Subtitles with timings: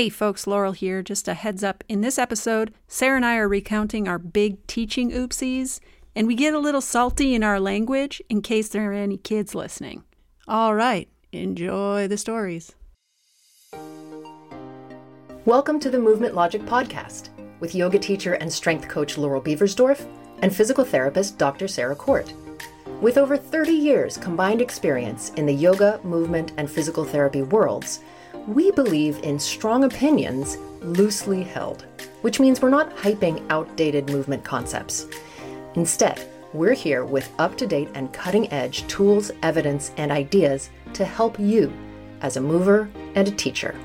[0.00, 1.02] Hey folks, Laurel here.
[1.02, 5.10] Just a heads up in this episode, Sarah and I are recounting our big teaching
[5.10, 5.78] oopsies,
[6.16, 9.54] and we get a little salty in our language in case there are any kids
[9.54, 10.04] listening.
[10.48, 12.72] All right, enjoy the stories.
[15.44, 17.28] Welcome to the Movement Logic Podcast
[17.60, 20.06] with yoga teacher and strength coach Laurel Beversdorf
[20.40, 21.68] and physical therapist Dr.
[21.68, 22.32] Sarah Court.
[23.02, 28.00] With over 30 years combined experience in the yoga, movement, and physical therapy worlds,
[28.46, 31.84] we believe in strong opinions loosely held,
[32.22, 35.06] which means we're not hyping outdated movement concepts.
[35.74, 41.04] Instead, we're here with up to date and cutting edge tools, evidence, and ideas to
[41.04, 41.72] help you
[42.22, 43.78] as a mover and a teacher.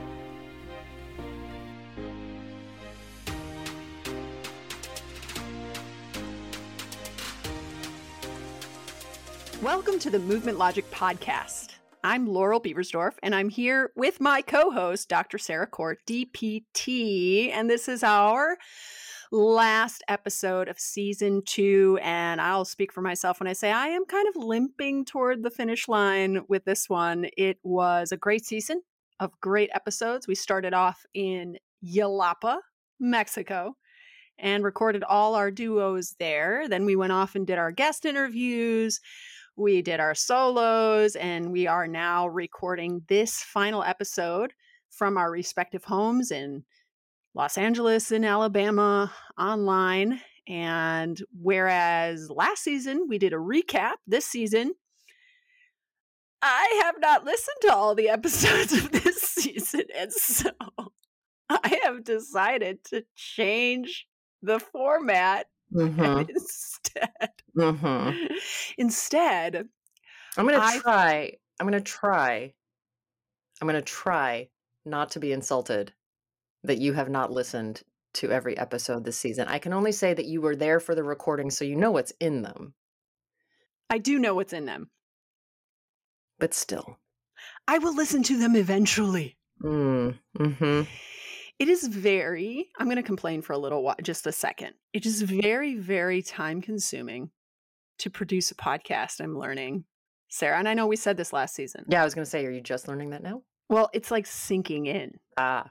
[9.62, 11.75] Welcome to the Movement Logic Podcast.
[12.06, 15.40] I'm Laurel Beversdorf, and I'm here with my co host, Dr.
[15.40, 17.52] Sarah Court, DPT.
[17.52, 18.58] And this is our
[19.32, 21.98] last episode of season two.
[22.04, 25.50] And I'll speak for myself when I say I am kind of limping toward the
[25.50, 27.26] finish line with this one.
[27.38, 28.84] It was a great season
[29.20, 30.28] of great episodes.
[30.28, 32.60] We started off in Yelapa,
[33.00, 33.74] Mexico
[34.38, 36.68] and recorded all our duos there.
[36.68, 39.00] Then we went off and did our guest interviews
[39.56, 44.54] we did our solos, and we are now recording this final episode
[44.90, 46.64] from our respective homes in
[47.34, 50.22] Los Angeles and Alabama online.
[50.48, 54.74] And whereas last season we did a recap, this season
[56.42, 59.84] I have not listened to all the episodes of this season.
[59.96, 60.52] And so
[61.50, 64.08] I have decided to change
[64.42, 66.30] the format mm-hmm.
[66.30, 67.32] instead.
[67.58, 68.34] Mm-hmm.
[68.78, 69.68] Instead,
[70.38, 71.34] I'm going to try.
[71.60, 72.54] I'm going to try.
[73.62, 74.50] I'm going to try
[74.86, 75.94] not to be insulted
[76.64, 77.84] that you have not listened
[78.16, 79.48] to every episode this season.
[79.48, 82.14] I can only say that you were there for the recording, so you know what's
[82.20, 82.74] in them.
[83.90, 84.90] I do know what's in them.
[86.40, 86.98] But still.
[87.68, 89.38] I will listen to them eventually.
[89.62, 90.82] Mm, hmm
[91.60, 94.74] it is very, I'm going to complain for a little while, just a second.
[94.94, 97.32] It is very, very time consuming
[98.00, 99.22] to produce a podcast.
[99.22, 99.86] I'm learning,
[100.30, 100.60] Sarah.
[100.60, 101.86] And I know we said this last season.
[101.88, 103.44] Yeah, I was going to say, are you just learning that now?
[103.70, 105.20] Well, it's like sinking in.
[105.38, 105.70] Ah.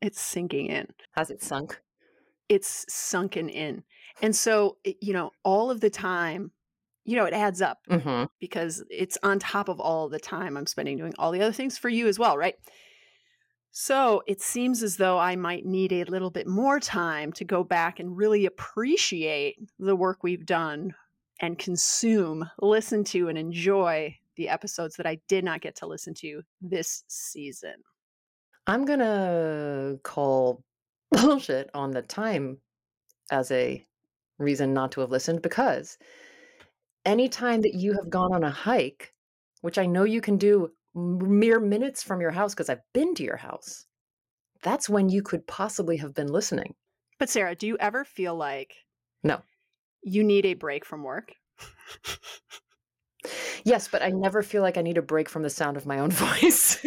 [0.00, 0.88] It's sinking in.
[1.12, 1.80] Has it sunk?
[2.48, 3.84] It's sunken in.
[4.20, 6.50] And so, you know, all of the time,
[7.04, 8.24] you know, it adds up mm-hmm.
[8.40, 11.78] because it's on top of all the time I'm spending doing all the other things
[11.78, 12.54] for you as well, right?
[13.76, 17.64] So it seems as though I might need a little bit more time to go
[17.64, 20.94] back and really appreciate the work we've done
[21.40, 26.14] and consume, listen to, and enjoy the episodes that I did not get to listen
[26.14, 27.74] to this season.
[28.68, 30.62] I'm going to call
[31.10, 32.58] bullshit on the time
[33.32, 33.84] as a
[34.38, 35.98] reason not to have listened because
[37.04, 39.12] anytime that you have gone on a hike,
[39.62, 43.22] which I know you can do mere minutes from your house because I've been to
[43.24, 43.86] your house.
[44.62, 46.74] That's when you could possibly have been listening.
[47.18, 48.74] But Sarah, do you ever feel like
[49.22, 49.40] No.
[50.02, 51.32] You need a break from work?
[53.64, 55.98] yes, but I never feel like I need a break from the sound of my
[55.98, 56.78] own voice.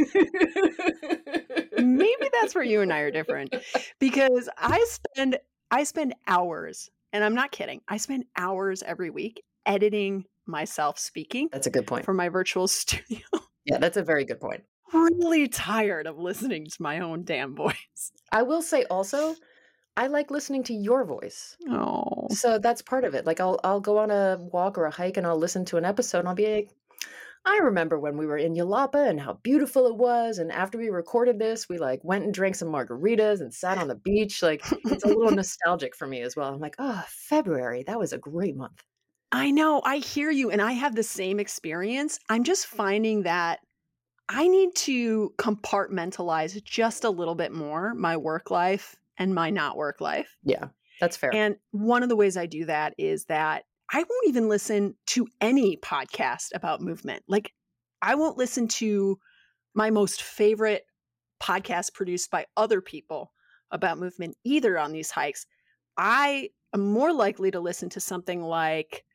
[1.78, 3.56] Maybe that's where you and I are different
[4.00, 5.38] because I spend
[5.72, 7.82] I spend hours and I'm not kidding.
[7.88, 11.50] I spend hours every week editing myself speaking.
[11.52, 12.06] That's a good point.
[12.06, 13.20] For my virtual studio.
[13.68, 14.64] Yeah, that's a very good point.
[14.94, 18.12] Really tired of listening to my own damn voice.
[18.32, 19.36] I will say also,
[19.98, 21.58] I like listening to your voice.
[21.70, 22.28] Oh.
[22.32, 23.26] So that's part of it.
[23.26, 25.86] Like I'll I'll go on a walk or a hike and I'll listen to an
[25.86, 26.70] episode and I'll be like,
[27.46, 30.38] I remember when we were in Yelapa and how beautiful it was.
[30.38, 33.88] And after we recorded this, we like went and drank some margaritas and sat on
[33.88, 34.42] the beach.
[34.42, 36.54] Like it's a little nostalgic for me as well.
[36.54, 38.82] I'm like, oh, February, that was a great month.
[39.32, 39.82] I know.
[39.84, 40.52] I hear you.
[40.52, 42.20] And I have the same experience.
[42.30, 43.60] I'm just finding that
[44.30, 49.78] I need to compartmentalize just a little bit more my work life and my not
[49.78, 50.38] work life.
[50.44, 50.66] Yeah,
[51.00, 51.34] that's fair.
[51.34, 55.28] And one of the ways I do that is that I won't even listen to
[55.40, 57.24] any podcast about movement.
[57.28, 57.54] Like,
[58.02, 59.18] I won't listen to
[59.74, 60.84] my most favorite
[61.42, 63.32] podcast produced by other people
[63.72, 65.46] about movement either on these hikes.
[65.98, 69.06] I am more likely to listen to something like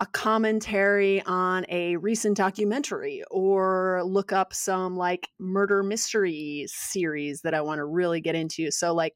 [0.00, 7.54] a commentary on a recent documentary or look up some like murder mystery series that
[7.54, 8.70] I want to really get into.
[8.70, 9.14] So, like,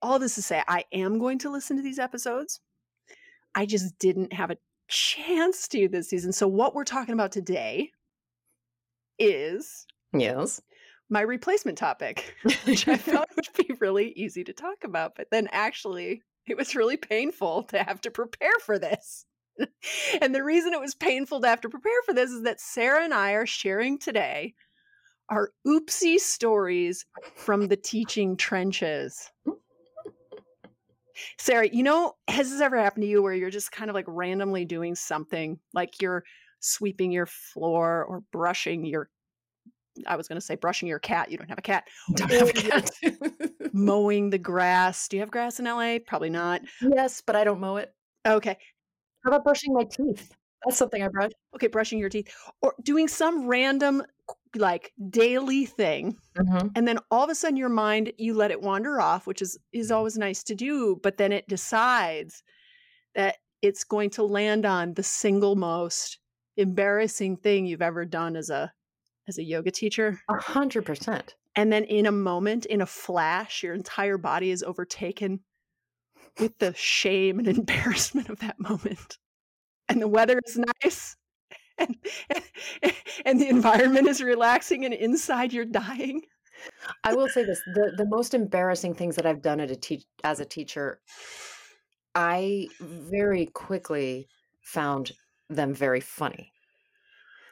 [0.00, 2.60] all this to say, I am going to listen to these episodes.
[3.54, 4.56] I just didn't have a
[4.88, 6.32] chance to this season.
[6.32, 7.90] So, what we're talking about today
[9.18, 10.62] is yes,
[11.10, 12.34] my replacement topic,
[12.64, 15.14] which I thought would be really easy to talk about.
[15.16, 19.26] But then actually, it was really painful to have to prepare for this.
[20.20, 23.04] and the reason it was painful to have to prepare for this is that Sarah
[23.04, 24.54] and I are sharing today
[25.28, 27.04] our oopsie stories
[27.36, 29.30] from the teaching trenches.
[31.38, 34.06] Sarah, you know, has this ever happened to you where you're just kind of like
[34.08, 36.24] randomly doing something, like you're
[36.60, 39.10] sweeping your floor or brushing your
[40.06, 41.28] I was going to say brushing your cat.
[41.28, 41.88] You don't have a cat.
[42.14, 42.90] Don't have a cat.
[43.72, 45.08] mowing the grass.
[45.08, 45.98] Do you have grass in LA?
[46.06, 46.62] Probably not.
[46.80, 47.92] yes, but I don't mow it.
[48.26, 48.58] Okay.
[49.24, 50.34] How about brushing my teeth?
[50.64, 51.30] That's something I brush.
[51.54, 54.02] Okay, brushing your teeth or doing some random
[54.56, 56.72] like daily thing Mhm.
[56.74, 59.58] and then all of a sudden your mind you let it wander off which is
[59.72, 62.42] is always nice to do but then it decides
[63.14, 66.18] that it's going to land on the single most
[66.56, 68.72] embarrassing thing you've ever done as a
[69.28, 71.34] as a yoga teacher A hundred percent.
[71.54, 75.40] and then in a moment in a flash your entire body is overtaken
[76.38, 79.18] with the shame and embarrassment of that moment
[79.88, 81.16] and the weather is nice
[81.78, 81.96] and,
[83.24, 86.22] and the environment is relaxing and inside you're dying
[87.04, 90.04] I will say this: the the most embarrassing things that I've done at a teach
[90.24, 91.00] as a teacher,
[92.14, 94.28] I very quickly
[94.62, 95.12] found
[95.48, 96.52] them very funny.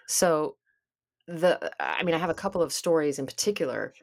[0.06, 0.56] So
[1.26, 3.94] the I mean, I have a couple of stories in particular.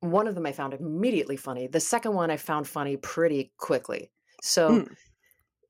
[0.00, 1.66] One of them I found immediately funny.
[1.66, 4.10] The second one I found funny pretty quickly.
[4.44, 4.96] So Mm.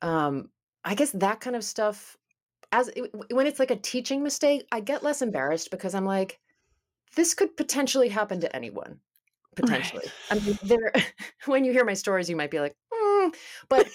[0.02, 0.50] um
[0.84, 2.16] I guess that kind of stuff
[2.72, 6.40] as it- when it's like a teaching mistake, I get less embarrassed because I'm like
[7.16, 9.00] this could potentially happen to anyone
[9.56, 10.12] potentially.
[10.30, 10.92] I mean, there.
[11.46, 13.36] When you hear my stories, you might be like, "Mm,"
[13.68, 13.90] but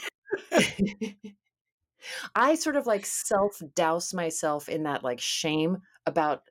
[2.35, 6.43] I sort of like self douse myself in that like shame about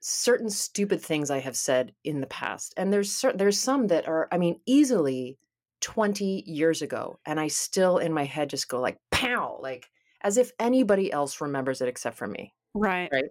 [0.00, 4.06] certain stupid things I have said in the past, and there's cer- there's some that
[4.08, 5.38] are, I mean, easily
[5.84, 9.86] twenty years ago, and I still in my head just go like, "Pow!" like
[10.22, 13.24] as if anybody else remembers it except for me right right?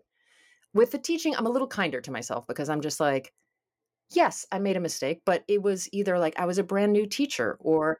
[0.73, 3.31] With the teaching, I'm a little kinder to myself because I'm just like,
[4.11, 7.05] yes, I made a mistake, but it was either like I was a brand new
[7.07, 7.99] teacher or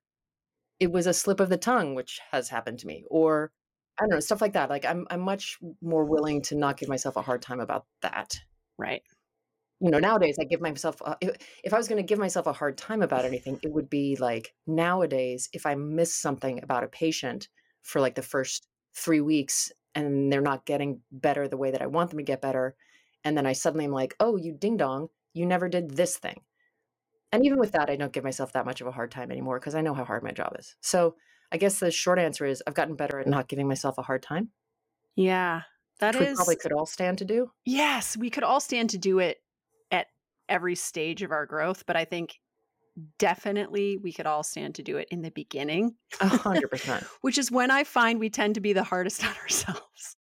[0.80, 3.52] it was a slip of the tongue, which has happened to me, or
[4.00, 4.70] I don't know, stuff like that.
[4.70, 8.40] Like I'm I'm much more willing to not give myself a hard time about that.
[8.78, 9.04] right
[9.84, 12.48] You know, nowadays I give myself a, if, if I was going to give myself
[12.48, 16.86] a hard time about anything, it would be like nowadays if I miss something about
[16.86, 17.50] a patient
[17.82, 21.88] for like the first 3 weeks and they're not getting better the way that I
[21.88, 22.76] want them to get better
[23.26, 26.42] and then I suddenly am like, "Oh, you ding dong, you never did this thing."
[27.32, 29.60] And even with that, I don't give myself that much of a hard time anymore
[29.60, 30.76] because I know how hard my job is.
[30.82, 31.16] So,
[31.52, 34.24] I guess the short answer is I've gotten better at not giving myself a hard
[34.24, 34.52] time,
[35.16, 35.64] yeah
[36.00, 37.52] that which we probably could all stand to do.
[37.66, 39.43] yes we could all stand to do it
[40.50, 42.40] every stage of our growth but i think
[43.18, 47.04] definitely we could all stand to do it in the beginning A hundred percent.
[47.22, 50.16] which is when i find we tend to be the hardest on ourselves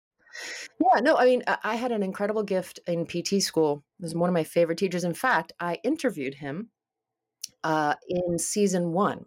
[0.80, 3.84] Yeah, no, I mean, I had an incredible gift in PT school.
[3.98, 5.04] He was one of my favorite teachers.
[5.04, 6.70] In fact, I interviewed him
[7.62, 9.26] uh, in season one.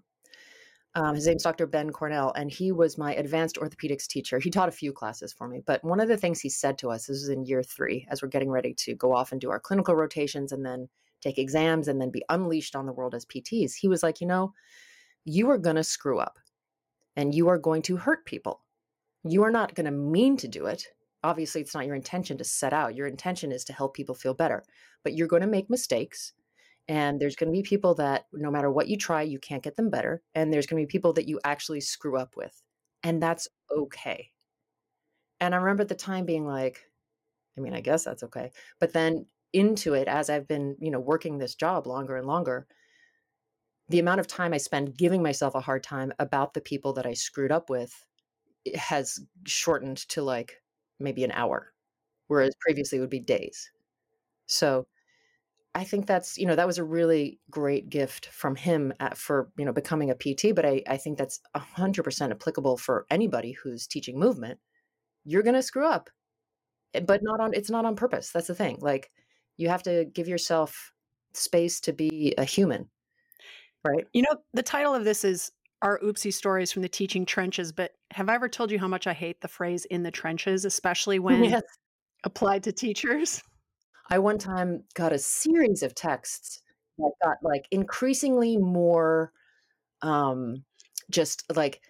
[0.96, 1.68] Um, his name's Dr.
[1.68, 4.40] Ben Cornell, and he was my advanced orthopedics teacher.
[4.40, 6.90] He taught a few classes for me, but one of the things he said to
[6.90, 9.50] us, this was in year three, as we're getting ready to go off and do
[9.50, 10.88] our clinical rotations and then
[11.20, 14.28] take exams and then be unleashed on the world as PTs, he was like, you
[14.28, 14.54] know,
[15.26, 16.40] you are going to screw up
[17.18, 18.62] and you are going to hurt people.
[19.24, 20.86] You are not going to mean to do it.
[21.24, 22.96] Obviously, it's not your intention to set out.
[22.96, 24.64] Your intention is to help people feel better,
[25.04, 26.34] but you're going to make mistakes.
[26.88, 29.76] And there's going to be people that no matter what you try, you can't get
[29.76, 30.22] them better.
[30.36, 32.62] And there's going to be people that you actually screw up with.
[33.04, 34.32] And that's okay.
[35.40, 36.82] And I remember at the time being like,
[37.58, 38.52] I mean, I guess that's okay.
[38.80, 42.68] But then into it, as I've been, you know, working this job longer and longer,
[43.90, 47.06] the amount of time I spend giving myself a hard time about the people that
[47.06, 47.94] I screwed up with
[48.76, 50.62] has shortened to like
[51.00, 51.74] maybe an hour,
[52.28, 53.70] whereas previously it would be days.
[54.48, 54.88] So
[55.76, 59.50] I think that's, you know, that was a really great gift from him at, for,
[59.58, 60.56] you know, becoming a PT.
[60.56, 64.60] But I, I think that's 100% applicable for anybody who's teaching movement.
[65.26, 66.10] You're going to screw up,
[66.94, 68.32] eh, but not on, it's not on purpose.
[68.32, 68.78] That's the thing.
[68.80, 69.12] Like
[69.58, 70.94] you have to give yourself
[71.34, 72.90] space to be a human,
[73.84, 74.06] right?
[74.14, 75.52] You know, the title of this is
[75.82, 79.08] Our Oopsie Stories from the Teaching Trenches, but have I ever told you how much
[79.08, 81.64] I hate the phrase in the trenches, especially when Yes.
[82.24, 83.42] applied to teachers?
[84.10, 86.62] I one time got a series of texts
[86.98, 89.32] that got like increasingly more
[90.02, 90.64] um
[91.10, 91.82] just like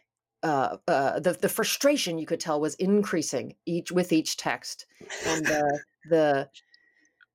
[0.44, 4.86] uh, uh the the frustration you could tell was increasing each with each text
[5.26, 5.80] and the
[6.10, 6.50] the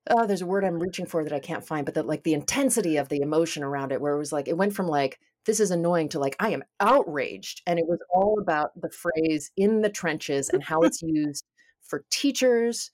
[0.08, 2.34] oh, there's a word I'm reaching for that I can't find, but that like the
[2.34, 5.60] intensity of the emotion around it, where it was like, it went from like, this
[5.60, 7.62] is annoying to like, I am outraged.
[7.66, 11.44] And it was all about the phrase in the trenches and how it's used
[11.82, 12.90] for teachers.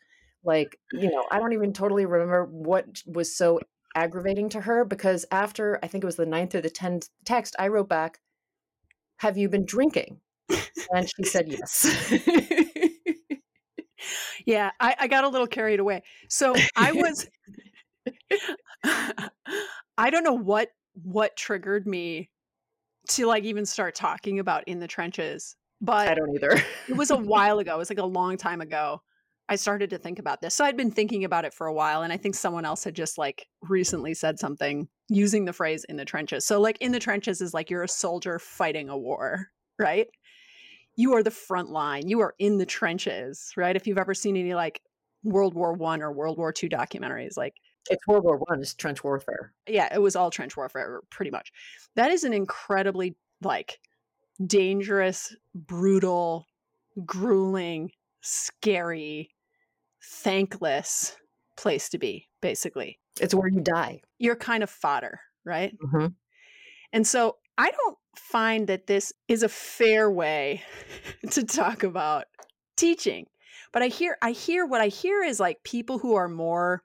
[0.46, 3.60] Like, you know, I don't even totally remember what was so
[3.94, 7.56] aggravating to her because after I think it was the ninth or the tenth text,
[7.58, 8.20] I wrote back,
[9.18, 10.20] Have you been drinking?
[10.92, 12.14] And she said yes.
[14.46, 16.04] yeah, I, I got a little carried away.
[16.28, 17.26] So I was
[18.84, 20.70] I don't know what
[21.02, 22.30] what triggered me
[23.08, 25.56] to like even start talking about in the trenches.
[25.80, 26.62] But I don't either.
[26.88, 27.74] it was a while ago.
[27.74, 29.02] It was like a long time ago.
[29.48, 30.54] I started to think about this.
[30.54, 32.94] So I'd been thinking about it for a while and I think someone else had
[32.94, 36.44] just like recently said something using the phrase in the trenches.
[36.44, 39.48] So like in the trenches is like you're a soldier fighting a war,
[39.78, 40.08] right?
[40.96, 42.08] You are the front line.
[42.08, 43.76] You are in the trenches, right?
[43.76, 44.80] If you've ever seen any like
[45.22, 47.54] World War 1 or World War 2 documentaries like
[47.88, 49.52] it's World War 1 is trench warfare.
[49.68, 51.52] Yeah, it was all trench warfare pretty much.
[51.94, 53.78] That is an incredibly like
[54.44, 56.46] dangerous, brutal,
[57.04, 59.30] grueling, scary
[60.06, 61.16] thankless
[61.56, 62.98] place to be, basically.
[63.20, 64.00] It's where you die.
[64.18, 65.74] You're kind of fodder, right?
[65.84, 66.08] Mm-hmm.
[66.92, 70.62] And so I don't find that this is a fair way
[71.30, 72.24] to talk about
[72.76, 73.26] teaching.
[73.72, 76.82] But I hear I hear what I hear is like people who are more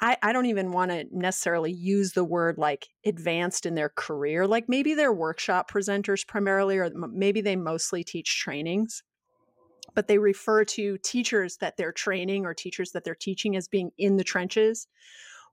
[0.00, 4.48] I, I don't even want to necessarily use the word like advanced in their career.
[4.48, 9.04] Like maybe they're workshop presenters primarily, or maybe they mostly teach trainings
[9.94, 13.90] but they refer to teachers that they're training or teachers that they're teaching as being
[13.98, 14.86] in the trenches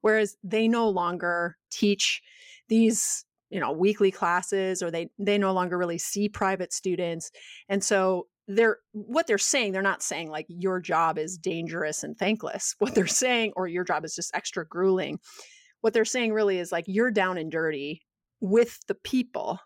[0.02, 2.22] whereas they no longer teach
[2.68, 7.32] these you know weekly classes or they they no longer really see private students.
[7.68, 12.18] And so they're what they're saying they're not saying like your job is dangerous and
[12.18, 12.76] thankless.
[12.80, 15.20] What they're saying or your job is just extra grueling.
[15.82, 18.02] What they're saying really is like you're down and dirty
[18.42, 19.60] with the people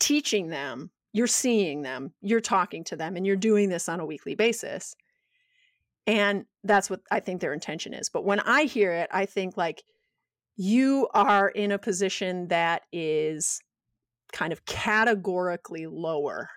[0.00, 4.06] teaching them you're seeing them, you're talking to them, and you're doing this on a
[4.06, 4.94] weekly basis.
[6.06, 8.08] And that's what I think their intention is.
[8.08, 9.82] But when I hear it, I think like
[10.56, 13.60] you are in a position that is
[14.32, 16.50] kind of categorically lower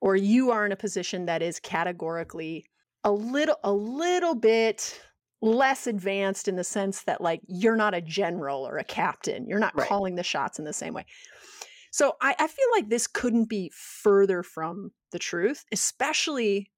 [0.00, 2.64] or you are in a position that is categorically
[3.04, 5.00] a little a little bit
[5.40, 9.58] less advanced in the sense that like you're not a general or a captain you're
[9.58, 9.88] not right.
[9.88, 11.04] calling the shots in the same way
[11.92, 16.70] so I, I feel like this couldn't be further from the truth, especially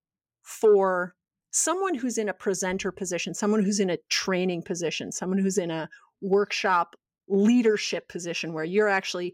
[0.42, 1.14] for
[1.52, 5.70] someone who's in a presenter position, someone who's in a training position, someone who's in
[5.70, 5.88] a
[6.20, 6.96] workshop
[7.28, 9.32] leadership position where you're actually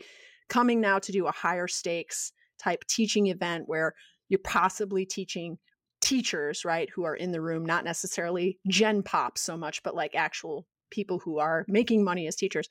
[0.51, 3.95] coming now to do a higher stakes type teaching event where
[4.29, 5.57] you're possibly teaching
[6.03, 10.15] teachers, right, who are in the room, not necessarily gen pop so much, but like
[10.15, 12.69] actual people who are making money as teachers.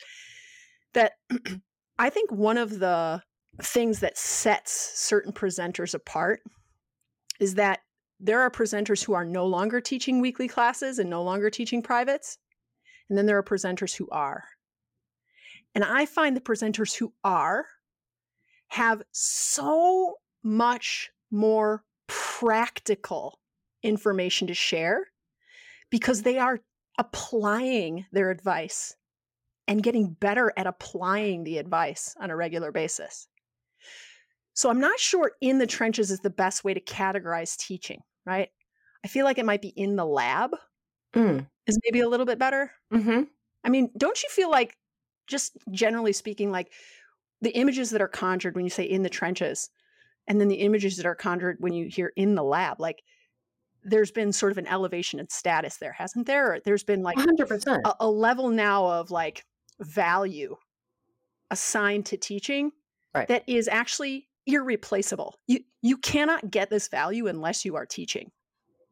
[0.93, 1.13] That
[1.99, 3.21] I think one of the
[3.61, 6.41] things that sets certain presenters apart
[7.41, 7.81] is that
[8.21, 12.37] there are presenters who are no longer teaching weekly classes and no longer teaching privates.
[13.09, 14.45] And then there are presenters who are.
[15.75, 17.65] And I find the presenters who are
[18.69, 23.39] have so much more practical
[23.83, 25.07] information to share
[25.89, 26.61] because they are
[26.97, 28.95] applying their advice
[29.69, 33.27] and getting better at applying the advice on a regular basis.
[34.55, 38.49] So I'm not sure in the trenches is the best way to categorize teaching, right?
[39.05, 40.55] I feel like it might be in the lab
[41.13, 41.45] mm.
[41.67, 42.71] is maybe a little bit better.
[42.91, 43.21] Mm-hmm.
[43.63, 44.75] I mean, don't you feel like,
[45.27, 46.71] just generally speaking, like
[47.41, 49.69] the images that are conjured when you say in the trenches,
[50.27, 53.03] and then the images that are conjured when you hear in the lab, like
[53.83, 56.53] there's been sort of an elevation in status there, hasn't there?
[56.53, 57.81] Or there's been like 100%.
[57.85, 59.45] A, a level now of like
[59.79, 60.55] value
[61.51, 62.71] assigned to teaching
[63.13, 63.27] right.
[63.27, 65.35] that is actually irreplaceable.
[65.47, 68.31] You you cannot get this value unless you are teaching.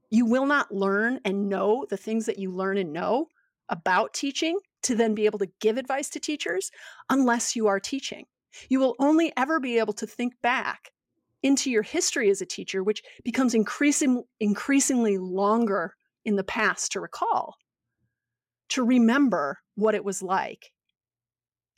[0.09, 3.27] You will not learn and know the things that you learn and know
[3.69, 6.71] about teaching to then be able to give advice to teachers
[7.09, 8.25] unless you are teaching.
[8.69, 10.91] You will only ever be able to think back
[11.43, 17.01] into your history as a teacher, which becomes increasing, increasingly longer in the past to
[17.01, 17.55] recall,
[18.69, 20.71] to remember what it was like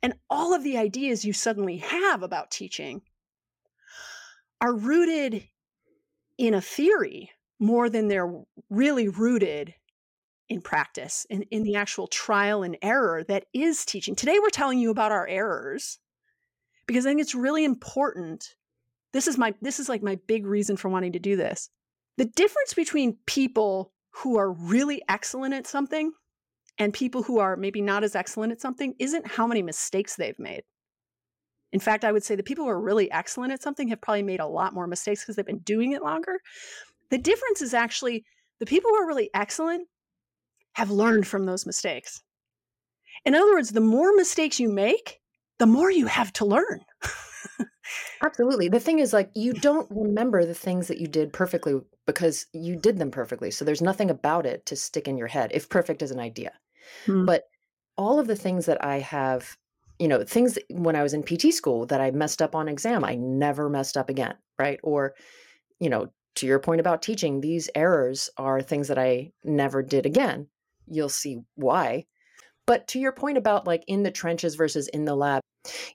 [0.02, 3.02] and all of the ideas you suddenly have about teaching
[4.62, 5.48] are rooted
[6.38, 8.34] in a theory more than they're
[8.70, 9.74] really rooted
[10.48, 14.16] in practice, in, in the actual trial and error that is teaching.
[14.16, 16.00] Today, we're telling you about our errors
[16.88, 18.56] because I think it's really important.
[19.14, 21.70] This is my this is like my big reason for wanting to do this.
[22.18, 26.12] The difference between people who are really excellent at something
[26.80, 30.40] and people who are maybe not as excellent at something isn't how many mistakes they've
[30.40, 30.64] made.
[31.72, 34.24] In fact, I would say the people who are really excellent at something have probably
[34.24, 36.40] made a lot more mistakes because they've been doing it longer.
[37.12, 38.24] The difference is actually
[38.60, 39.88] the people who are really excellent
[40.74, 42.24] have learned from those mistakes.
[43.26, 45.20] In other words, the more mistakes you make,
[45.60, 46.80] the more you have to learn.
[48.24, 48.70] Absolutely.
[48.70, 52.76] The thing is, like, you don't remember the things that you did perfectly because you
[52.76, 53.52] did them perfectly.
[53.52, 56.52] So there's nothing about it to stick in your head if perfect is an idea.
[57.06, 57.26] Hmm.
[57.26, 57.44] But
[57.98, 59.58] all of the things that I have,
[59.98, 63.04] you know, things when I was in PT school that I messed up on exam,
[63.04, 64.36] I never messed up again.
[64.58, 64.80] Right.
[64.84, 65.16] Or,
[65.80, 70.06] you know, to your point about teaching, these errors are things that I never did
[70.06, 70.48] again.
[70.88, 72.06] You'll see why.
[72.66, 75.42] But to your point about like in the trenches versus in the lab,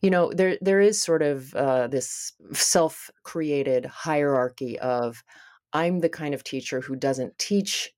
[0.03, 5.23] you know, there there is sort of uh, this self-created hierarchy of
[5.73, 7.93] I'm the kind of teacher who doesn't teach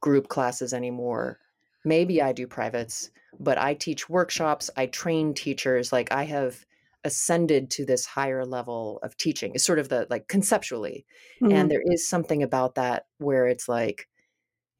[0.00, 1.38] group classes anymore.
[1.84, 6.64] Maybe I do privates, but I teach workshops, I train teachers, like I have
[7.04, 9.52] ascended to this higher level of teaching.
[9.54, 11.04] It's sort of the like conceptually.
[11.42, 11.52] Mm-hmm.
[11.52, 14.08] And there is something about that where it's like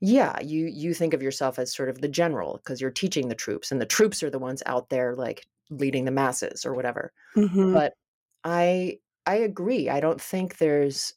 [0.02, 3.37] yeah you you think of yourself as sort of the general because you're teaching the
[3.37, 7.12] troops and the troops are the ones out there like leading the masses or whatever
[7.37, 7.73] mm-hmm.
[7.73, 7.94] but
[8.42, 11.14] i i agree i don't think there's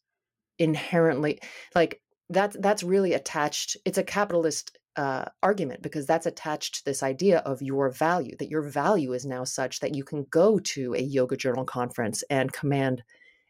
[0.60, 1.40] inherently
[1.74, 2.00] like
[2.30, 7.40] that that's really attached it's a capitalist uh, argument because that's attached to this idea
[7.40, 11.02] of your value that your value is now such that you can go to a
[11.02, 13.04] yoga journal conference and command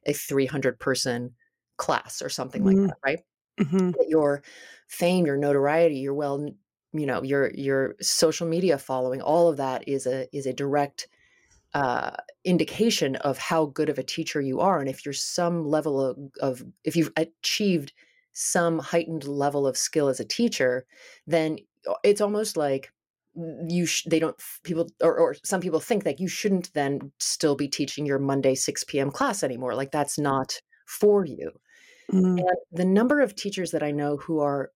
[0.07, 1.35] a 300 person
[1.77, 2.79] class or something mm-hmm.
[2.79, 3.19] like that right
[3.59, 3.91] mm-hmm.
[3.91, 4.43] that your
[4.87, 6.47] fame, your notoriety, your well,
[6.93, 11.07] you know, your your social media following, all of that is a is a direct
[11.73, 12.11] uh,
[12.43, 16.17] indication of how good of a teacher you are, and if you're some level of,
[16.39, 17.93] of if you've achieved
[18.35, 20.85] some heightened level of skill as a teacher,
[21.25, 21.57] then
[21.89, 22.91] uh, it's almost like
[23.67, 27.53] you sh- they don't people or, or some people think that you shouldn't then still
[27.53, 31.51] be teaching your monday 6 p.m class anymore like that's not for you
[32.11, 32.39] Mm.
[32.39, 34.71] And the number of teachers that I know who are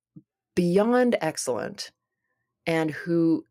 [0.56, 1.92] beyond excellent
[2.66, 3.46] and who,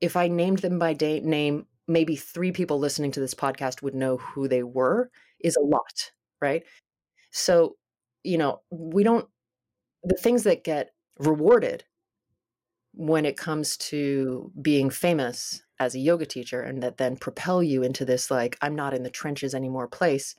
[0.00, 3.94] if I named them by day, name, maybe three people listening to this podcast would
[3.94, 6.62] know who they were is a lot, right?
[7.30, 7.76] So,
[8.22, 9.26] you know, we don't,
[10.04, 11.84] the things that get rewarded
[12.94, 17.82] when it comes to being famous as a yoga teacher and that then propel you
[17.82, 20.34] into this, like, I'm not in the trenches anymore place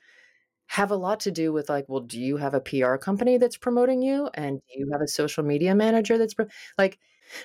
[0.68, 3.58] have a lot to do with like, well, do you have a PR company that's
[3.58, 4.30] promoting you?
[4.34, 6.48] And do you have a social media manager that's pro-?
[6.78, 7.00] like,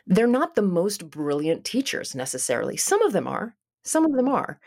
[0.06, 2.76] they're not the most brilliant teachers necessarily.
[2.76, 4.58] Some of them are, some of them are.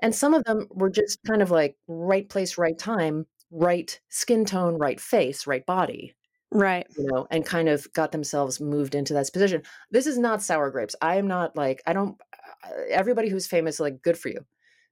[0.00, 4.44] And some of them were just kind of like right place, right time, right skin
[4.44, 6.14] tone, right face, right body.
[6.52, 6.86] Right.
[6.96, 9.62] You know, and kind of got themselves moved into that position.
[9.90, 10.94] This is not sour grapes.
[11.00, 12.20] I am not like, I don't,
[12.64, 14.44] uh, everybody who's famous, like, good for you.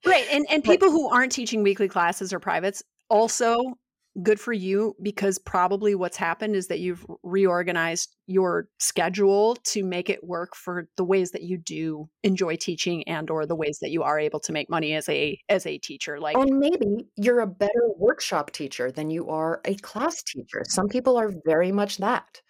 [0.04, 3.78] right and and people who aren't teaching weekly classes or privates also
[4.21, 10.10] good for you because probably what's happened is that you've reorganized your schedule to make
[10.10, 13.89] it work for the ways that you do enjoy teaching and or the ways that
[13.89, 17.39] you are able to make money as a as a teacher like and maybe you're
[17.39, 20.63] a better workshop teacher than you are a class teacher.
[20.67, 22.41] Some people are very much that.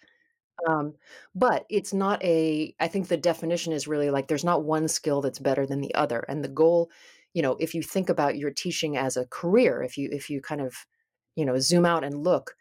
[0.68, 0.94] Um,
[1.34, 5.20] but it's not a i think the definition is really like there's not one skill
[5.20, 6.24] that's better than the other.
[6.28, 6.90] And the goal
[7.34, 10.40] you know if you think about your teaching as a career if you if you
[10.40, 10.74] kind of
[11.36, 12.54] you know zoom out and look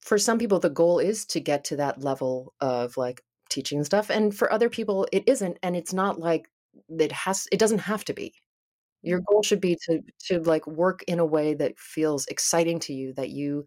[0.00, 4.10] for some people the goal is to get to that level of like teaching stuff
[4.10, 6.48] and for other people it isn't and it's not like
[6.88, 8.34] it has it doesn't have to be.
[9.02, 9.24] Your mm.
[9.26, 13.12] goal should be to to like work in a way that feels exciting to you
[13.14, 13.66] that you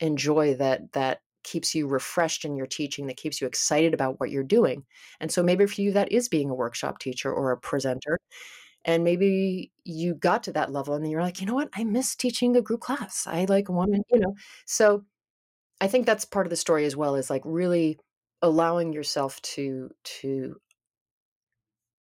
[0.00, 4.30] enjoy that that keeps you refreshed in your teaching that keeps you excited about what
[4.30, 4.84] you're doing
[5.20, 8.18] and so maybe for you that is being a workshop teacher or a presenter
[8.84, 11.70] and maybe you got to that level and then you're like you know what?
[11.74, 13.26] I miss teaching a group class.
[13.26, 14.34] I like want you know?
[14.66, 15.04] So
[15.80, 17.98] i think that's part of the story as well is like really
[18.42, 20.56] allowing yourself to to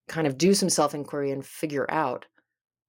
[0.07, 2.25] kind of do some self inquiry and figure out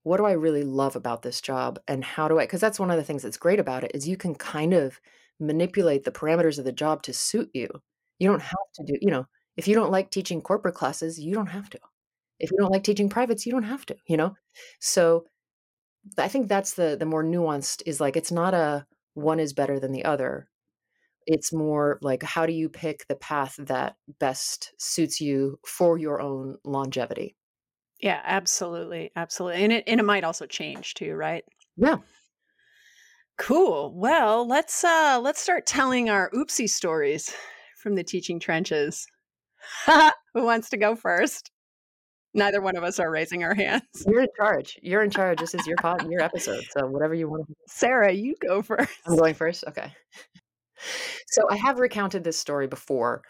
[0.03, 2.90] what do i really love about this job and how do i because that's one
[2.90, 5.01] of the things that's great about it is you can kind of
[5.40, 7.68] manipulate the parameters of the job to suit you.
[8.18, 11.35] You don't have to do you know if you don't like teaching corporate classes you
[11.35, 11.79] don't have to
[12.40, 14.35] if you don't like teaching privates you don't have to you know?
[14.81, 15.24] So
[16.18, 19.81] i think that's the the more nuanced is like it's not a one is better
[19.81, 20.48] than the other.
[21.27, 26.20] It's more like how do you pick the path that best suits you for your
[26.20, 27.37] own longevity?
[28.01, 31.44] Yeah absolutely absolutely and it and it might also change too right?
[31.77, 31.98] Yeah.
[33.38, 37.35] Cool well let's uh let's start telling our oopsie stories
[37.83, 39.07] from the teaching trenches.
[39.87, 41.51] Who wants to go first?
[42.34, 43.82] Neither one of us are raising our hands.
[44.06, 44.78] You're in charge.
[44.82, 45.38] You're in charge.
[45.38, 46.62] This is your pod, your episode.
[46.70, 47.46] So whatever you want.
[47.66, 48.92] Sarah, you go first.
[49.06, 49.64] I'm going first.
[49.66, 49.92] Okay.
[51.28, 53.22] So I have recounted this story before,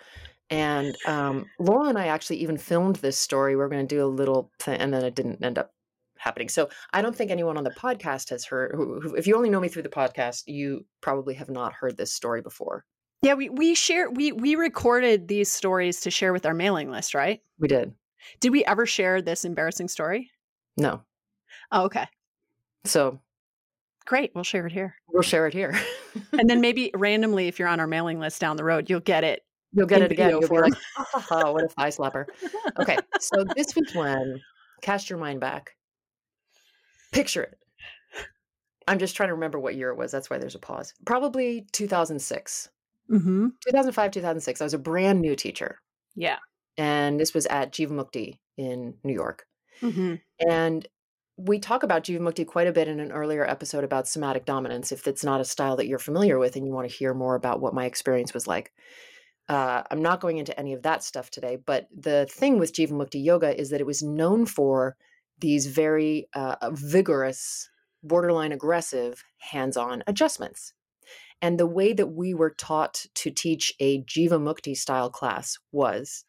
[0.51, 3.57] and um, Laurel and I actually even filmed this story.
[3.57, 5.73] We're going to do a little thing, and then it didn't end up
[6.19, 6.49] happening.
[6.49, 8.73] So I don't think anyone on the podcast has heard.
[8.75, 11.97] Who, who, if you only know me through the podcast, you probably have not heard
[11.97, 12.85] this story before.
[13.23, 17.15] Yeah, we we share we we recorded these stories to share with our mailing list,
[17.15, 17.41] right?
[17.59, 17.95] We did.
[18.41, 20.31] Did we ever share this embarrassing story?
[20.77, 21.03] No.
[21.73, 22.07] Oh, okay.
[22.85, 23.21] So
[24.07, 24.95] great, we'll share it here.
[25.09, 25.79] We'll share it here.
[26.33, 29.25] and then maybe randomly, if you're on our mailing list down the road, you'll get
[29.25, 29.43] it.
[29.73, 30.31] You'll get it again.
[30.31, 30.73] You'll be like,
[31.31, 32.25] oh, what a thigh slapper.
[32.81, 34.41] Okay, so this was when
[34.81, 35.73] cast your mind back.
[37.13, 37.59] Picture it.
[38.87, 40.11] I'm just trying to remember what year it was.
[40.11, 40.95] That's why there's a pause.
[41.05, 42.71] Probably 2006.
[43.11, 43.49] Mm-hmm.
[43.67, 44.61] 2005, 2006.
[44.61, 45.79] I was a brand new teacher.
[46.15, 46.39] Yeah.
[46.79, 49.47] And this was at Jivamukti in New York.
[49.83, 50.15] Mm-hmm.
[50.49, 50.89] And
[51.37, 55.07] we talk about Jivamukti quite a bit in an earlier episode about somatic dominance, if
[55.07, 57.61] it's not a style that you're familiar with and you want to hear more about
[57.61, 58.73] what my experience was like.
[59.49, 63.23] Uh, I'm not going into any of that stuff today, but the thing with Jivamukti
[63.23, 64.97] Yoga is that it was known for
[65.39, 67.71] these very uh, vigorous,
[68.03, 70.75] borderline aggressive hands on adjustments.
[71.41, 76.25] And the way that we were taught to teach a Jivamukti style class was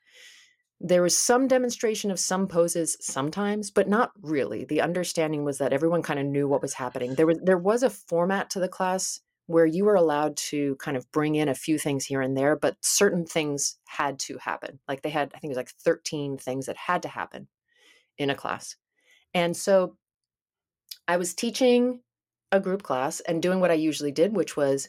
[0.82, 4.64] there was some demonstration of some poses sometimes, but not really.
[4.64, 7.16] The understanding was that everyone kind of knew what was happening.
[7.16, 10.96] There was there was a format to the class where you were allowed to kind
[10.96, 14.80] of bring in a few things here and there, but certain things had to happen.
[14.88, 17.48] Like they had, I think it was like 13 things that had to happen
[18.20, 18.76] in a class.
[19.34, 19.98] And so
[21.08, 22.02] I was teaching
[22.52, 24.88] a group class and doing what I usually did, which was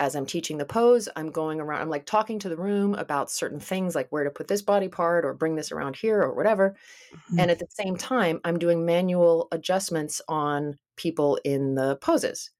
[0.00, 3.30] as I'm teaching the pose, I'm going around, I'm like talking to the room about
[3.30, 6.34] certain things, like where to put this body part or bring this around here or
[6.34, 6.74] whatever.
[7.14, 7.38] Mm-hmm.
[7.38, 12.50] And at the same time, I'm doing manual adjustments on people in the poses.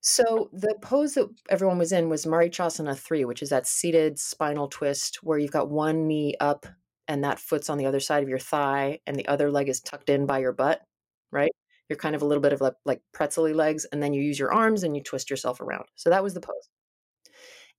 [0.00, 4.68] So the pose that everyone was in was Marichyasana 3, which is that seated spinal
[4.68, 6.66] twist where you've got one knee up
[7.08, 9.80] and that foot's on the other side of your thigh and the other leg is
[9.80, 10.82] tucked in by your butt,
[11.30, 11.52] right?
[11.92, 14.38] You're kind of a little bit of like, like pretzely legs, and then you use
[14.38, 15.84] your arms and you twist yourself around.
[15.94, 16.70] So that was the pose.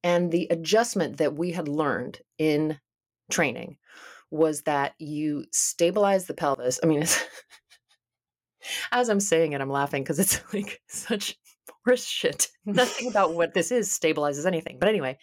[0.04, 2.80] And the adjustment that we had learned in
[3.32, 3.78] training
[4.30, 6.80] was that you stabilize the pelvis.
[6.84, 7.04] I mean,
[8.92, 11.36] as I'm saying it, I'm laughing because it's like such
[11.84, 12.50] horse shit.
[12.68, 14.78] Nothing about what this is stabilizes anything.
[14.80, 15.18] But anyway,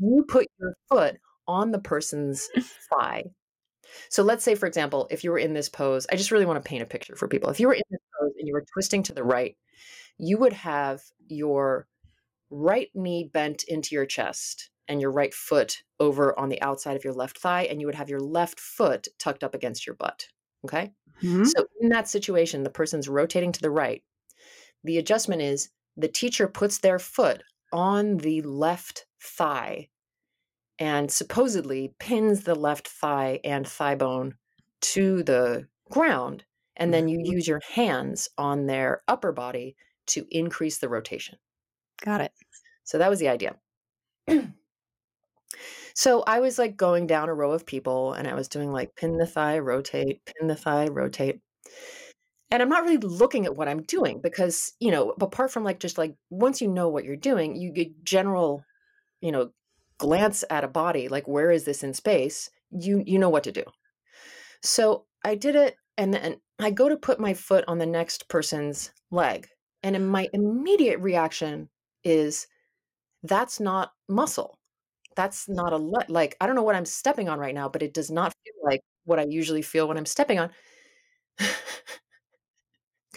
[0.00, 1.16] you put your foot
[1.48, 2.48] on the person's
[2.88, 3.24] thigh
[4.08, 6.62] so let's say, for example, if you were in this pose, I just really want
[6.62, 7.50] to paint a picture for people.
[7.50, 9.56] If you were in this pose and you were twisting to the right,
[10.18, 11.86] you would have your
[12.50, 17.04] right knee bent into your chest and your right foot over on the outside of
[17.04, 20.26] your left thigh, and you would have your left foot tucked up against your butt.
[20.64, 20.92] Okay.
[21.22, 21.44] Mm-hmm.
[21.44, 24.02] So in that situation, the person's rotating to the right.
[24.84, 29.88] The adjustment is the teacher puts their foot on the left thigh
[30.82, 34.34] and supposedly pins the left thigh and thigh bone
[34.80, 36.42] to the ground.
[36.74, 37.34] And then you mm-hmm.
[37.34, 39.76] use your hands on their upper body
[40.08, 41.38] to increase the rotation.
[42.04, 42.32] Got it.
[42.82, 43.54] So that was the idea.
[45.94, 48.96] so I was like going down a row of people and I was doing like
[48.96, 51.38] pin the thigh, rotate, pin the thigh, rotate.
[52.50, 55.78] And I'm not really looking at what I'm doing because, you know, apart from like
[55.78, 58.64] just like once you know what you're doing, you get general,
[59.20, 59.52] you know,
[59.98, 62.50] glance at a body like where is this in space?
[62.70, 63.64] You you know what to do.
[64.62, 68.28] So i did it and then i go to put my foot on the next
[68.28, 69.46] person's leg
[69.82, 71.68] and in my immediate reaction
[72.04, 72.46] is
[73.24, 74.58] that's not muscle.
[75.16, 77.82] That's not a le- like i don't know what i'm stepping on right now but
[77.82, 80.50] it does not feel like what i usually feel when i'm stepping on.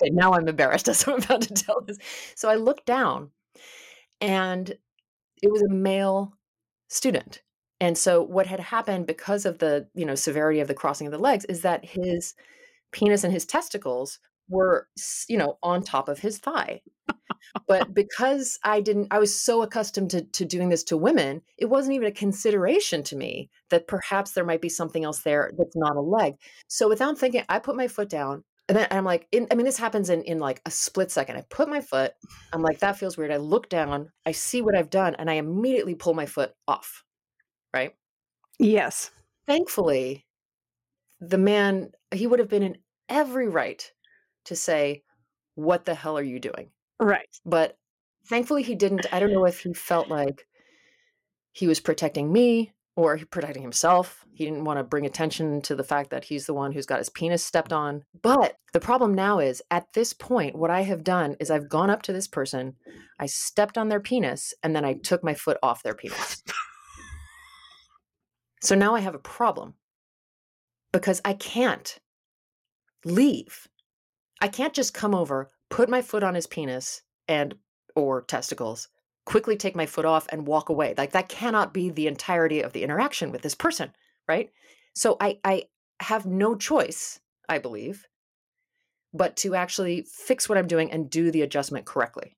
[0.01, 1.97] Okay now i'm embarrassed as i'm about to tell this.
[2.35, 3.31] So i look down
[4.21, 4.69] and
[5.43, 6.33] it was a male
[6.95, 7.41] student.
[7.79, 11.11] And so what had happened because of the, you know, severity of the crossing of
[11.11, 12.33] the legs is that his
[12.91, 14.87] penis and his testicles were,
[15.27, 16.81] you know, on top of his thigh.
[17.67, 21.65] but because I didn't I was so accustomed to to doing this to women, it
[21.65, 25.75] wasn't even a consideration to me that perhaps there might be something else there that's
[25.75, 26.35] not a leg.
[26.67, 29.65] So without thinking, I put my foot down and then I'm like, in, I mean,
[29.65, 31.37] this happens in in like a split second.
[31.37, 32.13] I put my foot.
[32.51, 33.31] I'm like, that feels weird.
[33.31, 34.11] I look down.
[34.25, 37.03] I see what I've done, and I immediately pull my foot off.
[37.73, 37.93] Right.
[38.57, 39.11] Yes.
[39.45, 40.25] Thankfully,
[41.19, 43.91] the man he would have been in every right
[44.45, 45.03] to say,
[45.53, 47.29] "What the hell are you doing?" Right.
[47.45, 47.77] But
[48.27, 49.05] thankfully, he didn't.
[49.11, 50.47] I don't know if he felt like
[51.51, 54.25] he was protecting me or protecting himself.
[54.33, 56.99] He didn't want to bring attention to the fact that he's the one who's got
[56.99, 58.03] his penis stepped on.
[58.21, 61.89] But the problem now is at this point, what I have done is I've gone
[61.89, 62.75] up to this person,
[63.19, 66.41] I stepped on their penis, and then I took my foot off their penis.
[68.61, 69.73] so now I have a problem
[70.93, 71.97] because I can't
[73.03, 73.67] leave.
[74.41, 77.55] I can't just come over, put my foot on his penis and
[77.95, 78.89] or testicles
[79.25, 80.93] quickly take my foot off and walk away.
[80.97, 83.91] Like that cannot be the entirety of the interaction with this person,
[84.27, 84.51] right?
[84.93, 85.63] So I I
[85.99, 88.05] have no choice, I believe,
[89.13, 92.35] but to actually fix what I'm doing and do the adjustment correctly.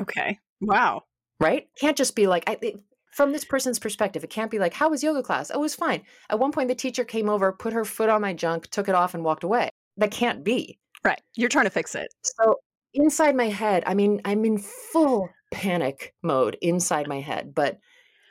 [0.00, 0.38] Okay.
[0.60, 1.04] Wow.
[1.38, 1.68] Right?
[1.78, 2.80] Can't just be like I it,
[3.12, 5.50] from this person's perspective, it can't be like, how was yoga class?
[5.50, 6.02] Oh, it was fine.
[6.30, 8.94] At one point, the teacher came over, put her foot on my junk, took it
[8.94, 9.68] off, and walked away.
[9.98, 10.78] That can't be.
[11.04, 11.20] Right.
[11.36, 12.08] You're trying to fix it.
[12.22, 12.56] So
[12.94, 17.78] inside my head, I mean, I'm in full panic mode inside my head, but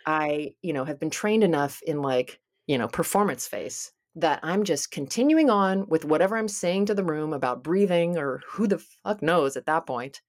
[0.05, 4.63] I, you know, have been trained enough in like, you know, performance face that I'm
[4.63, 8.79] just continuing on with whatever I'm saying to the room about breathing or who the
[8.79, 10.21] fuck knows at that point.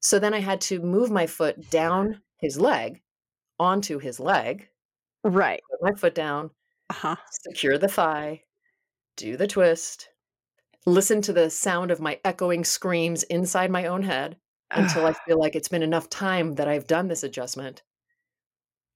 [0.00, 3.00] So then I had to move my foot down his leg
[3.58, 4.68] onto his leg.
[5.24, 5.60] Right.
[5.70, 6.50] Put my foot down,
[6.90, 7.16] Uh-huh.
[7.30, 8.42] secure the thigh,
[9.16, 10.08] do the twist,
[10.86, 14.36] listen to the sound of my echoing screams inside my own head
[14.72, 17.82] until I feel like it's been enough time that I've done this adjustment.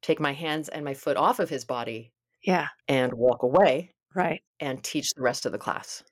[0.02, 2.12] Take my hands and my foot off of his body
[2.44, 2.68] Yeah.
[2.88, 4.42] and walk away Right.
[4.60, 6.02] and teach the rest of the class.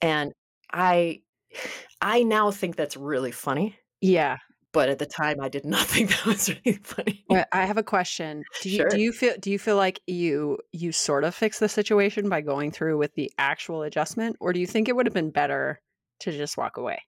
[0.00, 0.32] And
[0.72, 1.22] I
[2.00, 4.38] I now think that's really funny, Yeah.
[4.72, 7.24] but at the time I did not think that was really funny.
[7.28, 8.42] Well, I have a question.
[8.62, 8.88] Do you Sure.
[8.88, 12.40] do you feel do you feel like you you sort of fix the situation by
[12.40, 15.80] going through with the actual adjustment or do you think it would have been better
[16.20, 16.98] to just walk away?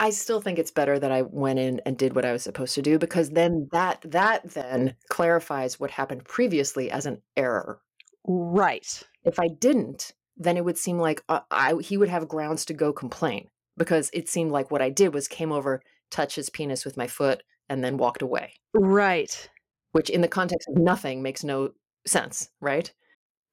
[0.00, 2.74] I still think it's better that I went in and did what I was supposed
[2.74, 7.82] to do because then that that then clarifies what happened previously as an error.
[8.26, 9.02] Right.
[9.24, 12.74] If I didn't, then it would seem like uh, I he would have grounds to
[12.74, 16.86] go complain because it seemed like what I did was came over, touched his penis
[16.86, 18.54] with my foot, and then walked away.
[18.72, 19.50] Right.
[19.92, 21.72] Which, in the context of nothing, makes no
[22.06, 22.90] sense, right?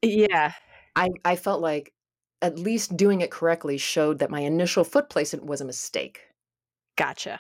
[0.02, 0.54] Yeah.
[0.96, 1.92] I I felt like
[2.42, 6.22] at least doing it correctly showed that my initial foot placement was a mistake.
[6.98, 7.40] Gotcha.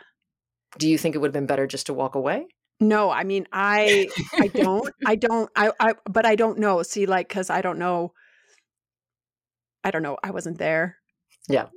[0.77, 2.47] Do you think it would have been better just to walk away?
[2.79, 6.83] No, I mean I I don't I don't I I but I don't know.
[6.83, 8.13] See like cuz I don't know
[9.83, 10.17] I don't know.
[10.23, 10.97] I wasn't there.
[11.49, 11.67] Yeah.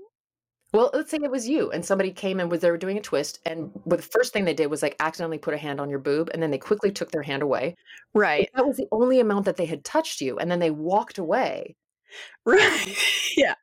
[0.73, 3.01] Well, let's say it was you and somebody came and was they were doing a
[3.01, 5.99] twist and the first thing they did was like accidentally put a hand on your
[5.99, 7.77] boob and then they quickly took their hand away.
[8.15, 8.49] Right.
[8.55, 11.77] That was the only amount that they had touched you and then they walked away.
[12.45, 12.97] Right.
[13.37, 13.55] yeah.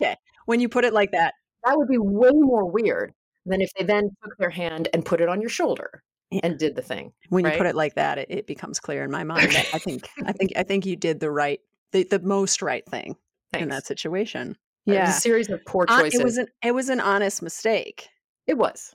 [0.00, 0.14] Okay.
[0.46, 1.34] When you put it like that.
[1.64, 3.12] That would be way more weird
[3.46, 6.40] than if they then took their hand and put it on your shoulder Yeah.
[6.44, 7.12] and did the thing.
[7.28, 9.78] When you put it like that, it, it becomes clear in my mind that I
[9.78, 11.60] think I think I think you did the right
[11.92, 13.16] the, the most right thing
[13.52, 13.88] in that Thanks.
[13.88, 14.56] situation.
[14.86, 15.10] It was Yeah.
[15.10, 16.20] a series of poor choices.
[16.20, 18.08] it was an it was an honest mistake.
[18.46, 18.94] it was.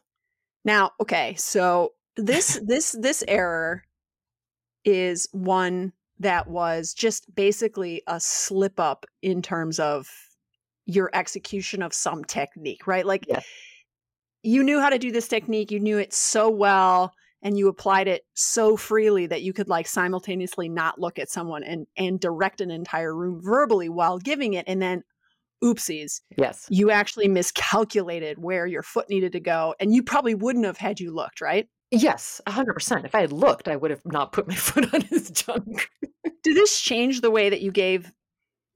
[0.65, 3.83] Now, okay, so this this this error
[4.85, 10.09] is one that was just basically a slip up in terms of
[10.85, 13.05] your execution of some technique, right?
[13.05, 13.45] Like Yes.
[14.43, 18.07] You knew how to do this technique, you knew it so well and you applied
[18.07, 22.61] it so freely that you could like simultaneously not look at someone and and direct
[22.61, 25.03] an entire room verbally while giving it and then
[25.63, 26.65] oopsies Yes.
[26.69, 30.99] you actually miscalculated where your foot needed to go and you probably wouldn't have had
[30.99, 33.03] you looked right Yes, 100%.
[33.05, 35.89] If I had looked, I would have not put my foot on his junk.
[36.43, 38.11] did this change the way that you gave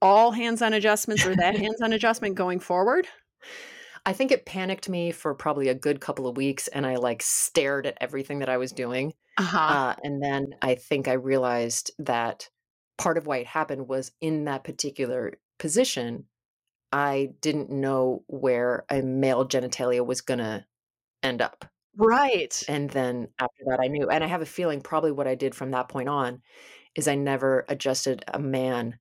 [0.02, 3.06] all hands-on adjustments or that hands-on adjustment going forward
[4.06, 7.22] I think it panicked me for probably a good couple of weeks and I like
[7.22, 9.14] stared at everything that I was doing.
[9.38, 12.48] uh-huh Uh, and then I think I realized that
[12.98, 16.26] part of why it happened was in that particular position,
[16.92, 20.64] I didn't know where a male genitalia was going to
[21.22, 21.64] end up.
[21.96, 24.08] right And then after that, I knew.
[24.10, 26.42] And I have a feeling probably what I did from that point on
[26.94, 28.98] is I never adjusted a man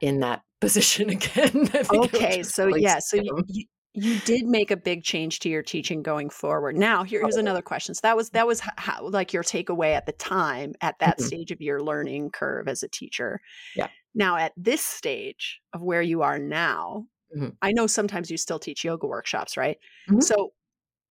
[0.00, 1.68] in that position again.
[1.74, 3.66] I think it was okay so like, yeah so you.
[3.96, 7.62] You did make a big change to your teaching going forward now here- here's another
[7.62, 11.18] question so that was that was how, like your takeaway at the time at that
[11.18, 11.22] Mhm.
[11.26, 13.40] stage of your learning curve as a teacher
[13.76, 13.88] Yeah.
[14.14, 17.56] now at this stage of where you are now Mhm.
[17.62, 19.78] i know sometimes you still teach yoga workshops right
[20.08, 20.22] Mhm.
[20.22, 20.52] so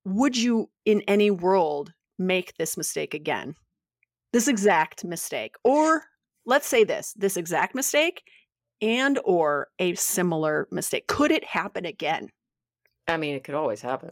[0.05, 3.55] would you in any world make this mistake again
[4.33, 6.03] this exact mistake or
[6.45, 8.23] let's say this this exact mistake
[8.81, 12.29] and or a similar mistake could it happen again
[13.07, 14.11] I mean, it could always happen.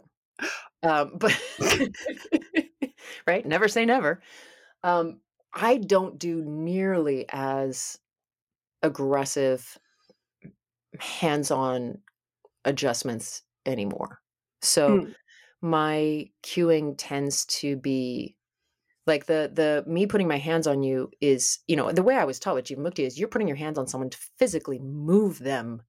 [0.82, 1.38] Um, but
[3.26, 4.22] right, never say never.
[4.84, 5.20] Um,
[5.54, 7.98] I don't do nearly as
[8.82, 9.78] aggressive
[11.00, 11.98] hands-on
[12.64, 14.20] adjustments anymore.
[14.62, 15.14] So Mm.
[15.62, 18.36] my cueing tends to be
[19.06, 22.24] like the the me putting my hands on you is, you know, the way I
[22.24, 25.82] was taught with Jivamukti is you're putting your hands on someone to physically move them,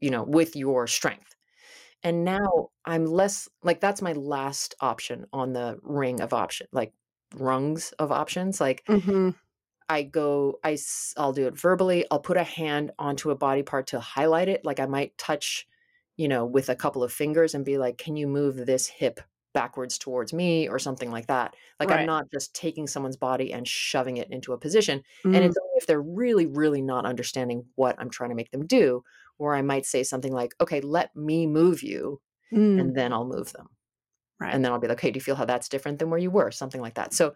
[0.00, 1.35] you know, with your strength.
[2.02, 6.92] And now I'm less like that's my last option on the ring of option, like
[7.34, 8.60] rungs of options.
[8.60, 9.34] Like Mhm.
[9.88, 10.76] I go, I,
[11.16, 12.04] I'll do it verbally.
[12.10, 14.64] I'll put a hand onto a body part to highlight it.
[14.64, 15.68] Like I might touch,
[16.16, 19.20] you know, with a couple of fingers and be like, can you move this hip
[19.54, 21.54] backwards towards me or something like that?
[21.78, 21.92] Like Right.
[21.92, 25.02] I'm not just taking someone's body and shoving it into a position.
[25.32, 25.44] And Mm.
[25.44, 29.04] it's only if they're really, really not understanding what I'm trying to make them do,
[29.38, 32.20] where I might say something like, okay, let me move you.
[32.52, 32.80] Mm.
[32.80, 33.68] And then I'll move them
[34.38, 34.54] Right.
[34.54, 36.30] and then I'll be like, "Okay, do you feel how that's different than where you
[36.30, 37.14] were?" Something like that.
[37.14, 37.34] So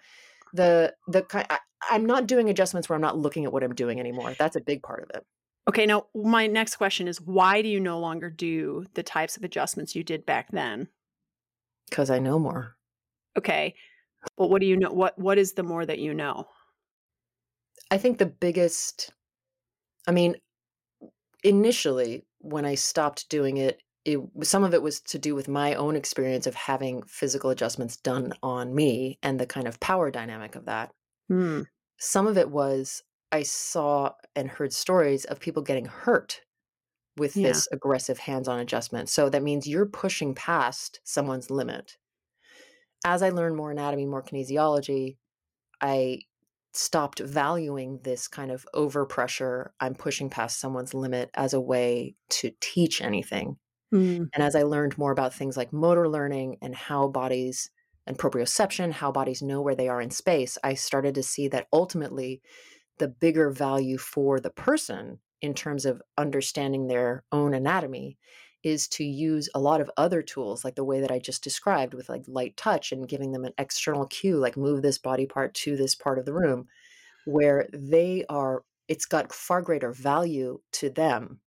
[0.52, 1.58] the the I,
[1.90, 4.34] I'm not doing adjustments where I'm not looking at what I'm doing anymore.
[4.38, 5.24] That's a big part of it.
[5.68, 9.44] Okay, now my next question is why do you no longer do the types of
[9.44, 10.88] adjustments you did back then?
[11.88, 12.76] Because I know more.
[13.38, 13.74] Okay.
[14.36, 16.48] But what do you know what what is the more that you know?
[17.90, 19.10] I think the biggest,
[20.06, 20.36] I mean,
[21.42, 25.74] initially when I stopped doing it, it some of it was to do with my
[25.74, 30.54] own experience of having physical adjustments done on me and the kind of power dynamic
[30.56, 30.92] of that.
[31.28, 31.62] Hmm.
[31.98, 36.40] Some of it was I saw and heard stories of people getting hurt
[37.16, 37.42] with Yeah.
[37.42, 39.08] this aggressive hands-on adjustment.
[39.08, 41.98] So that means you're pushing past someone's limit.
[43.04, 45.18] As I learned more anatomy, more kinesiology,
[45.80, 46.22] I
[46.72, 49.70] stopped valuing this kind of overpressure.
[49.80, 53.56] I'm pushing past someone's limit as a way to teach anything.
[53.90, 54.24] Hmm.
[54.34, 57.70] And as I learned more about things like motor learning and how bodies
[58.06, 61.66] and proprioception, how bodies know where they are in space, I started to see that
[61.72, 62.40] ultimately
[62.98, 68.18] the bigger value for the person in terms of understanding their own anatomy
[68.62, 71.94] is to use a lot of other tools like the way that I just described
[71.94, 75.54] with like light touch and giving them an external cue like move this body part
[75.54, 76.68] to this part of the room
[77.24, 81.40] where they are it's got far greater value to them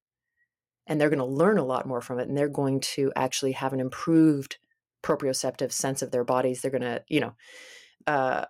[0.88, 3.52] and they're going to learn a lot more from it and they're going to actually
[3.52, 4.58] have an improved
[5.04, 6.62] proprioceptive sense of their bodies.
[6.62, 7.36] They're going to you know
[8.08, 8.45] uh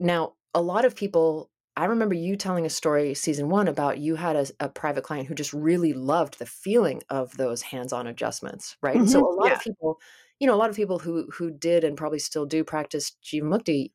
[0.00, 4.16] now a lot of people i remember you telling a story season one about you
[4.16, 8.76] had a, a private client who just really loved the feeling of those hands-on adjustments
[8.82, 9.54] right and so a lot yeah.
[9.54, 9.98] of people
[10.38, 13.92] you know a lot of people who who did and probably still do practice jivamukti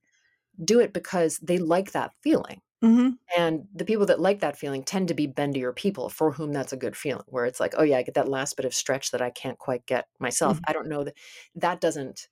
[0.64, 4.84] do it because they like that feeling hmm and the people that like that feeling
[4.84, 7.84] tend to be bendier people for whom that's a good feeling, where it's like, oh
[7.84, 10.60] yeah, I get that last bit of stretch that I can't quite get myself.
[10.60, 10.64] Mhm.
[10.68, 11.18] I don't know that
[11.56, 12.30] that doesn't,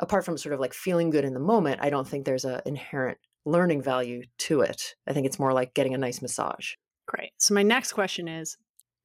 [0.00, 2.62] apart from sort of like feeling good in the moment, I don't think there's an
[2.66, 4.94] inherent learning value to it.
[5.06, 6.74] I think it's more like getting a nice massage.
[7.06, 7.32] Great.
[7.38, 8.56] So my next question is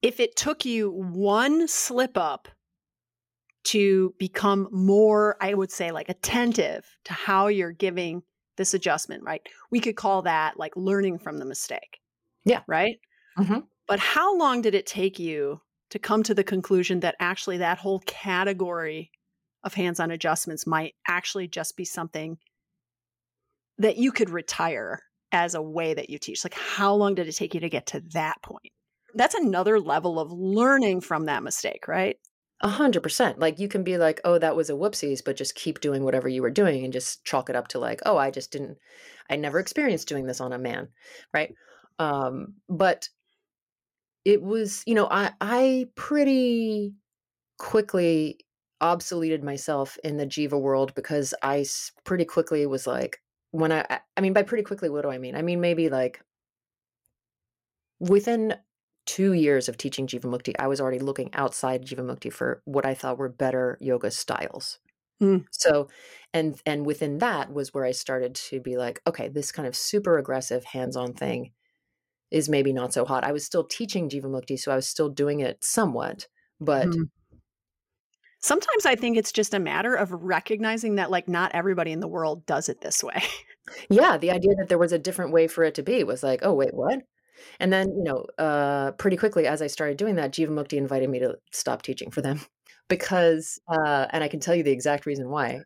[0.02, 2.48] if it took you one slip up
[3.64, 8.22] to become more, I would say, like attentive to how you're giving
[8.56, 9.42] this adjustment, right?
[9.70, 11.98] We could call that like learning from the mistake.
[12.44, 12.62] Yeah.
[12.66, 13.00] Right.
[13.36, 13.66] Mhm.
[13.88, 17.78] But how long did it take you to come to the conclusion that actually that
[17.78, 19.10] whole category
[19.62, 22.38] of hands on adjustments might actually just be something
[23.78, 25.00] that you could retire
[25.32, 26.44] as a way that you teach?
[26.44, 28.72] Like, how long did it take you to get to that point?
[29.14, 32.16] That's another level of learning from that mistake, right?
[32.62, 33.38] A hundred percent.
[33.38, 36.28] Like you can be like, oh, that was a whoopsies, but just keep doing whatever
[36.28, 38.78] you were doing and just chalk it up to like, oh, I just didn't,
[39.28, 40.88] I never experienced doing this on a man,
[41.34, 41.54] right?
[41.98, 43.08] Um, but
[44.24, 46.94] it was, you know, I I pretty
[47.58, 48.38] quickly
[48.82, 51.64] obsoleted myself in the Jiva world because I
[52.04, 53.20] pretty quickly was like,
[53.52, 55.34] when I, I- mean, by pretty quickly, what do I mean?
[55.36, 56.22] I mean, maybe like
[58.00, 58.54] within
[59.06, 63.18] two years of teaching Jivamukti, I was already looking outside Jivamukti for what I thought
[63.18, 64.78] were better yoga styles.
[65.22, 65.46] Mm.
[65.52, 65.88] So,
[66.34, 69.76] and and within that was where I started to be like, okay, this kind of
[69.76, 71.52] super aggressive hands-on thing
[72.30, 73.24] is maybe not so hot.
[73.24, 76.28] I was still teaching Jivamukti, so I was still doing it somewhat,
[76.60, 77.10] but Mhm.
[78.40, 82.08] Sometimes I think it's just a matter of recognizing that, like, not everybody in the
[82.08, 83.22] world does it this way.
[83.90, 86.40] yeah, the idea that there was a different way for it to be was like,
[86.42, 87.00] oh wait, what?
[87.60, 91.10] And then, you know, uh, pretty quickly as I started doing that, Jiva Mukti invited
[91.10, 92.40] me to stop teaching for them
[92.88, 95.60] because, uh, and I can tell you the exact reason why.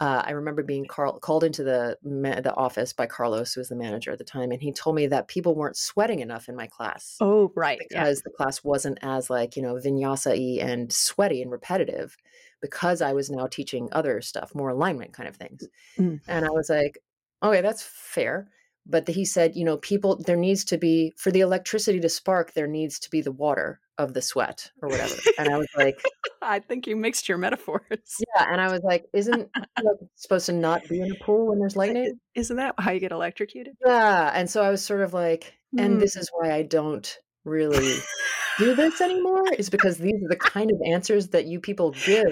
[0.00, 3.68] Uh, I remember being Carl, called into the ma- the office by Carlos, who was
[3.68, 6.56] the manager at the time, and he told me that people weren't sweating enough in
[6.56, 7.78] my class Oh, right.
[7.90, 8.02] Yeah.
[8.02, 12.16] because the class wasn't as like you know vinyasa-y and sweaty and repetitive
[12.60, 15.68] because I was now teaching other stuff, more alignment kind of things.
[15.98, 16.20] Mm.
[16.26, 16.98] And I was like,
[17.42, 18.48] okay, that's fair.
[18.86, 22.08] But the, he said, you know, people, there needs to be, for the electricity to
[22.08, 25.14] spark, there needs to be the water of the sweat or whatever.
[25.38, 26.00] And I was like,
[26.42, 27.80] I think you mixed your metaphors.
[28.36, 28.46] yeah.
[28.50, 31.76] And I was like, isn't like, supposed to not be in a pool when there's
[31.76, 32.18] lightning?
[32.34, 33.74] Isn't that how you get electrocuted?
[33.84, 34.30] Yeah.
[34.34, 36.00] And so I was sort of like, and Mm.
[36.00, 37.96] this is why I don't really
[38.58, 42.24] do this anymore, is because these are the kind of answers that you people give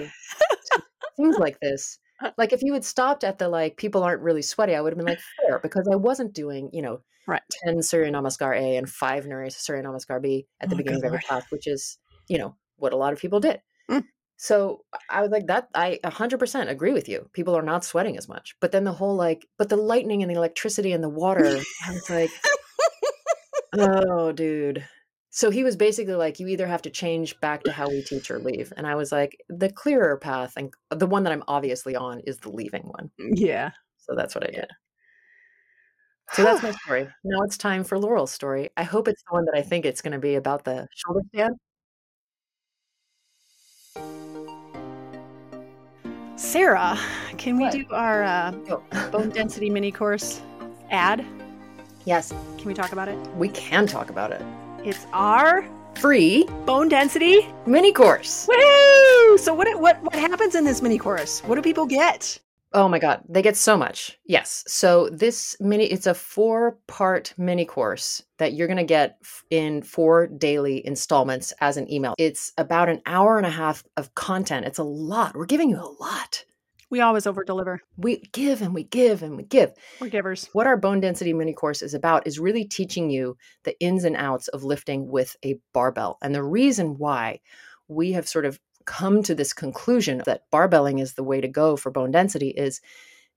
[0.71, 0.83] to
[1.17, 1.99] things like this.
[2.37, 4.97] Like if you had stopped at the like people aren't really sweaty, I would have
[4.97, 7.41] been like fair because I wasn't doing, you know, Right.
[7.65, 11.19] 10 Surya Namaskar A and five Surya Namaskar B at the Oh, beginning of every
[11.19, 11.97] class, which is,
[12.27, 13.61] you know, what a lot of people did.
[13.89, 14.03] Mm.
[14.37, 17.29] So I was like, that I 100% agree with you.
[17.33, 18.55] People are not sweating as much.
[18.59, 21.91] But then the whole like, but the lightning and the electricity and the water, I
[21.91, 22.29] was like,
[23.73, 24.85] oh, dude.
[25.29, 28.29] So he was basically like, you either have to change back to how we teach
[28.29, 28.71] or leave.
[28.75, 32.37] And I was like, the clearer path and the one that I'm obviously on is
[32.37, 33.09] the leaving one.
[33.17, 33.71] Yeah.
[33.97, 34.67] So that's what I did.
[36.33, 37.07] So that's my story.
[37.23, 38.69] Now it's time for Laurel's story.
[38.77, 41.21] I hope it's the one that I think it's going to be about the shoulder
[41.33, 41.55] stand.
[46.35, 46.97] Sarah,
[47.37, 48.83] can we do our uh, Oh.
[49.11, 50.41] bone density mini course
[50.91, 51.25] ad?
[52.05, 53.17] yes, Can we talk about it?
[53.35, 54.41] we can talk about it.
[54.83, 55.65] It's our
[55.95, 57.47] Free bone density.
[57.67, 58.47] mini course.
[58.49, 59.37] Woo!
[59.37, 61.41] So what what what happens in this mini course?
[61.41, 62.39] What do people get?
[62.75, 64.17] Oh my god, they get so much.
[64.25, 64.63] Yes.
[64.67, 69.17] So this mini it's a four-part mini course that you're going to get
[69.51, 72.15] in four daily installments as an email.
[72.17, 74.65] It's about an hour and a half of content.
[74.65, 75.35] It's a lot.
[75.35, 76.45] We're giving you a lot.
[76.89, 77.79] We always over deliver.
[77.97, 79.73] We give and we give and we give.
[79.99, 80.49] We're givers.
[80.53, 84.15] What our bone density mini course is about is really teaching you the ins and
[84.15, 86.17] outs of lifting with a barbell.
[86.21, 87.39] And the reason why
[87.87, 91.75] we have sort of come to this conclusion that barbelling is the way to go
[91.75, 92.81] for bone density is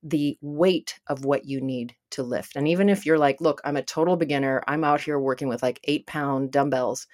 [0.02, 2.56] the weight of what you need to lift.
[2.56, 5.62] And even if you're like, look, I'm a total beginner, I'm out here working with
[5.62, 7.06] like eight pound dumbbells,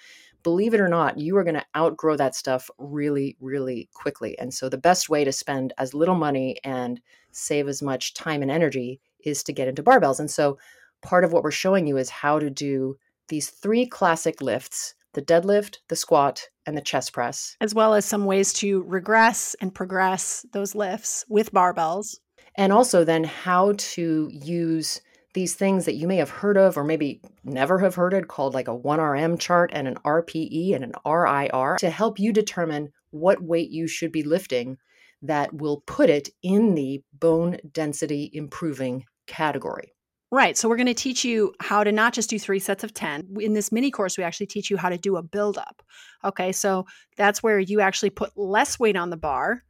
[0.43, 4.37] believe it or not, you are going to outgrow that stuff really, really quickly.
[4.37, 8.41] And so the best way to spend as little money and save as much time
[8.41, 10.19] and energy is to get into barbells.
[10.19, 10.59] And so
[11.01, 12.97] part of what we're showing you is how to do
[13.29, 17.55] these three classic lifts the deadlift, the squat, and the chest press.
[17.61, 22.17] As well as some ways to regress and progress those lifts with barbells.
[22.55, 25.01] And also then how to use
[25.33, 28.53] these things that you may have heard of or maybe never have heard of called
[28.53, 33.41] like a 1RM chart and an RPE and an RIR to help you determine what
[33.41, 34.77] weight you should be lifting
[35.23, 39.92] that will put it in the bone density improving category.
[40.33, 40.57] Right.
[40.57, 43.35] So we're going to teach you how to not just do three sets of 10.
[43.39, 45.83] In this mini course, we actually teach you how to do a build up.
[46.25, 46.51] Okay.
[46.51, 49.61] So that's where you actually put less weight on the bar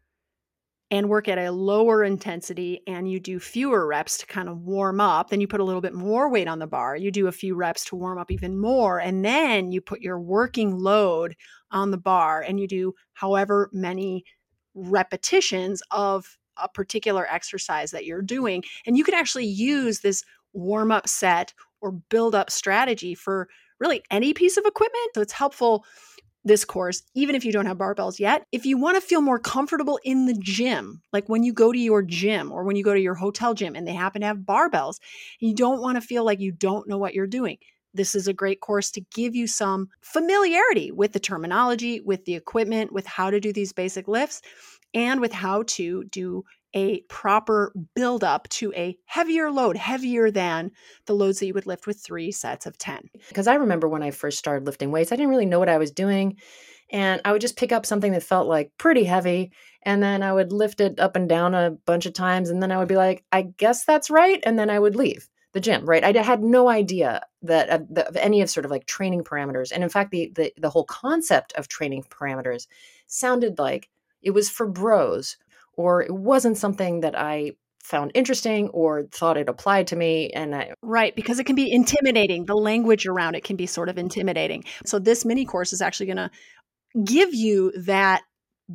[0.90, 5.02] and work at a lower intensity and you do fewer reps to kind of warm
[5.02, 5.32] up.
[5.32, 6.96] Then you put a little bit more weight on the bar.
[6.96, 9.02] You do a few reps to warm up even more.
[9.02, 11.36] And then you put your working load
[11.72, 14.24] on the bar and you do however many
[14.74, 18.64] repetitions of a particular exercise that you're doing.
[18.86, 20.24] And you can actually use this
[20.54, 23.50] warm up set or build up strategy for
[23.80, 25.10] really any piece of equipment.
[25.14, 25.86] So it's helpful
[26.46, 28.46] this course, even if you don't have barbells yet.
[28.52, 31.80] If you want to feel more comfortable in the gym, like when you go to
[31.80, 34.38] your gym or when you go to your hotel gym and they happen to have
[34.38, 35.00] barbells,
[35.40, 37.58] you don't want to feel like you don't know what you're doing.
[37.94, 42.36] This is a great course to give you some familiarity with the terminology, with the
[42.36, 44.42] equipment, with how to do these basic lifts,
[44.94, 46.44] and with how to do
[46.74, 50.72] a proper build up to a heavier load, heavier than
[51.06, 53.10] the loads that you would lift with three sets of 10.
[53.30, 55.78] Because I remember when I first started lifting weights, I didn't really know what I
[55.78, 56.38] was doing.
[56.90, 59.52] And I would just pick up something that felt like pretty heavy.
[59.84, 62.50] And then I would lift it up and down a bunch of times.
[62.50, 64.42] And then I would be like, I guess that's right.
[64.46, 66.04] And then I would leave the gym, right?
[66.04, 69.72] I had no idea that of, the, of any of sort of like training parameters.
[69.72, 72.68] And in fact, the, the the whole concept of training parameters
[73.08, 73.90] sounded like
[74.22, 75.38] it was for bros
[75.76, 77.54] or it wasn't something that I
[77.84, 80.30] found interesting or thought it applied to me.
[80.30, 82.46] And I, Right, because it can be intimidating.
[82.46, 84.64] The language around it can be sort of intimidating.
[84.86, 86.32] So, this mini course is actually going to
[87.04, 88.22] give you that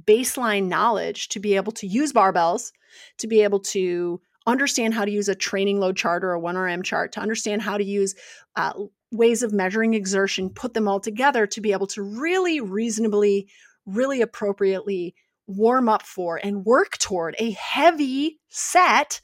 [0.06, 2.72] baseline knowledge to be able to use barbells,
[3.18, 6.84] to be able to understand how to use a training load chart or a 1RM
[6.84, 8.14] chart, to understand how to use
[8.56, 8.72] uh,
[9.10, 13.48] ways of measuring exertion, put them all together to be able to really reasonably,
[13.86, 15.14] really appropriately
[15.48, 19.20] warm up for and work toward a heavy set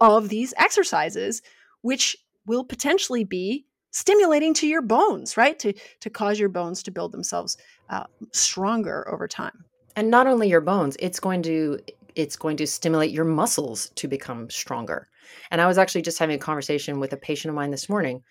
[0.00, 1.40] of these exercises,
[1.80, 2.16] which
[2.46, 5.58] will potentially be stimulating to your bones, right?
[5.60, 7.56] To, to cause your bones to build themselves
[7.88, 9.64] uh, stronger over time.
[9.96, 11.78] and not only your bones, it's going to
[12.16, 15.08] it's going to stimulate your muscles to become stronger.
[15.50, 18.22] And I was actually just having a conversation with a patient of mine this morning,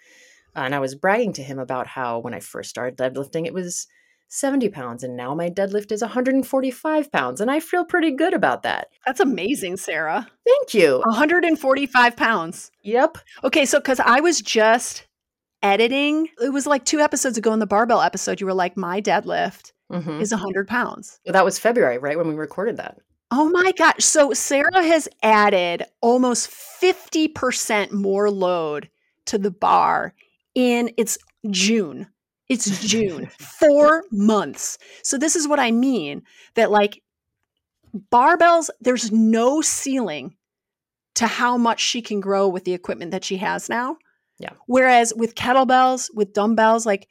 [0.56, 3.88] and I was bragging to him about how when I first started deadlifting, it was
[4.30, 8.64] 70 pounds, and now my deadlift is 145 pounds, and I feel pretty good about
[8.64, 8.90] that.
[9.06, 10.28] That's amazing, Sarah.
[10.48, 11.02] Thank you.
[11.06, 12.72] 145 pounds.
[12.84, 13.18] Yep.
[13.44, 15.06] Okay, so because I was just
[15.64, 19.02] editing, it was like two episodes ago in the barbell episode, you were like, my
[19.02, 20.22] deadlift Mhm.
[20.22, 21.20] is 100 pounds.
[21.26, 22.18] Well, That was February, right?
[22.18, 22.98] When we recorded that.
[23.32, 24.04] Oh my gosh.
[24.06, 28.90] So Sarah has added almost 50% more load
[29.26, 30.14] to the bar
[30.56, 31.18] in it's
[31.50, 32.08] June.
[32.50, 33.28] It's June.
[33.40, 34.78] 4 months.
[35.04, 36.24] So this is what I mean
[36.56, 37.02] that like
[38.12, 40.36] barbells there's no ceiling
[41.16, 43.98] to how much she can grow with the equipment that she has now.
[44.40, 44.52] Yeah.
[44.68, 47.08] Whereas with kettlebells, with dumbbells like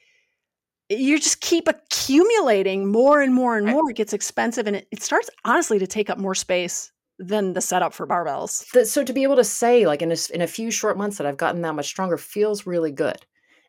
[0.89, 3.75] you just keep accumulating more and more and Right.
[3.75, 3.91] more.
[3.91, 7.61] It gets expensive and it, it starts honestly to take up more space than the
[7.61, 8.65] setup for barbells.
[8.87, 11.27] So to be able to say like in a, in a few short months that
[11.27, 13.27] I've gotten that much stronger feels really good.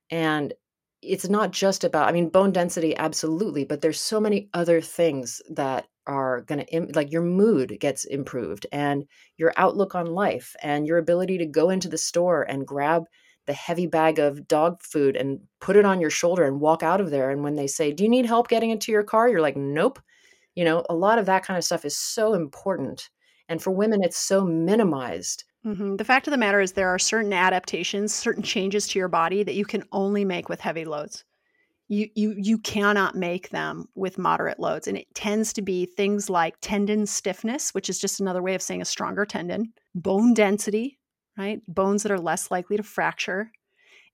[0.09, 0.53] And
[1.01, 5.41] it's not just about I mean bone density absolutely, but there's so many other things
[5.49, 9.05] that are going to Im- like your mood gets improved and
[9.37, 13.03] your outlook on life and your ability to go into the store and grab
[13.45, 17.01] the heavy bag of dog food and put it on your shoulder and walk out
[17.01, 19.41] of there and when they say, "Do you need help getting into your car?" you're
[19.41, 19.99] like, "Nope."
[20.55, 23.09] You know, a lot of that kind of stuff is so important.
[23.49, 25.43] And for women it's so minimized.
[25.65, 25.97] Mhm.
[25.97, 29.43] The fact of the matter is, there are certain adaptations, certain changes to your body
[29.43, 31.25] that you can only make with heavy loads.
[31.89, 34.87] You, you, you cannot make them with moderate loads.
[34.87, 38.61] And it tends to be things like tendon stiffness, which is just another way of
[38.61, 40.99] saying a stronger tendon, bone density,
[41.37, 41.61] right?
[41.67, 43.51] Bones that are less likely to fracture.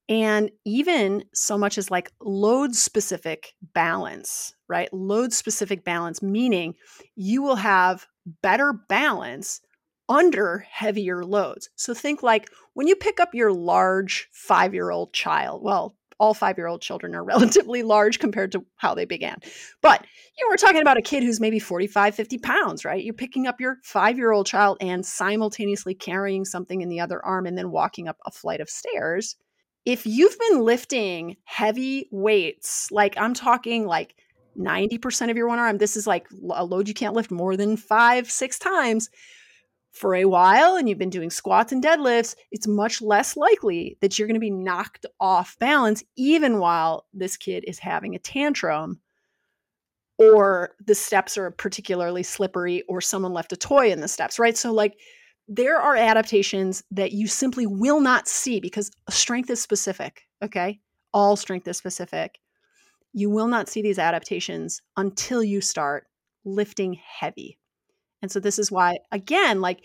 [0.08, 4.92] And even so much as like load specific balance, right?
[4.94, 6.76] Load specific balance, meaning
[7.16, 8.06] you will have
[8.44, 9.62] better balance
[10.08, 11.70] under heavier loads.
[11.76, 16.34] So think like when you pick up your large five year old child, well, all
[16.34, 19.38] five year old children are relatively large compared to how they began.
[19.82, 20.06] But
[20.38, 23.04] you know, we're talking about a kid who's maybe 45, 50 pounds, right?
[23.04, 27.24] You're picking up your five year old child and simultaneously carrying something in the other
[27.24, 29.36] arm and then walking up a flight of stairs.
[29.86, 34.16] If you've been lifting heavy weights, like I'm talking like
[34.58, 38.32] 90% of your 1RM, this is like a load you can't lift more than five,
[38.32, 39.10] six times
[39.96, 44.20] for a while and you've been doing squats and deadlifts, it's much less likely that
[44.20, 49.00] you're going to be knocked off balance, even while this kid is having a tantrum
[50.18, 54.58] or the steps are particularly slippery or someone left a toy in the steps, right?
[54.58, 54.98] So, like,
[55.48, 60.80] there are adaptations that you simply will not see because strength is specific, okay?
[61.14, 62.40] All strength is specific.
[63.14, 66.08] You will not see these adaptations until you start
[66.44, 67.60] lifting heavy.
[68.22, 69.84] And so this is why, again, like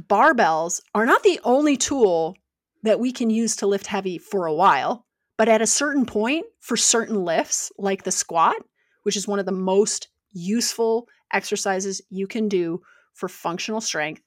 [0.00, 2.36] barbells are not the only tool
[2.82, 5.06] that we can use to lift heavy for a while.
[5.36, 8.56] But at a certain point, for certain lifts, like the squat,
[9.02, 12.80] which is one of the most useful exercises you can do
[13.14, 14.22] for functional strength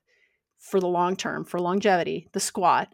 [0.60, 2.94] for the long term, for longevity, the squat,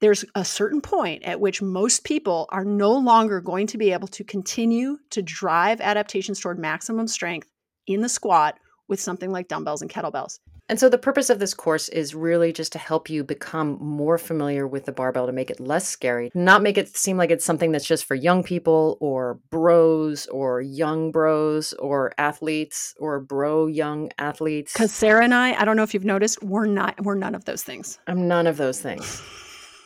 [0.00, 4.08] there's a certain point at which most people are no longer going to be able
[4.08, 7.48] to continue to drive adaptations toward maximum strength
[7.86, 8.58] in the squat
[8.88, 10.38] with something like dumbbells and kettlebells.
[10.68, 14.16] And so the purpose of this course is really just to help you become more
[14.16, 17.44] familiar with the barbell to make it less scary, not make it seem like it's
[17.44, 23.66] something that's just for young people or bros or young bros or athletes or bro
[23.66, 24.72] young athletes.
[24.72, 27.44] Because Sarah and I, I don't know if you've noticed, we're not, we're none of
[27.44, 27.98] those things.
[28.06, 29.20] I'm none of those things.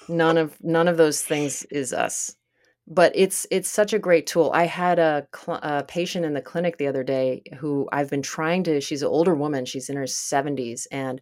[0.09, 2.37] None of none of those things is us.
[2.89, 4.51] But it's it's such a great tool.
[4.55, 8.22] I had a, cl- a patient in the clinic the other day who I've been
[8.22, 8.80] trying to.
[8.80, 9.64] She's an older woman.
[9.64, 11.20] She's in her 70s, and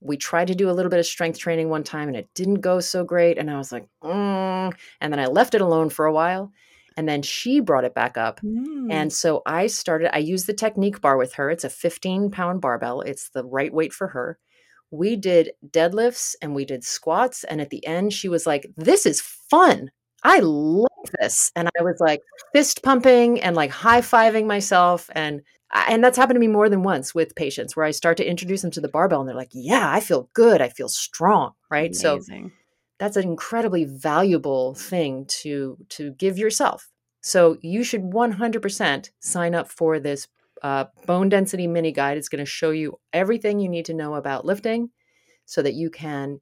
[0.00, 2.60] we tried to do a little bit of strength training one time, and it didn't
[2.60, 3.38] go so great.
[3.38, 4.72] And I was like, mm.
[5.00, 6.50] and then I left it alone for a while,
[6.96, 8.40] and then she brought it back up.
[8.40, 8.90] Mm.
[8.90, 11.50] And so I started, I used the technique bar with her.
[11.50, 14.38] It's a 15 pound barbell, it's the right weight for her.
[14.90, 17.44] We did deadlifts and we did squats.
[17.44, 19.90] And at the end, she was like, This is fun.
[20.22, 20.86] I love
[21.20, 21.50] this.
[21.56, 22.20] And I was like
[22.52, 25.10] fist pumping and like high fiving myself.
[25.14, 25.42] And
[25.74, 28.62] and that's happened to me more than once with patients where I start to introduce
[28.62, 30.60] them to the barbell and they're like, Yeah, I feel good.
[30.60, 31.52] I feel strong.
[31.70, 31.94] Right.
[31.94, 32.20] So
[32.98, 36.88] that's an incredibly valuable thing to to give yourself
[37.20, 40.28] so you should 100% sign up for this
[40.62, 44.14] uh, bone density mini guide it's going to show you everything you need to know
[44.14, 44.90] about lifting
[45.46, 46.40] so that you can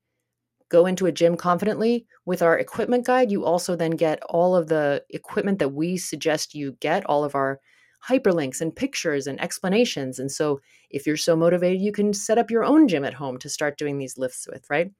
[0.70, 4.68] go into a gym confidently with our equipment guide you also then get all of
[4.68, 7.60] the equipment that we suggest you get all of our
[8.06, 10.18] hyperlinks and pictures and explanations.
[10.18, 10.60] And so
[10.90, 13.78] if you're so motivated, you can set up your own gym at home to start
[13.78, 14.90] doing these lifts with, right?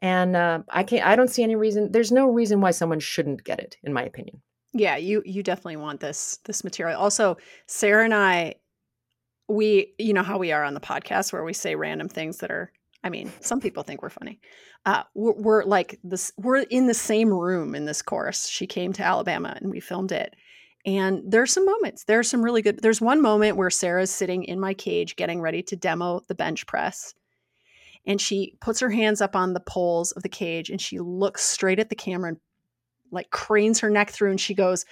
[0.00, 1.04] And uh, I can't.
[1.04, 1.90] I don't see any reason.
[1.90, 4.40] There's no reason why someone shouldn't get it, in my opinion.
[4.72, 7.00] Yeah, you you definitely want this this material.
[7.00, 7.36] Also,
[7.66, 8.54] Sarah and I,
[9.48, 12.52] we you know how we are on the podcast where we say random things that
[12.52, 12.70] are.
[13.04, 14.40] I mean, some people think we're funny.
[14.84, 16.32] Uh, we're, we're like this.
[16.36, 18.48] We're in the same room in this course.
[18.48, 20.34] She came to Alabama and we filmed it.
[20.84, 22.04] And there's some moments.
[22.04, 22.80] There's some really good.
[22.82, 26.66] There's one moment where Sarah's sitting in my cage getting ready to demo the bench
[26.66, 27.14] press
[28.08, 31.44] and she puts her hands up on the poles of the cage and she looks
[31.44, 32.38] straight at the camera and
[33.12, 34.84] like cranes her neck through and she goes,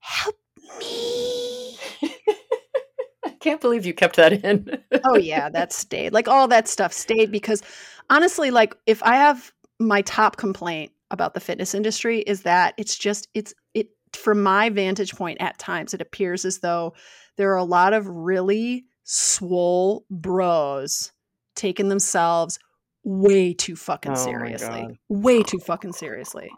[0.00, 0.36] Help
[0.78, 1.37] me.
[3.40, 4.78] Can't believe you kept that in.
[5.04, 6.12] oh, yeah, that stayed.
[6.12, 7.62] Like all that stuff stayed because
[8.10, 12.96] honestly, like if I have my top complaint about the fitness industry is that it's
[12.96, 16.94] just, it's, it, from my vantage point at times, it appears as though
[17.36, 21.12] there are a lot of really swole bros
[21.54, 22.58] taking themselves
[23.04, 24.98] way too fucking Oh seriously.
[25.08, 26.50] Way too fucking seriously.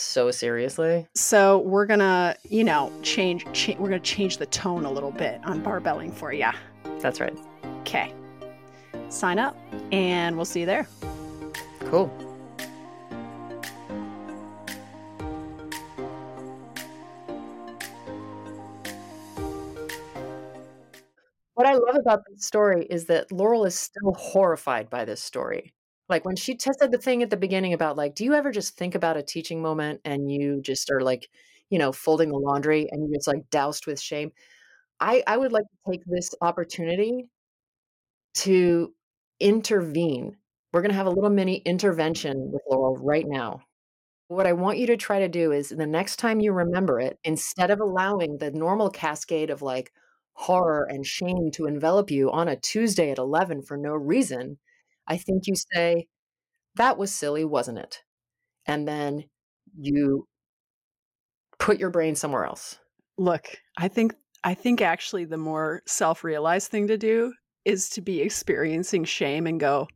[0.00, 1.08] So seriously?
[1.16, 3.44] So we're gonna, you know, change.
[3.52, 6.46] Cha- we're gonna change the tone a little bit on barbelling for you.
[7.00, 7.36] That's right.
[7.80, 8.14] Okay.
[9.08, 9.56] Sign up,
[9.90, 10.86] and we'll see you there.
[11.80, 12.06] Cool.
[21.54, 25.72] What I love about this story is that Laurel is still horrified by this story.
[26.08, 28.76] Like when she tested the thing at the beginning about like, do you ever just
[28.76, 31.28] think about a teaching moment and you just are like,
[31.70, 34.32] you know, folding the laundry and you just like doused with shame?
[35.00, 37.28] I I would like to take this opportunity
[38.34, 38.92] to
[39.40, 40.36] intervene.
[40.72, 43.60] We're going to have a little mini intervention with Laurel right now.
[44.28, 47.18] What I want you to try to do is the next time you remember it,
[47.24, 49.92] instead of allowing the normal cascade of like
[50.34, 54.58] horror and shame to envelop you on a Tuesday at 11 for no reason,
[55.08, 56.06] I think you say,
[56.76, 58.02] That was silly, wasn't it?
[58.66, 59.24] And then
[59.76, 60.26] you
[61.58, 62.78] put your brain somewhere else.
[63.16, 67.32] Look, I think I think actually the more self-realized thing to do
[67.64, 69.88] is to be experiencing shame and go,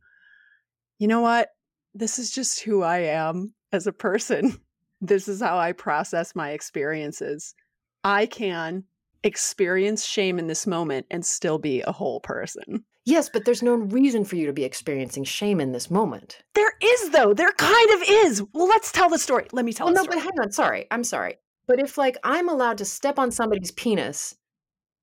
[0.99, 1.49] you know what?
[1.93, 4.59] This is just who I am as a person.
[5.05, 7.55] This is how I process my experiences.
[8.05, 8.85] I can
[9.21, 12.85] experience shame in this moment and still be a whole person.
[13.05, 16.39] Yes, but there's no reason for you to be experiencing shame in this moment.
[16.53, 17.33] There is though.
[17.33, 18.43] There kind of is.
[18.53, 19.47] Well, let's tell the story.
[19.51, 19.93] Let me tell you.
[19.93, 20.17] Well, no, story.
[20.17, 20.51] but hang on.
[20.51, 20.87] Sorry.
[20.89, 21.35] I'm sorry.
[21.67, 24.35] But if like I'm allowed to step on somebody's penis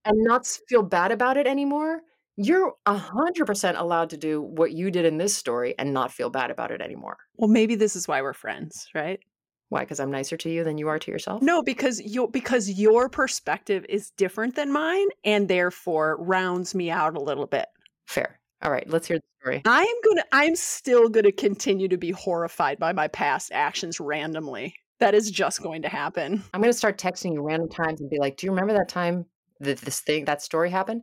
[0.05, 2.01] and not feel bad about it anymore,
[2.37, 6.11] you're a hundred percent allowed to do what you did in this story and not
[6.11, 7.19] feel bad about it anymore.
[7.37, 9.21] well, maybe this is why we're friends, right?
[9.69, 9.81] Why?
[9.81, 11.43] Because I'm nicer to you than you are to yourself?
[11.43, 17.15] No, because you because your perspective is different than mine and therefore rounds me out
[17.15, 17.67] a little bit.
[18.11, 18.41] Fair.
[18.61, 19.63] All right, let's hear the story.
[19.65, 23.53] I am going to I'm still going to continue to be horrified by my past
[23.55, 24.75] actions randomly.
[24.99, 26.43] That is just going to happen.
[26.53, 28.89] I'm going to start texting you random times and be like, "Do you remember that
[28.89, 29.27] time
[29.61, 31.03] that this thing, that story happened?"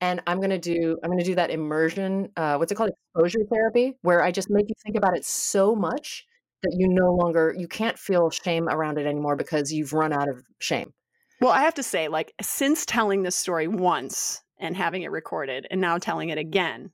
[0.00, 2.90] And I'm going to do I'm going to do that immersion, uh, what's it called,
[2.90, 6.24] exposure therapy, where I just make you think about it so much
[6.62, 10.30] that you no longer you can't feel shame around it anymore because you've run out
[10.30, 10.94] of shame.
[11.38, 15.66] Well, I have to say like since telling this story once and having it recorded
[15.70, 16.90] and now telling it again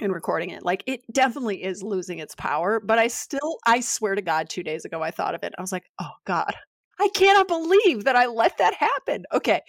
[0.00, 4.14] and recording it, like it definitely is losing its power, but I still I swear
[4.14, 5.54] to god 2 days ago I thought of it.
[5.56, 6.54] I was like, "Oh god.
[7.00, 9.60] I cannot believe that I let that happen." Okay.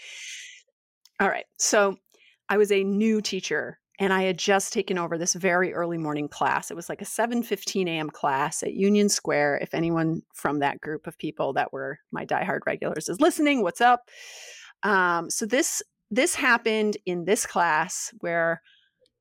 [1.20, 1.46] All right.
[1.58, 1.98] So
[2.50, 6.28] I was a new teacher and I had just taken over this very early morning
[6.28, 6.70] class.
[6.70, 8.10] It was like a 7:15 a.m.
[8.10, 9.60] class at Union Square.
[9.62, 13.82] If anyone from that group of people that were my diehard regulars is listening, what's
[13.82, 14.10] up?
[14.84, 18.62] Um, so this this happened in this class where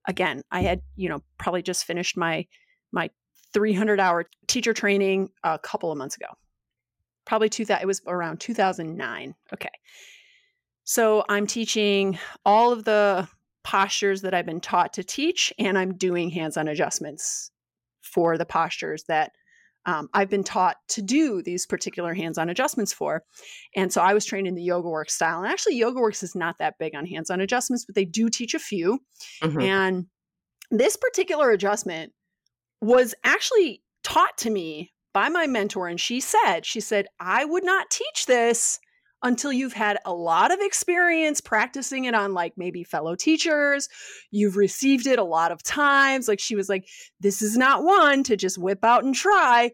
[0.07, 2.47] again, I had, you know, probably just finished my
[2.93, 3.11] my
[3.53, 6.26] 300 hour teacher training a couple of months ago.
[7.24, 9.34] Probably 2000 it was around 2009.
[9.53, 9.68] Okay.
[10.84, 13.28] So I'm teaching all of the
[13.64, 17.51] postures that I've been taught to teach, and I'm doing hands on adjustments
[18.01, 19.32] for the postures that
[19.87, 23.22] um, I've been taught to do these particular hands on adjustments for.
[23.74, 25.43] And so I was trained in the Yoga Works style.
[25.43, 28.28] And actually, Yoga Works is not that big on hands on adjustments, but they do
[28.28, 28.99] teach a few.
[29.43, 29.62] Mhm.
[29.62, 30.07] And
[30.70, 32.12] this particular adjustment
[32.82, 35.89] was actually taught to me by my mentor.
[35.89, 38.80] And she said, she said, I would not teach this
[39.27, 43.89] until you've had a lot of experience practicing it on like maybe fellow teachers.
[44.31, 46.29] You've received it a lot of times.
[46.29, 46.89] Like she was like,
[47.20, 49.72] this is not one to just whip out and try.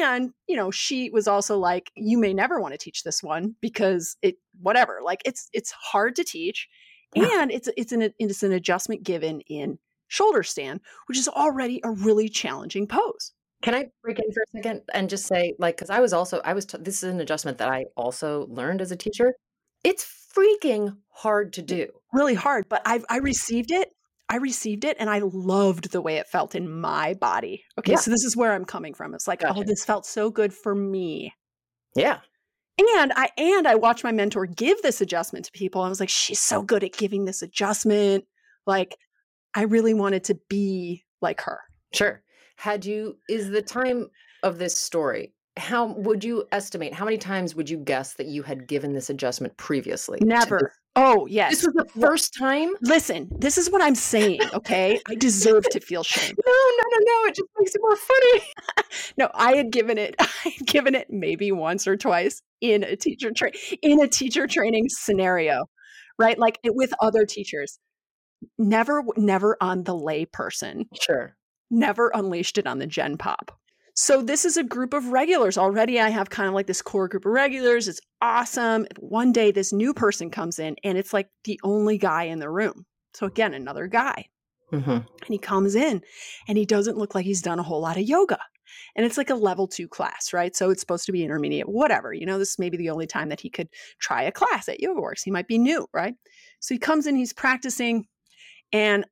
[0.00, 3.54] And, you know, she was also like, you may never want to teach this one
[3.60, 4.98] because it whatever.
[5.02, 6.68] Like it's it's hard to teach.
[7.14, 7.42] Yeah.
[7.42, 9.78] And it's it's an it's an adjustment given in
[10.08, 13.32] shoulder stand, which is already a really challenging pose.
[13.62, 16.40] Can I break in for a second and just say, like, because I was also,
[16.44, 19.34] I was, t- this is an adjustment that I also learned as a teacher.
[19.82, 20.06] It's
[20.36, 21.88] freaking hard to do.
[22.12, 23.90] Really hard, but I I received it.
[24.28, 27.64] I received it and I loved the way it felt in my body.
[27.78, 27.98] Okay, yeah.
[27.98, 29.14] so this is where I'm coming from.
[29.14, 29.60] It's like, oh, gotcha.
[29.60, 31.32] oh, this felt so good for me.
[31.96, 32.18] Yeah.
[32.78, 35.82] And I and I watched my mentor give this adjustment to people.
[35.82, 38.24] I was like, she's so good at giving this adjustment.
[38.66, 38.96] Like,
[39.54, 41.60] I really wanted to be like her.
[41.92, 42.22] Sure.
[42.58, 44.10] Had you is the time
[44.42, 48.42] of this story how would you estimate how many times would you guess that you
[48.42, 50.72] had given this adjustment previously never.
[50.94, 51.50] oh yes.
[51.50, 52.72] this was the first time?
[52.82, 55.00] listen this is what i'm saying okay?
[55.08, 56.36] I deserve to feel shame.
[56.46, 58.42] No no no no it just makes it more funny.
[59.18, 62.94] No i had given it i had given it maybe once or twice in a
[62.94, 63.52] teacher train
[63.82, 65.64] in a teacher training scenario
[66.18, 66.38] right?
[66.38, 67.78] Like with other teachers.
[68.56, 71.36] Never never on the lay person sure
[71.70, 73.58] never unleashed it on the gen pop
[74.00, 75.58] so this is a group of regulars.
[75.58, 77.88] Already I have kind of like this core group of regulars.
[77.88, 78.86] It's awesome.
[79.00, 82.48] One day this new person comes in and it's like the only guy in the
[82.48, 82.86] room.
[83.14, 84.26] So again, another guy.
[84.72, 84.90] Mm-hmm.
[84.90, 86.02] And he comes in
[86.46, 88.38] and he doesn't look like he's done a whole lot of yoga.
[88.94, 90.54] And it's like a level two class, right?
[90.54, 92.12] So it's supposed to be intermediate, whatever.
[92.12, 94.78] You know, this may be the only time that he could try a class at
[94.78, 95.24] YogaWorks.
[95.24, 96.14] He might be new, right?
[96.60, 98.06] So he comes in, he's practicing,
[98.72, 99.04] and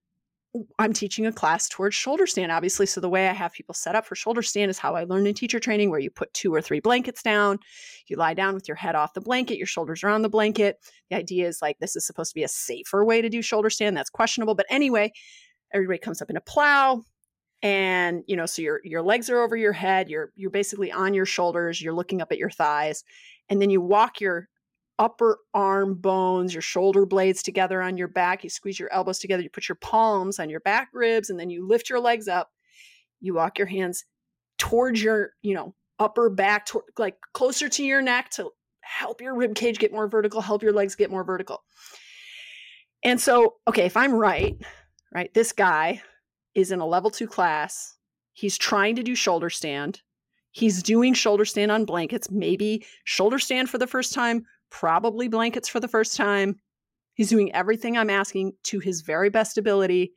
[0.79, 2.87] I'm teaching a class towards shoulder stand, obviously.
[2.87, 5.27] So the way I have people set up for shoulder stand is how I learned
[5.27, 7.59] in teacher training, where you put two or three blankets down,
[8.07, 10.77] you lie down with your head off the blanket, your shoulders are on the blanket.
[11.11, 13.71] The idea is like this is supposed to be a safer way to do shoulder
[13.71, 13.97] stand.
[13.97, 15.13] That's questionable, but anyway,
[15.73, 17.03] everybody comes up in a plow,
[17.63, 21.15] and you know, so your your legs are over your head, you're you're basically on
[21.15, 23.05] your shoulders, you're looking up at your thighs,
[23.49, 24.49] and then you walk your
[24.99, 28.43] upper arm bones, your shoulder blades together on your back.
[28.45, 29.43] You squeeze your elbows together.
[29.43, 32.51] You put your palms on your back ribs, and then you lift your legs up.
[33.21, 34.05] You walk your hands
[34.59, 36.69] towards your, you know, upper back,
[36.99, 40.73] like closer to your neck to help your rib cage get more vertical, help your
[40.73, 41.63] legs get more vertical.
[43.03, 44.57] And so, okay, if I'm right,
[45.15, 46.03] right, this guy
[46.55, 47.97] is in a level two class.
[48.33, 50.03] He's trying to do shoulder stand.
[50.51, 55.69] He's doing shoulder stand on blankets, maybe shoulder stand for the first time, probably blankets
[55.69, 56.61] for the first time.
[57.15, 60.13] He's doing everything I'm asking to his very best ability.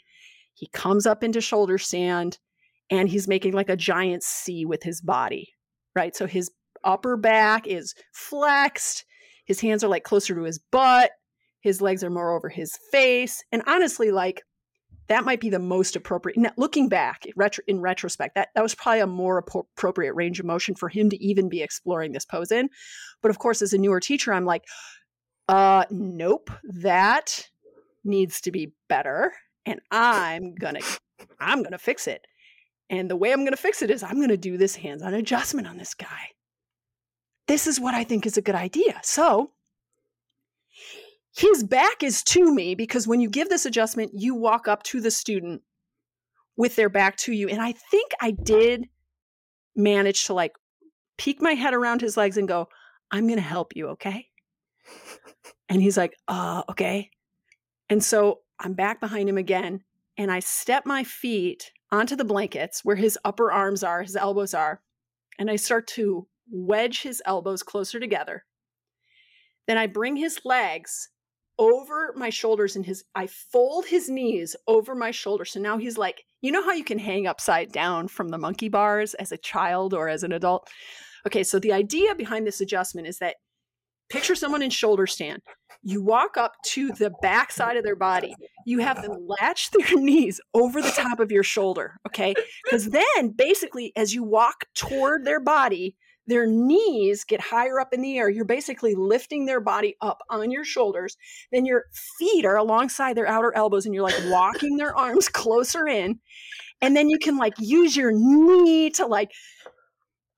[0.54, 2.38] He comes up into shoulder stand
[2.90, 5.54] and he's making like a giant C with his body,
[5.96, 6.16] right?
[6.16, 6.52] So his
[6.84, 9.06] upper back is flexed.
[9.46, 11.12] His hands are like closer to his butt.
[11.62, 13.44] His legs are more over his face.
[13.52, 14.42] And honestly, like
[15.10, 16.38] that might be the most appropriate.
[16.38, 20.46] Now, looking back retro, in retrospect, that, that was probably a more appropriate range of
[20.46, 22.70] motion for him to even be exploring this pose in.
[23.22, 24.64] But of course, as a newer teacher, I'm like,
[25.48, 27.50] uh, nope, that
[28.04, 29.34] needs to be better.
[29.66, 30.82] And I'm gonna,
[31.40, 32.26] I'm gonna fix it.
[32.90, 35.78] And the way I'm gonna fix it is I'm gonna do this hands-on adjustment on
[35.78, 36.30] this guy.
[37.48, 39.00] This is what I think is a good idea.
[39.04, 39.52] So
[41.40, 45.00] his back is to me because when you give this adjustment, you walk up to
[45.00, 45.62] the student
[46.58, 47.48] with their back to you.
[47.48, 48.90] And I think I did
[49.74, 50.52] manage to like
[51.18, 52.68] peek my head around his legs and go,
[53.10, 53.90] I'm going to help you.
[53.90, 54.28] Okay.
[55.72, 57.12] And he's like, uh, okay.
[57.92, 59.84] And so I'm back behind him again
[60.18, 64.56] and I step my feet onto the blankets where his upper arms are, his elbows
[64.56, 64.82] are,
[65.38, 68.46] and I start to wedge his elbows closer together.
[69.68, 71.10] Then I bring his legs
[71.60, 75.46] over my shoulders and his I fold his knees over my shoulder.
[75.46, 78.70] So now he's like, you know how you can hang upside down from the monkey
[78.70, 80.68] bars as a child or as an adult?
[81.28, 83.36] Okay, so the idea behind this adjustment is that
[84.10, 85.42] picture someone in shoulder stand.
[85.84, 88.34] You walk up to the back side of their body.
[88.66, 92.34] You have them latch their knees over the top of your shoulder, okay?
[92.64, 95.96] Because then basically as you walk toward their body,
[96.30, 98.30] their knees get higher up in the air.
[98.30, 101.18] You're basically lifting their body up on your shoulders.
[101.52, 101.86] Then your
[102.20, 106.20] feet are alongside their outer elbows and you're like walking their arms closer in.
[106.82, 109.32] And then you can like use your knee to like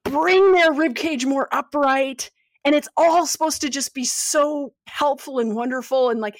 [0.06, 2.32] bring their rib cage more upright.
[2.64, 6.38] And it's all supposed to just be so helpful and wonderful and like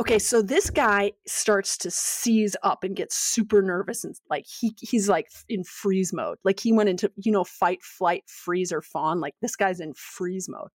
[0.00, 4.74] okay so this guy starts to seize up and get super nervous and like he
[4.80, 6.38] he's like in freeze mode.
[6.44, 9.94] Like he went into you know fight flight freeze or fawn like this guy's in
[9.94, 10.68] freeze mode.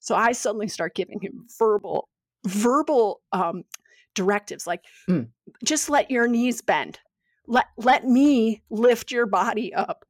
[0.00, 2.08] So i suddenly start giving him verbal
[2.46, 3.64] verbal um
[4.14, 5.26] directives like mm.
[5.64, 6.98] just let your knees bend.
[7.46, 10.04] Let let me lift your body up.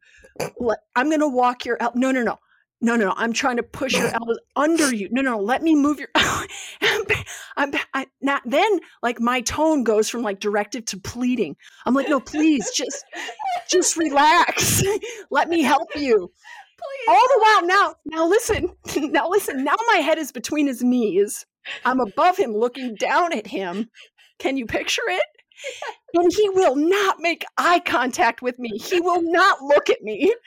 [0.58, 2.38] Let, I'm going to walk your el- no no no
[2.84, 5.08] no no no I'm trying to push your elbows under you.
[5.10, 7.04] No no no let me move your I'm,
[7.56, 11.56] I'm I, not then like my tone goes from like directive to pleading.
[11.86, 13.04] I'm like no please just
[13.70, 14.82] just relax.
[15.30, 16.30] Let me help you.
[16.76, 17.08] Please.
[17.08, 18.68] all the while now now listen
[19.12, 21.46] now listen now my head is between his knees.
[21.84, 23.88] I'm above him looking down at him.
[24.38, 25.24] Can you picture it?
[26.12, 28.76] And he will not make eye contact with me.
[28.76, 30.34] He will not look at me.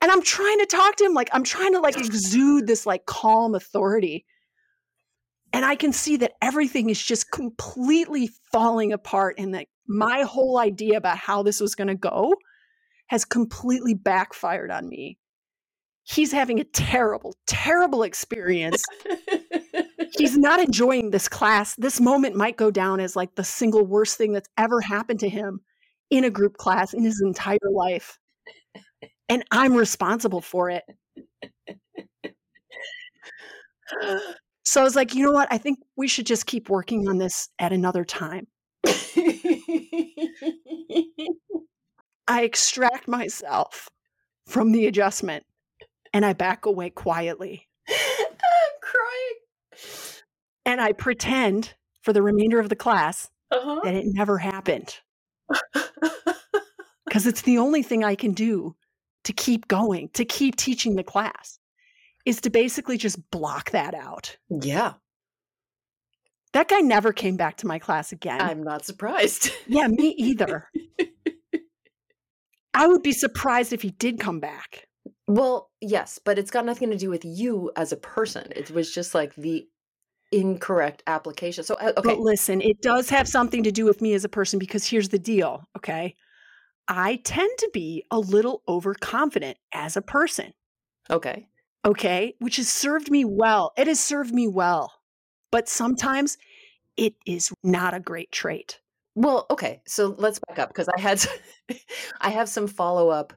[0.00, 3.06] and I'm trying to talk to him like I'm trying to like exude this like
[3.06, 4.24] calm authority.
[5.52, 10.58] And I can see that everything is just completely falling apart and that my whole
[10.58, 12.34] idea about how this was going to go
[13.06, 15.18] has completely backfired on me.
[16.02, 18.84] He's having a terrible, terrible experience
[20.18, 21.74] he's not enjoying this class.
[21.76, 25.28] This moment might go down as like the single worst thing that's ever happened to
[25.28, 25.60] him
[26.10, 28.18] in a group class in his entire life.
[29.28, 30.84] And I'm responsible for it.
[34.64, 35.48] So I was like, you know what?
[35.50, 38.46] I think we should just keep working on this at another time.
[42.28, 43.88] I extract myself
[44.46, 45.44] from the adjustment
[46.12, 47.68] and I back away quietly.
[47.88, 47.94] I'm
[48.82, 49.34] crying.
[50.64, 53.80] And I pretend for the remainder of the class Uh-huh.
[53.84, 54.96] that it never happened
[57.04, 58.74] because it's the only thing I can do
[59.26, 61.58] to keep going, to keep teaching the class,
[62.24, 64.36] is to basically just block that out.
[64.48, 64.94] yeah,
[66.52, 68.40] That guy never came back to my class again.
[68.40, 69.50] I'm not surprised.
[69.66, 70.68] yeah, me either.
[72.74, 74.86] I would be surprised if he did come back.
[75.26, 78.46] Well, yes, but it's got nothing to do with you as a person.
[78.54, 79.66] It was just like the
[80.30, 81.64] incorrect application.
[81.64, 82.10] So, uh, okay.
[82.10, 85.08] But listen, it does have something to do with me as a person because here's
[85.08, 86.14] the deal, okay?
[86.88, 90.52] I tend to be a little overconfident as a person,
[91.10, 91.48] Okay.
[91.84, 92.34] okay?
[92.38, 93.72] Which has served me well.
[93.76, 94.92] It has served me well.
[95.50, 96.38] But sometimes
[96.96, 98.80] it is not a great trait.
[99.14, 99.80] Well, okay.
[99.86, 101.24] So let's back up because I had
[102.20, 103.32] I have some follow-up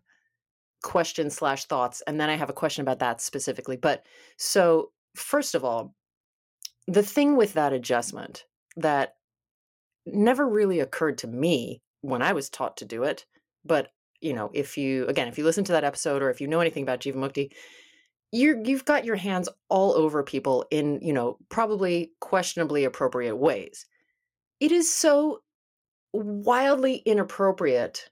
[0.83, 3.77] questions slash thoughts, and then I have a question about that specifically.
[3.77, 4.05] But
[4.37, 5.95] so first of all,
[6.87, 8.45] the thing with that adjustment
[8.75, 9.15] that
[10.05, 13.25] never really occurred to me when I was taught to do it,
[13.65, 13.91] but
[14.21, 16.59] you know, if you again, if you listen to that episode or if you know
[16.59, 17.51] anything about Jivamukti,
[18.31, 23.85] you're you've got your hands all over people in, you know, probably questionably appropriate ways.
[24.59, 25.41] It is so
[26.13, 28.09] wildly inappropriate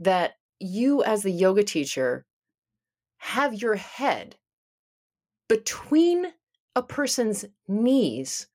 [0.00, 2.26] that you as the yoga teacher
[3.18, 4.36] have your head
[5.48, 6.26] between
[6.74, 8.48] a person's knees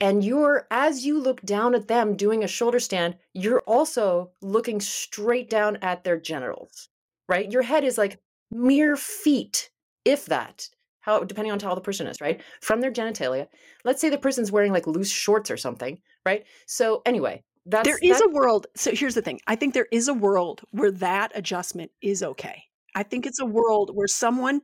[0.00, 4.80] and you're as you look down at them doing a shoulder stand you're also looking
[4.80, 6.88] straight down at their genitals
[7.28, 8.18] right your head is like
[8.50, 9.70] mere feet
[10.04, 10.68] if that
[11.00, 13.46] how depending on how tall the person is right from their genitalia
[13.84, 17.98] let's say the person's wearing like loose shorts or something right so anyway that's there
[18.02, 18.66] is that- a world.
[18.74, 22.64] So here's the thing I think there is a world where that adjustment is okay.
[22.94, 24.62] I think it's a world where someone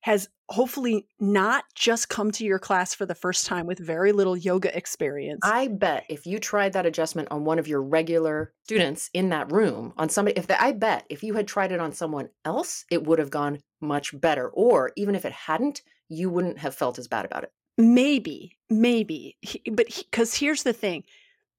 [0.00, 4.36] has hopefully not just come to your class for the first time with very little
[4.36, 5.40] yoga experience.
[5.44, 9.52] I bet if you tried that adjustment on one of your regular students in that
[9.52, 12.84] room, on somebody, if the, I bet if you had tried it on someone else,
[12.90, 14.48] it would have gone much better.
[14.48, 17.52] Or even if it hadn't, you wouldn't have felt as bad about it.
[17.78, 19.36] Maybe, maybe.
[19.40, 21.04] He- But because here's the thing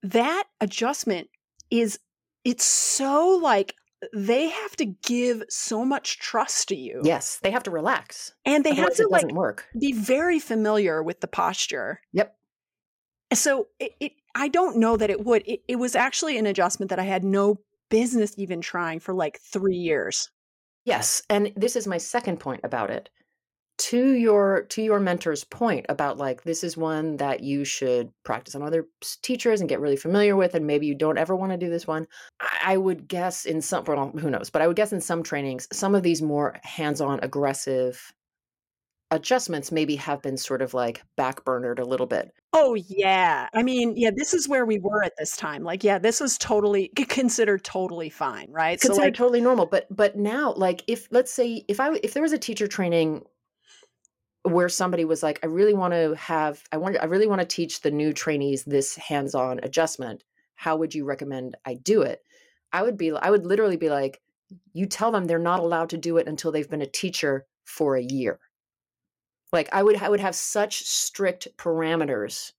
[0.03, 1.29] that adjustment
[1.69, 1.99] is,
[2.43, 3.75] it's so like
[4.13, 7.01] they have to give so much trust to you.
[7.03, 8.33] Yes, they have to relax.
[8.45, 9.67] And they have to like work.
[9.79, 12.01] be very familiar with the posture.
[12.13, 12.35] Yep.
[13.33, 15.43] So it, it I don't know that it would.
[15.45, 19.39] It, it was actually an adjustment that I had no business even trying for like
[19.39, 20.29] three years.
[20.85, 23.09] Yes, and this is my second point about it.
[23.85, 28.53] To your to your mentor's point about like this is one that you should practice
[28.53, 28.85] on other
[29.23, 31.87] teachers and get really familiar with, and maybe you don't ever want to do this
[31.87, 32.07] one.
[32.63, 35.67] I, would guess in some, well, who knows, but I would guess in some trainings,
[35.71, 38.13] some of these more hands-on, aggressive
[39.09, 42.31] adjustments maybe have been sort of like backburnered a little bit.
[42.53, 43.49] Oh yeah.
[43.53, 45.63] I mean, yeah, this is where we were at this time.
[45.63, 48.79] Like, yeah, this was totally considered totally fine, right?
[48.79, 52.13] considered so like totally normal but but now like if let's say if i if
[52.13, 53.23] there was a teacher training
[54.43, 57.47] where somebody was like i really want to have i want i really want to
[57.47, 60.23] teach the new trainees this hands-on adjustment
[60.55, 62.21] how would you recommend i do it
[62.73, 64.21] i would be i would literally be like
[64.73, 67.95] you tell them they're not allowed to do it until they've been a teacher for
[67.95, 68.39] a year
[69.53, 72.51] like i would i would have such strict parameters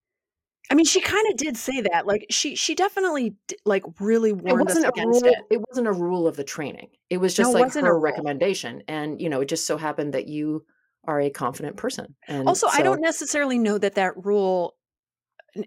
[0.70, 2.06] I mean, she kind of did say that.
[2.06, 3.34] Like she she definitely
[3.66, 5.32] like really warned us against rule.
[5.32, 5.38] it.
[5.50, 6.88] It wasn't a rule of the training.
[7.10, 10.14] It was No, just it like her recommendation, and you know, it just so happened
[10.14, 10.64] that you
[11.04, 14.74] are a confident person, and Also, I don't necessarily know that that rule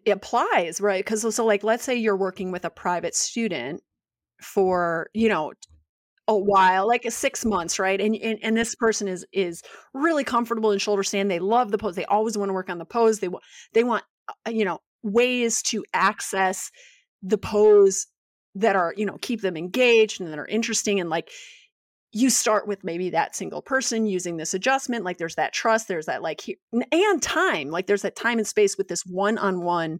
[0.07, 1.03] applies, right?
[1.03, 3.81] Because so, like, let's say you're working with a private student
[4.41, 5.53] for you know
[6.27, 7.99] a while, like a six months, right?
[8.01, 9.61] And, and and this person is is
[9.93, 11.29] really comfortable in shoulder stand.
[11.29, 11.95] They love the pose.
[11.95, 13.19] They always want to work on the pose.
[13.19, 14.03] They want they want
[14.47, 16.71] uh, you know ways to access
[17.21, 18.07] the pose
[18.55, 21.29] that are you know keep them engaged and that are interesting and like
[22.15, 26.05] you start with maybe that single person using this adjustment like there's that trust there's
[26.05, 26.41] that like
[26.71, 29.99] and time like there's that time and space with this one-on-one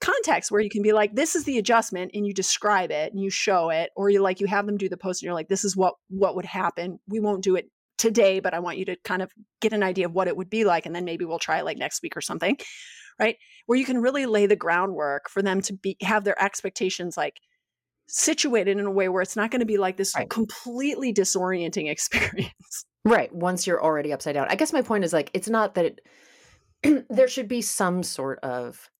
[0.00, 3.20] context where you can be like this is the adjustment and you describe it and
[3.20, 5.48] you show it or you like you have them do the post and you're like
[5.48, 7.00] this is what what would happen.
[7.08, 10.06] We won't do it today but i want you to kind of get an idea
[10.06, 12.16] of what it would be like and then maybe we'll try it like next week
[12.16, 12.56] or something
[13.18, 13.36] right?
[13.66, 17.40] Where you can really lay the groundwork for them to be have their expectations like
[18.08, 20.28] situated in a way where it's not going to be like this Right.
[20.28, 23.32] completely disorienting experience right.
[23.34, 25.84] Once you're already upside down, I guess my point is like it's not that
[26.82, 27.06] it.
[27.10, 28.90] there should be some sort of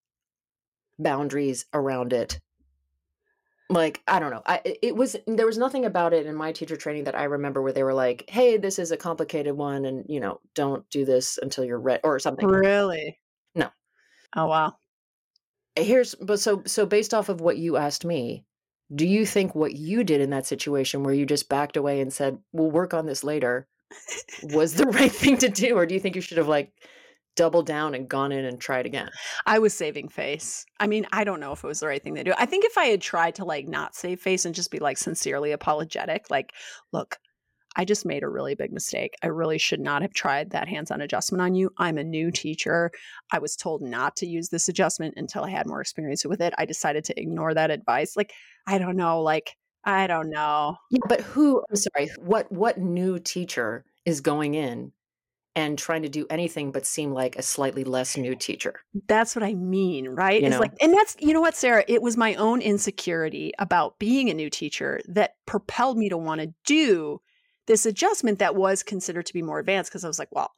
[0.99, 2.41] boundaries around it.
[3.71, 4.43] Like I don't know.
[4.47, 7.25] I it- it was there was nothing about it in my teacher training that I
[7.25, 10.89] remember where they were like, "Hey, this is a complicated one, and you know, don't
[10.89, 12.49] do this until you're ready," or something.
[12.49, 13.19] really
[13.55, 13.69] No.
[14.37, 14.77] oh wow
[15.77, 18.45] here's but so so based off of what you asked me
[18.95, 22.13] do you think what you did in that situation where you just backed away and
[22.13, 23.67] said we'll work on this later
[24.43, 26.73] was the right thing to do or do you think you should have like
[27.37, 29.11] doubled down and gone in and tried again
[29.47, 30.67] I was saving face.
[30.79, 32.35] I mean, I don't know if it was the right thing to do.
[32.37, 34.99] I think if I had tried to like not save face and just be like
[34.99, 36.53] sincerely apologetic, like,
[36.93, 37.19] look,
[37.77, 39.15] I just made a really big mistake.
[39.23, 41.71] I really should not have tried that hands on adjustment on you.
[41.79, 42.91] I'm a new teacher.
[43.33, 46.55] I was told not to use this adjustment until I had more experience with it.
[46.59, 48.17] I decided to ignore that advice.
[48.17, 48.33] Like,
[48.67, 49.23] I don't know.
[49.23, 49.55] Like,
[49.85, 50.77] I don't know.
[50.91, 54.93] yeah but who i'm sorry what what new teacher is going in
[55.55, 59.43] and trying to do anything but seem like a slightly less new teacher That's what
[59.43, 60.41] I mean, right?
[60.41, 60.61] You It's know?
[60.61, 61.85] like, and that's, you know what, Sarah?
[61.89, 66.41] It was my own insecurity about being a new teacher that propelled me to want
[66.43, 67.21] to do
[67.69, 70.53] this adjustment that was considered to be more advanced because I was like, well,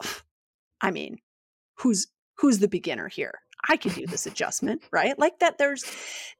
[0.80, 1.18] I mean,
[1.76, 2.06] who's
[2.38, 3.34] who's the beginner here?
[3.68, 5.18] I can do this adjustment, right?
[5.18, 5.58] Like that.
[5.58, 5.84] There's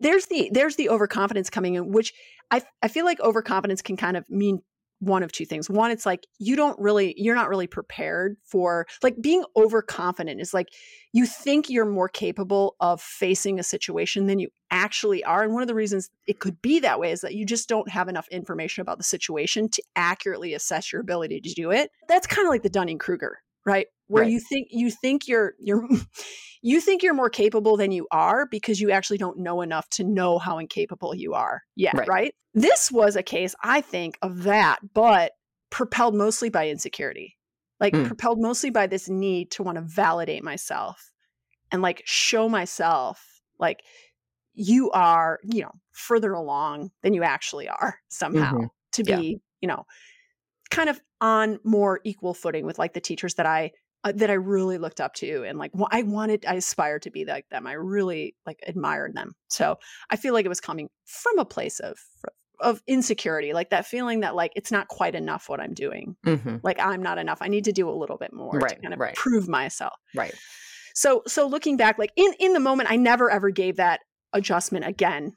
[0.01, 2.15] there's the there's the overconfidence coming in, which
[2.51, 4.63] I I feel like overconfidence can kind of mean
[5.01, 5.69] one of two things.
[5.69, 10.55] One, it's like you don't really you're not really prepared for like being overconfident is
[10.55, 10.69] like
[11.13, 15.43] you think you're more capable of facing a situation than you actually are.
[15.43, 17.89] And one of the reasons it could be that way is that you just don't
[17.91, 21.91] have enough information about the situation to accurately assess your ability to do it.
[22.07, 23.87] That's kind of like the Dunning-Kruger, right?
[24.11, 24.25] Where Right.
[24.25, 25.89] you think you think you're you're
[26.63, 30.05] you think you're more capable than you are because you actually don't know enough to
[30.05, 32.09] know how incapable you are yet, Right.
[32.09, 32.35] right?
[32.53, 35.33] This was a case, I think, of that, but
[35.71, 37.37] propelled mostly by insecurity.
[37.79, 38.03] Like Mm.
[38.03, 41.13] propelled mostly by this need to want to validate myself
[41.73, 43.83] and like show myself like
[44.55, 48.71] you are, you know, further along than you actually are somehow Mhm.
[48.93, 49.23] to Yeah.
[49.23, 49.85] be, you know,
[50.71, 53.73] kind of on more equal footing with like the teachers that I
[54.05, 57.11] uh, that I really looked up to and like wa- I wanted I aspired to
[57.11, 57.67] be like them.
[57.67, 59.35] I really like admired them.
[59.49, 59.79] So
[60.09, 61.99] I feel like it was coming from a place of
[62.61, 66.17] of insecurity, like that feeling that like it's not quite enough what I'm doing.
[66.27, 66.61] Mhm.
[66.63, 67.39] Like I'm not enough.
[67.41, 69.15] I need to do a little bit more to kind of right.
[69.15, 69.95] prove myself.
[70.15, 70.35] right
[70.95, 74.01] So so looking back, like in in the moment, I never ever gave that
[74.33, 75.37] adjustment again.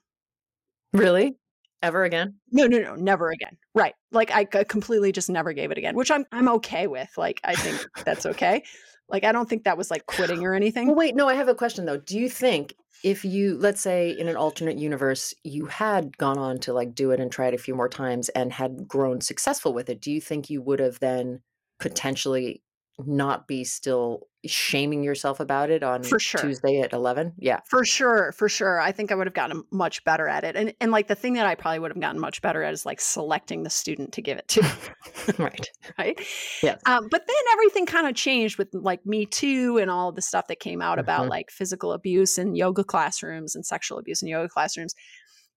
[0.94, 1.38] really
[1.84, 3.58] ever again No, no, no, never again.
[3.76, 3.94] Right.
[4.12, 7.10] Like I completely just never gave it again, which I'm I'm okay with.
[7.18, 8.64] Like I think that's okay.
[9.10, 10.88] Like I don't think that was like quitting or anything.
[10.88, 11.98] Well, wait, no, I have a question though.
[11.98, 12.74] Do you think
[13.04, 17.12] if you, let's say in an alternate universe, you had gone on to like do
[17.12, 20.12] it and try it a few more times and had grown successful with it, do
[20.12, 21.42] you think you would have then
[21.80, 22.64] potentially
[23.00, 26.42] not be still shaming yourself about it on For sure.
[26.42, 27.34] Tuesday at 11?
[27.40, 27.62] Yeah.
[27.66, 28.80] For sure, for sure.
[28.80, 30.56] I think I would have gotten much better at it.
[30.58, 32.86] And and like the thing that I probably would have gotten much better at is
[32.86, 34.62] like selecting the student to give it to,
[35.40, 35.70] right.
[35.98, 36.20] right?
[36.62, 36.76] Yeah.
[36.86, 40.48] Um, but then everything kind of changed with like Me Too and all the stuff
[40.48, 41.30] that came out about Mhm.
[41.30, 44.94] like physical abuse in yoga classrooms and sexual abuse in yoga classrooms.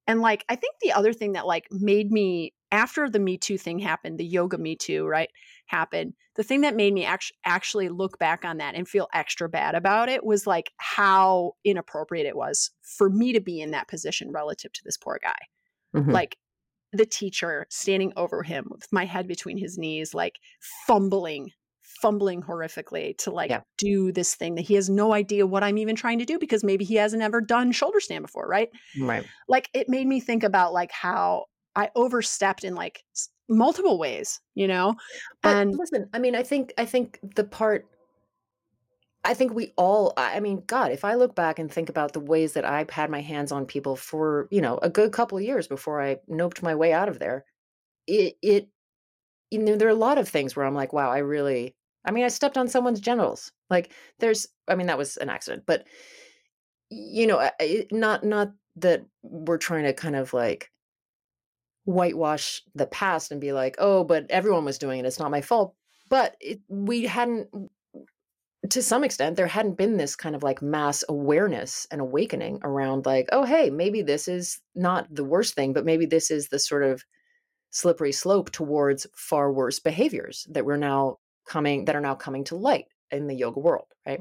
[0.06, 3.58] And like I think the other thing that like made me after the Me Too
[3.58, 5.30] thing happened, the yoga Me Too, right,
[5.66, 9.48] happened, the thing that made me actually actually look back on that and feel extra
[9.48, 13.88] bad about it was like how inappropriate it was for me to be in that
[13.88, 15.38] position relative to this poor guy
[15.94, 16.12] Mhm.
[16.12, 16.36] like
[16.92, 20.36] the teacher standing over him with my head between his knees like
[20.86, 21.50] fumbling
[22.06, 23.62] fumbling horrifically to like Yeah.
[23.78, 26.62] do this thing that he has no idea what I'm even trying to do because
[26.62, 28.68] maybe he hasn't ever done shoulder stand before, right?
[29.00, 29.26] Right.
[29.48, 33.02] Like it made me think about like how I overstepped in like
[33.48, 34.94] multiple ways, you know?
[35.42, 37.86] But and listen, I mean, I think I think the part
[39.24, 42.12] I think we all I I mean, God, if I look back and think about
[42.12, 45.38] the ways that I've had my hands on people for, you know, a good couple
[45.38, 47.44] of years before I noped my way out of there,
[48.06, 48.68] it it
[49.50, 51.75] you know, there are a lot of things where I'm like, wow, I really
[52.06, 53.52] I mean, I stepped on someone's genitals.
[53.68, 55.86] Like there's I mean, that was an accident, but
[56.90, 57.50] you know,
[57.90, 60.70] not not that we're trying to kind of like
[61.84, 65.06] whitewash the past and be like, oh, but everyone was doing it.
[65.06, 65.74] It's not my fault.
[66.10, 67.48] But it, we hadn't,
[68.70, 73.06] to some extent, there hadn't been this kind of like mass awareness and awakening around
[73.06, 76.58] like, oh, hey, maybe this is not the worst thing, but maybe this is the
[76.58, 77.04] sort of
[77.70, 82.56] slippery slope towards far worse behaviors that we're now coming, that are now coming to
[82.56, 84.20] light in the yoga world, right?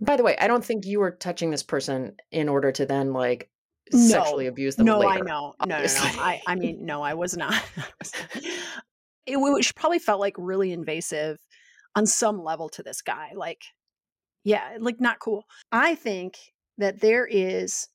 [0.00, 3.12] By the way, I don't think you were touching this person in order to then
[3.12, 3.50] like
[3.92, 3.98] No.
[3.98, 5.12] sexually abuse them no, later.
[5.12, 5.54] I know.
[5.64, 5.88] No, no, no.
[5.88, 7.54] I, I mean, no, I was not.
[9.26, 11.38] it which probably felt like really invasive
[11.94, 13.30] on some level to this guy.
[13.34, 13.62] Like,
[14.42, 15.44] yeah, like not cool.
[15.70, 16.36] I think
[16.78, 17.86] that there is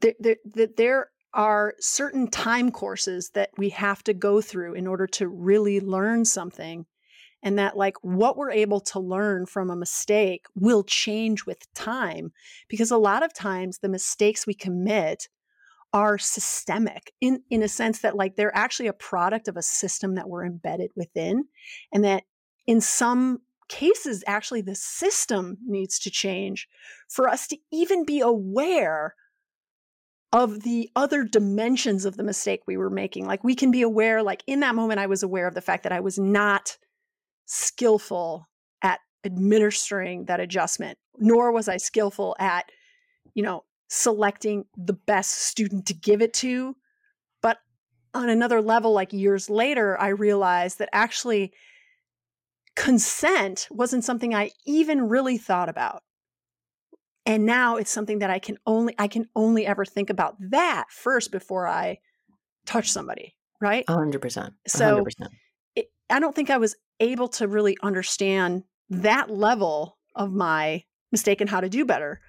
[0.00, 4.86] that there, that there are certain time courses that we have to go through in
[4.86, 6.86] order to really learn something
[7.42, 12.32] and that like what we're able to learn from a mistake will change with time
[12.68, 15.28] because a lot of times the mistakes we commit
[15.92, 20.16] are systemic in in a sense that like they're actually a product of a system
[20.16, 21.44] that we're embedded within
[21.92, 22.24] and that
[22.66, 26.68] in some cases actually the system needs to change
[27.08, 29.14] for us to even be aware
[30.32, 33.26] of the other dimensions of the mistake we were making.
[33.26, 35.84] Like we can be aware like in that moment i was aware of the fact
[35.84, 36.76] that i was not
[37.48, 38.46] skillful
[38.82, 42.66] at administering that adjustment nor was i skillful at
[43.34, 46.76] you know selecting the best student to give it to
[47.40, 47.56] but
[48.12, 51.52] on another level like years later i realized that actually
[52.76, 56.02] consent wasn't something i even really thought about
[57.26, 60.84] and now it's something that i can only i can only ever think about that
[60.90, 61.96] first before i
[62.66, 64.52] touch somebody right A hundred percent.
[64.66, 65.30] So- hundred percent.
[65.74, 71.40] it, I don't think I was able to really understand that level of my mistake
[71.40, 72.20] and how to do better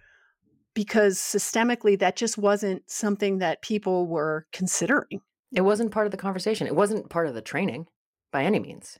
[0.74, 5.22] because systemically that just wasn't something that people were considering.
[5.54, 6.68] It wasn't part of the conversation.
[6.68, 7.88] It wasn't part of the training
[8.32, 9.00] by any means.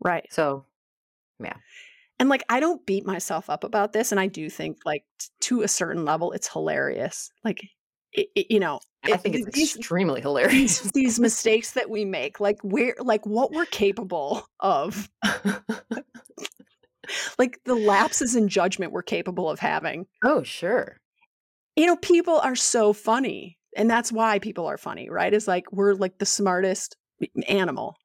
[0.00, 0.26] Right.
[0.30, 0.64] So
[1.38, 1.56] yeah.
[2.18, 5.28] And like I don't beat myself up about this and I do think like t-
[5.40, 7.30] to a certain level it's hilarious.
[7.44, 7.60] Like
[8.12, 10.80] it, you know, I think it's these, extremely hilarious.
[10.92, 15.60] these mistakes that we make, like we're like what we're capable of, oh,
[17.38, 20.06] like the lapses in judgment we're capable of having.
[20.24, 20.98] oh, sure.
[21.76, 23.56] you know, people are so funny.
[23.76, 25.32] And that's why people are funny, right?
[25.32, 26.96] Is like we're like the smartest
[27.48, 27.96] animal.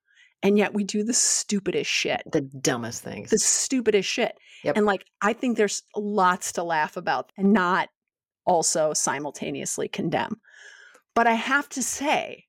[0.44, 2.22] And yet we do the stupidest shit.
[2.32, 3.32] The dumbest things.
[3.32, 4.38] The stupidest shit.
[4.64, 4.78] Yep.
[4.78, 7.90] And like I think there's lots to laugh about and not
[8.46, 10.40] also simultaneously condemn.
[11.14, 12.46] But I have to say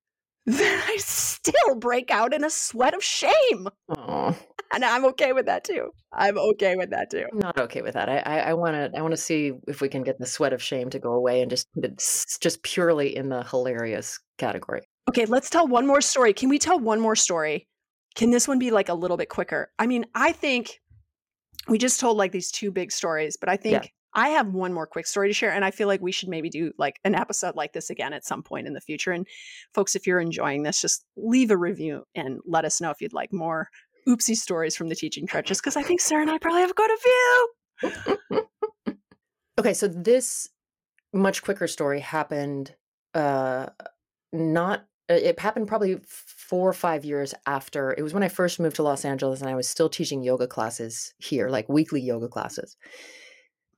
[0.46, 3.68] that I still break out in a sweat of shame.
[3.96, 4.34] Aw,
[4.72, 5.90] And I'm okay with that too.
[6.12, 7.26] I'm okay with that too.
[7.32, 8.08] I'm not okay with that.
[8.08, 10.62] I I want to I want to see if we can get the sweat of
[10.62, 12.02] shame to go away and just put it
[12.40, 14.82] just purely in the hilarious category.
[15.08, 16.32] Okay, let's tell one more story.
[16.32, 17.66] Can we tell one more story?
[18.14, 19.70] Can this one be like a little bit quicker?
[19.78, 20.80] I mean, I think
[21.68, 24.86] we just told like these two big stories, but I think I have one more
[24.86, 25.52] quick story to share.
[25.52, 28.24] And I feel like we should maybe do like an episode like this again at
[28.24, 29.12] some point in the future.
[29.12, 29.26] And
[29.74, 33.12] folks, if you're enjoying this, just leave a review and let us know if you'd
[33.12, 33.68] like more
[34.08, 36.90] oopsie stories from the teaching trenches, because I think Sarah and I probably have quite
[36.90, 38.46] a few.
[39.60, 40.48] Okay, so this
[41.12, 42.74] much quicker story happened
[43.14, 43.66] uh
[44.32, 48.58] not uh, it happened probably four or five years after it was when I first
[48.58, 52.28] moved to Los Angeles and I was still teaching yoga classes here, like weekly yoga
[52.28, 52.78] classes.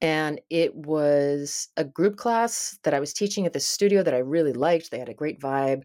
[0.02, 4.18] And it was a group class that I was teaching at the studio that I
[4.18, 4.90] really liked.
[4.90, 5.84] They had a great vibe.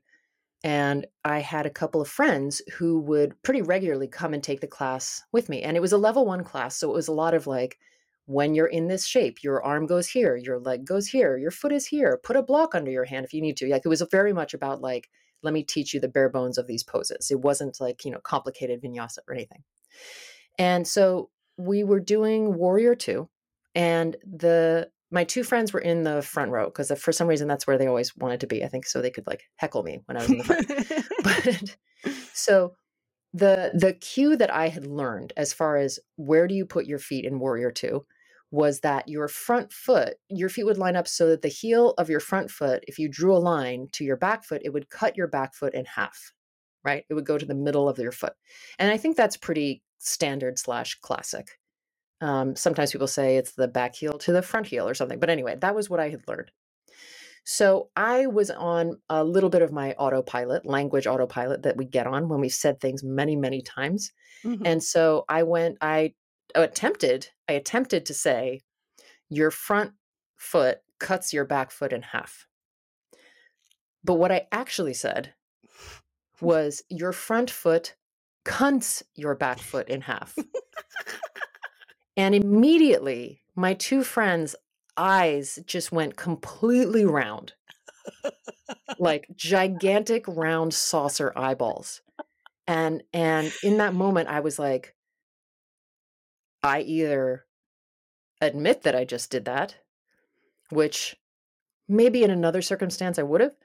[0.63, 4.67] And I had a couple of friends who would pretty regularly come and take the
[4.67, 5.61] class with me.
[5.61, 6.75] And it was a level one class.
[6.75, 7.77] So it was a lot of like,
[8.25, 11.71] when you're in this shape, your arm goes here, your leg goes here, your foot
[11.71, 13.69] is here, put a block under your hand if you need to.
[13.69, 15.09] Like it was very much about like,
[15.43, 17.31] let me teach you the bare bones of these poses.
[17.31, 19.63] It wasn't like, you know, complicated vinyasa or anything.
[20.57, 23.29] And so we were doing Warrior 2
[23.77, 27.47] and the my two friends were in the front row because uh, for some reason
[27.47, 28.63] that's where they always wanted to be.
[28.63, 31.77] I think so they could like heckle me when I was in the front.
[32.03, 32.73] but so
[33.33, 36.99] the the cue that I had learned as far as where do you put your
[36.99, 38.05] feet in Warrior Two
[38.49, 42.09] was that your front foot, your feet would line up so that the heel of
[42.09, 45.17] your front foot, if you drew a line to your back foot, it would cut
[45.17, 46.31] your back foot in half,
[46.83, 47.03] right?
[47.09, 48.33] It would go to the middle of your foot,
[48.79, 51.59] and I think that's pretty standard slash classic.
[52.19, 55.29] Um, sometimes people say it's the back heel to the front heel or something, but
[55.29, 56.51] anyway, that was what I had learned.
[57.49, 62.05] So I was on a little bit of my autopilot, language autopilot that we get
[62.05, 64.11] on when we've said things many, many times.
[64.43, 64.65] Mm-hmm.
[64.65, 66.13] And so I went, I
[66.55, 68.59] attempted, I attempted to say,
[69.29, 69.93] your front
[70.35, 72.47] foot cuts your back foot in half.
[74.03, 75.33] But what I actually said
[76.41, 77.95] was, your front foot
[78.43, 80.35] cunts your back foot in half.
[82.17, 84.55] and immediately, my two friends
[84.97, 87.53] eyes just went completely round.
[88.99, 92.01] Like gigantic round saucer eyeballs.
[92.67, 94.93] And and in that moment i was like
[96.63, 97.45] i either
[98.41, 99.75] admit that i just did that
[100.69, 101.15] which
[101.87, 103.55] maybe in another circumstance i would have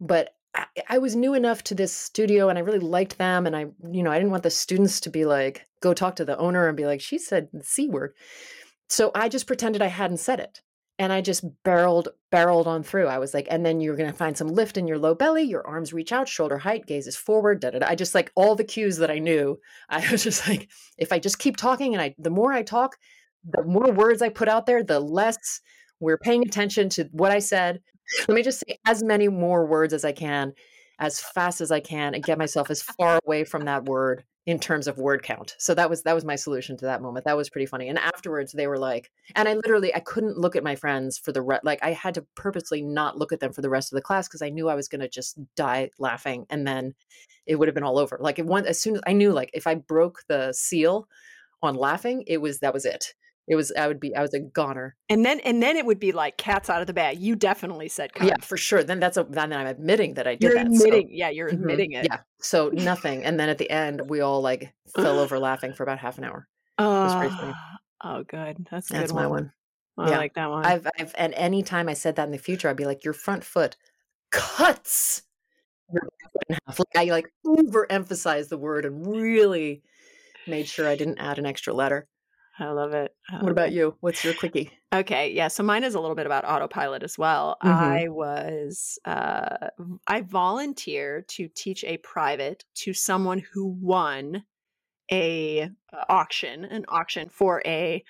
[0.00, 3.56] but I, I was new enough to this studio and i really liked them and
[3.56, 6.38] i you know i didn't want the students to be like go talk to the
[6.38, 8.14] owner and be like she said the c word
[8.88, 10.62] so i just pretended i hadn't said it
[10.98, 13.06] and I just barreled barreled on through.
[13.06, 15.66] I was like, and then you're gonna find some lift in your low belly, your
[15.66, 17.86] arms reach out, shoulder height, gaze is forward, da da da.
[17.86, 19.58] I just like all the cues that I knew.
[19.88, 20.68] I was just like,
[20.98, 22.96] if I just keep talking and I the more I talk,
[23.44, 25.60] the more words I put out there, the less
[26.00, 27.80] we're paying attention to what I said.
[28.28, 30.54] Let me just say as many more words as I can,
[30.98, 34.60] as fast as I can, and get myself as far away from that word in
[34.60, 35.56] terms of word count.
[35.58, 37.24] So that was that was my solution to that moment.
[37.24, 37.88] That was pretty funny.
[37.88, 41.32] And afterwards they were like and I literally I couldn't look at my friends for
[41.32, 43.96] the re- like I had to purposely not look at them for the rest of
[43.96, 46.94] the class because I knew I was going to just die laughing and then
[47.44, 48.18] it would have been all over.
[48.20, 51.08] Like it one as soon as I knew like if I broke the seal
[51.60, 53.14] on laughing, it was that was it.
[53.48, 54.96] It was I would be I was a goner.
[55.08, 57.18] And then and then it would be like cats out of the bag.
[57.18, 58.82] You definitely said Yeah, for sure.
[58.82, 60.66] Then that's a then I'm admitting that I did you're that.
[60.66, 61.12] Admitting, so.
[61.12, 61.60] yeah, you're mm-hmm.
[61.60, 62.06] admitting it.
[62.10, 62.18] Yeah.
[62.40, 63.24] So nothing.
[63.24, 66.24] and then at the end we all like fell over laughing for about half an
[66.24, 66.48] hour.
[66.78, 67.52] Uh,
[68.04, 68.66] oh good.
[68.70, 69.52] That's That's my one.
[69.98, 70.18] I yeah.
[70.18, 70.66] like that one.
[70.66, 73.14] I've I've and any time I said that in the future, I'd be like, your
[73.14, 73.76] front foot
[74.30, 75.22] cuts
[75.92, 76.02] your
[76.66, 76.78] half.
[76.78, 79.82] Like I like overemphasized the word and really
[80.46, 82.06] made sure I didn't add an extra letter.
[82.58, 83.14] I love it.
[83.28, 83.74] I love what about it.
[83.74, 83.96] you?
[84.00, 84.70] What's your quickie?
[84.94, 85.48] Okay, yeah.
[85.48, 87.58] So mine is a little bit about autopilot as well.
[87.62, 87.84] Mm-hmm.
[87.84, 89.68] I was uh,
[90.06, 94.44] I volunteered to teach a private to someone who won
[95.12, 95.62] a
[95.92, 98.02] uh, auction, an auction for a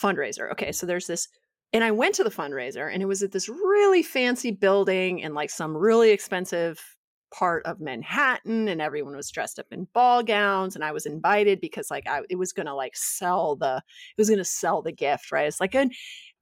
[0.00, 0.50] fundraiser.
[0.52, 1.28] Okay, so there's this
[1.72, 5.34] and I went to the fundraiser and it was at this really fancy building and
[5.34, 6.91] like some really expensive
[7.32, 11.60] part of Manhattan and everyone was dressed up in ball gowns and I was invited
[11.60, 14.82] because like I it was going to like sell the it was going to sell
[14.82, 15.46] the gift, right?
[15.46, 15.88] It's like a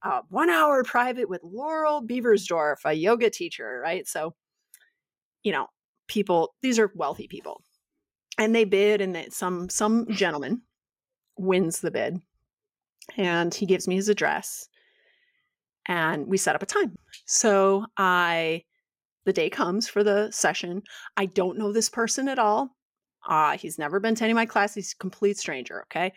[0.03, 4.07] uh, 1 hour private with Laurel Beversdorf, a yoga teacher, right?
[4.07, 4.35] So
[5.43, 5.67] you know,
[6.07, 7.61] people these are wealthy people.
[8.37, 10.61] And they bid and they, some some gentleman
[11.37, 12.19] wins the bid.
[13.17, 14.67] And he gives me his address
[15.87, 16.95] and we set up a time.
[17.25, 18.63] So I
[19.25, 20.83] the day comes for the session.
[21.17, 22.75] I don't know this person at all.
[23.27, 24.75] Uh, he's never been to any of my classes.
[24.75, 25.83] He's a complete stranger.
[25.83, 26.13] Okay.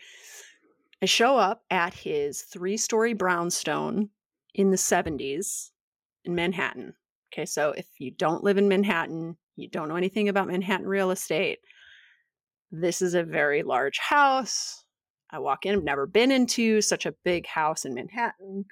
[1.01, 4.09] I show up at his three story brownstone
[4.53, 5.69] in the 70s
[6.23, 6.93] in Manhattan.
[7.33, 7.45] Okay.
[7.45, 11.59] So if you don't live in Manhattan, you don't know anything about Manhattan real estate,
[12.71, 14.83] this is a very large house.
[15.31, 18.65] I walk in, I've never been into such a big house in Manhattan.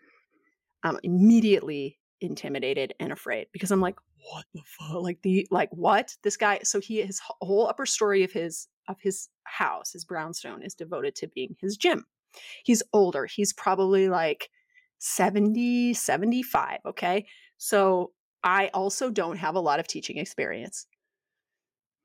[0.84, 3.96] I'm immediately intimidated and afraid because I'm like,
[4.32, 5.02] what the fuck?
[5.02, 6.16] Like the like what?
[6.24, 10.64] This guy so he his whole upper story of his of his house, his brownstone
[10.64, 12.06] is devoted to being his gym.
[12.64, 13.26] He's older.
[13.26, 14.50] He's probably like
[15.00, 17.26] 70, 75, okay?
[17.58, 18.12] So
[18.44, 20.88] I also don't have a lot of teaching experience.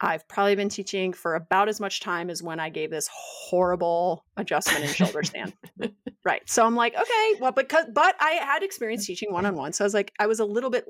[0.01, 4.25] I've probably been teaching for about as much time as when I gave this horrible
[4.37, 5.55] adjustment in shoulder stand.
[6.25, 6.43] right.
[6.49, 9.73] So I'm like, okay, well, because but I had experience teaching one on one.
[9.73, 10.85] So I was like, I was a little bit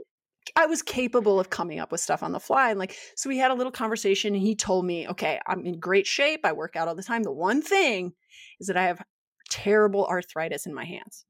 [0.56, 2.70] I was capable of coming up with stuff on the fly.
[2.70, 5.78] And like, so we had a little conversation and he told me, okay, I'm in
[5.78, 6.40] great shape.
[6.44, 7.22] I work out all the time.
[7.22, 8.12] The one thing
[8.60, 9.02] is that I have
[9.50, 11.24] terrible arthritis in my hands.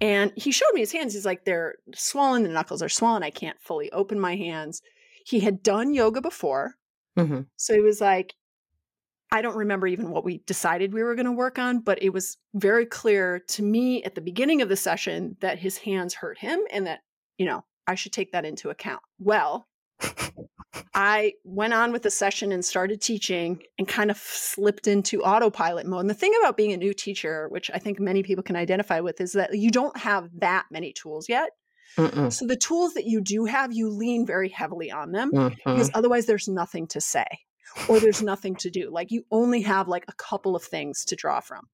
[0.00, 1.14] And he showed me his hands.
[1.14, 2.44] He's like, they're swollen.
[2.44, 3.22] The knuckles are swollen.
[3.22, 4.80] I can't fully open my hands.
[5.26, 6.74] He had done yoga before.
[7.18, 7.40] Mm-hmm.
[7.56, 8.34] So he was like,
[9.30, 12.10] I don't remember even what we decided we were going to work on, but it
[12.10, 16.38] was very clear to me at the beginning of the session that his hands hurt
[16.38, 17.00] him and that
[17.38, 19.00] you know, I should take that into account.
[19.18, 19.66] Well,
[20.94, 25.86] I went on with the session and started teaching and kind of slipped into autopilot
[25.86, 26.00] mode.
[26.00, 29.00] And the thing about being a new teacher, which I think many people can identify
[29.00, 31.50] with, is that you don't have that many tools yet.
[31.96, 32.32] Mm-mm.
[32.32, 35.56] So the tools that you do have, you lean very heavily on them Mhm.
[35.56, 37.26] because otherwise there's nothing to say
[37.88, 38.90] or there's nothing to do.
[38.90, 41.68] Like you only have like a couple of things to draw from.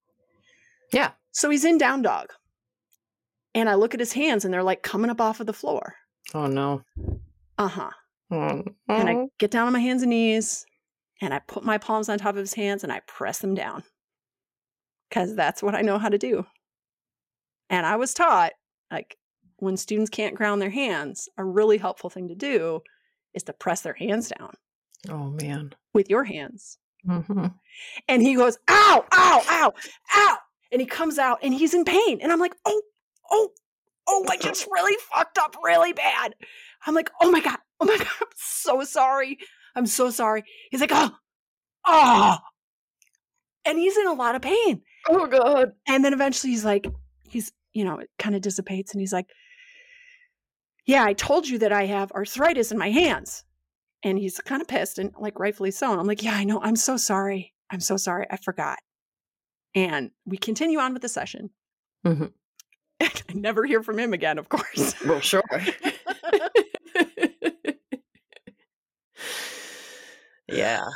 [0.92, 1.12] Yeah.
[1.32, 2.28] So he's in down dog.
[3.54, 5.94] And I look at his hands and they're like coming up off of the floor.
[6.34, 6.82] Oh no.
[7.58, 7.90] Uh huh.
[8.30, 10.64] Oh, And I get down on my hands and knees
[11.20, 13.84] and I put my palms on top of his hands and I press them down
[15.08, 16.44] because that's what I know how to do.
[17.70, 18.52] And I was taught
[18.90, 19.16] like
[19.58, 22.80] when students can't ground their hands, a really helpful thing to do
[23.34, 24.54] is to press their hands down
[25.10, 25.74] oh man.
[25.92, 26.78] with your hands.
[27.06, 27.46] hmm
[28.08, 29.72] And he goes, ow, ow, ow,
[30.14, 30.38] ow.
[30.72, 32.20] And he comes out and he's in pain.
[32.20, 32.82] And I'm like, oh,
[33.30, 33.50] oh,
[34.06, 36.34] oh, I just really fucked up really bad.
[36.86, 39.38] I'm like, oh my God, oh my God, I'm so sorry.
[39.74, 40.44] I'm so sorry.
[40.70, 41.10] He's like, oh,
[41.86, 42.36] oh.
[43.64, 44.82] And he's in a lot of pain.
[45.08, 45.72] Oh god.
[45.88, 46.86] And then eventually he's like,
[47.28, 49.26] he's, you know, it kind of dissipates and he's like,
[50.86, 53.44] yeah, I told you that I have arthritis in my hands.
[54.02, 55.90] And he's kind of pissed and like rightfully so.
[55.90, 56.60] And I'm like, yeah, I know.
[56.60, 57.54] I'm so sorry.
[57.70, 58.26] I'm so sorry.
[58.30, 58.78] I forgot.
[59.74, 61.48] And we continue on with the session.
[62.06, 62.32] Mhm.
[63.02, 64.94] I never hear from him again, of course.
[65.04, 65.42] Well, sure.
[70.48, 70.84] yeah.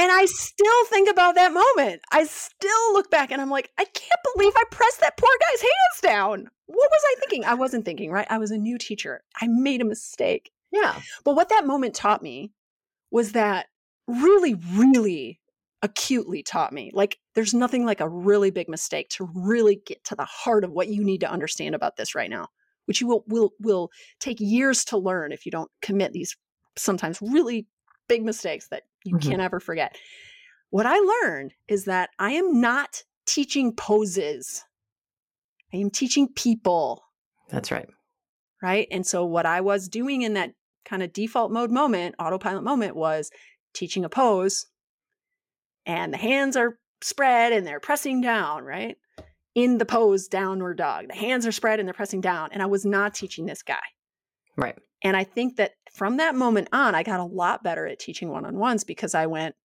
[0.00, 2.02] And I still think about that moment.
[2.12, 5.60] I still look back and I'm like, I can't believe I pressed that poor guy's
[5.60, 6.48] hands down.
[6.66, 7.44] What was I thinking?
[7.44, 8.26] I wasn't thinking, right?
[8.30, 9.24] I was a new teacher.
[9.42, 10.52] I made a mistake.
[10.70, 10.94] Yeah.
[11.24, 12.52] But what that moment taught me
[13.10, 13.66] was that
[14.06, 15.40] really, really
[15.82, 20.16] acutely taught me like there's nothing like a really big mistake to really get to
[20.16, 22.48] the heart of what you need to understand about this right now,
[22.86, 26.36] which you will will will take years to learn if you don't commit these
[26.76, 27.66] sometimes really
[28.08, 29.20] big mistakes that you Mhm.
[29.20, 29.96] can't ever forget.
[30.70, 34.64] What I learned is that I am not teaching poses.
[35.72, 37.02] I am teaching people
[37.48, 37.88] That's right.
[38.62, 38.88] right?
[38.90, 42.96] And so what I was doing in that kind of default mode moment, autopilot moment
[42.96, 43.30] was
[43.74, 44.66] teaching a pose
[45.88, 48.96] and the hands are spread and they're pressing down, right?
[49.56, 51.08] In the pose downward dog.
[51.08, 53.80] The hands are spread and they're pressing down and I was not teaching this guy.
[54.56, 54.78] Right.
[55.02, 58.28] And I think that from that moment on I got a lot better at teaching
[58.28, 59.56] one-on-ones because I went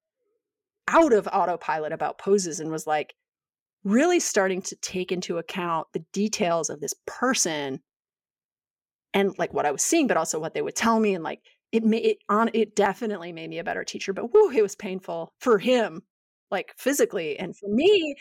[0.87, 3.13] out of autopilot about poses and was like
[3.83, 7.81] really starting to take into account the details of this person
[9.13, 11.13] and like what I was seeing, but also what they would tell me.
[11.13, 11.41] And like
[11.71, 14.13] it made it on it definitely made me a better teacher.
[14.13, 16.03] But whoo, it was painful for him,
[16.53, 18.15] like physically, and for me,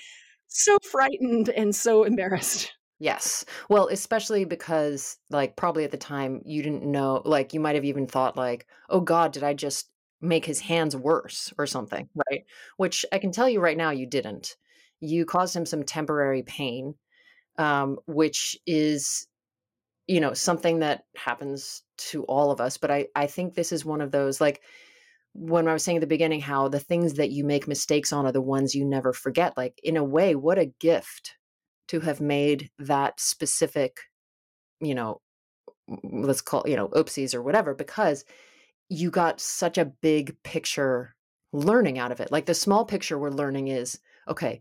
[0.48, 2.72] so frightened and so embarrassed.
[2.98, 3.44] Yes.
[3.68, 7.84] Well, especially because, like, probably at the time you didn't know, like, you might have
[7.84, 9.90] even thought, like, oh God, did I just
[10.20, 12.09] make his hands worse or something?
[12.30, 12.44] Right.
[12.76, 14.56] Which I can tell you right now, you didn't.
[15.00, 16.94] You caused him some temporary pain,
[17.59, 19.26] um, which is,
[20.06, 22.78] you know, something that happens to all of us.
[22.78, 24.62] But I, I think this is one of those, like,
[25.34, 28.26] when I was saying at the beginning, how the things that you make mistakes on
[28.26, 29.56] are the ones you never forget.
[29.56, 31.36] Like, in a way, what a gift
[31.88, 33.98] to have made that specific,
[34.80, 35.20] you know,
[36.04, 38.24] let's call, you know, oopsies or whatever, because
[38.88, 41.14] you got such a big picture
[41.52, 42.30] learning out of it.
[42.32, 43.98] Like the small picture we're learning is
[44.28, 44.60] okay,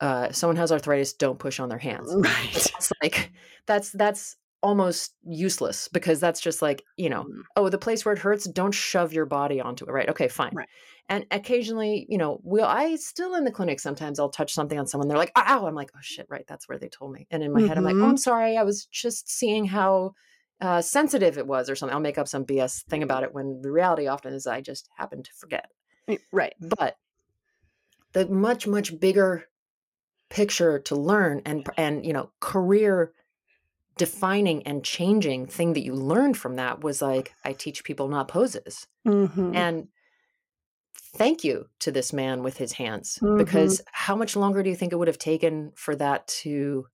[0.00, 2.12] uh, someone has arthritis, don't push on their hands.
[2.16, 2.52] Right.
[2.52, 3.32] That's like
[3.66, 7.42] that's that's almost useless because that's just like, you know, Mm.
[7.56, 10.08] oh, the place where it hurts, don't shove your body onto it, right?
[10.08, 10.52] Okay, fine.
[10.54, 10.68] Right.
[11.08, 14.86] And occasionally, you know, will I still in the clinic sometimes I'll touch something on
[14.86, 17.26] someone, they're like, ow, I'm like, oh shit, right, that's where they told me.
[17.30, 18.04] And in my head, I'm like, oh.
[18.08, 20.12] I'm sorry, I was just seeing how
[20.60, 21.94] uh, sensitive it was or something.
[21.94, 24.88] I'll make up some BS thing about it when the reality often is I just
[24.96, 25.66] happen to forget.
[26.06, 26.54] Eh, Right.
[26.60, 26.96] But
[28.12, 29.44] the much, much bigger
[30.30, 33.12] picture to learn and and you know career
[33.96, 38.28] defining and changing thing that you learned from that was like i teach people not
[38.28, 39.54] poses Mhm.
[39.54, 39.88] and
[41.14, 43.38] thank you to this man with his hands Mhm.
[43.38, 46.86] because how much longer do you think it would have taken for that to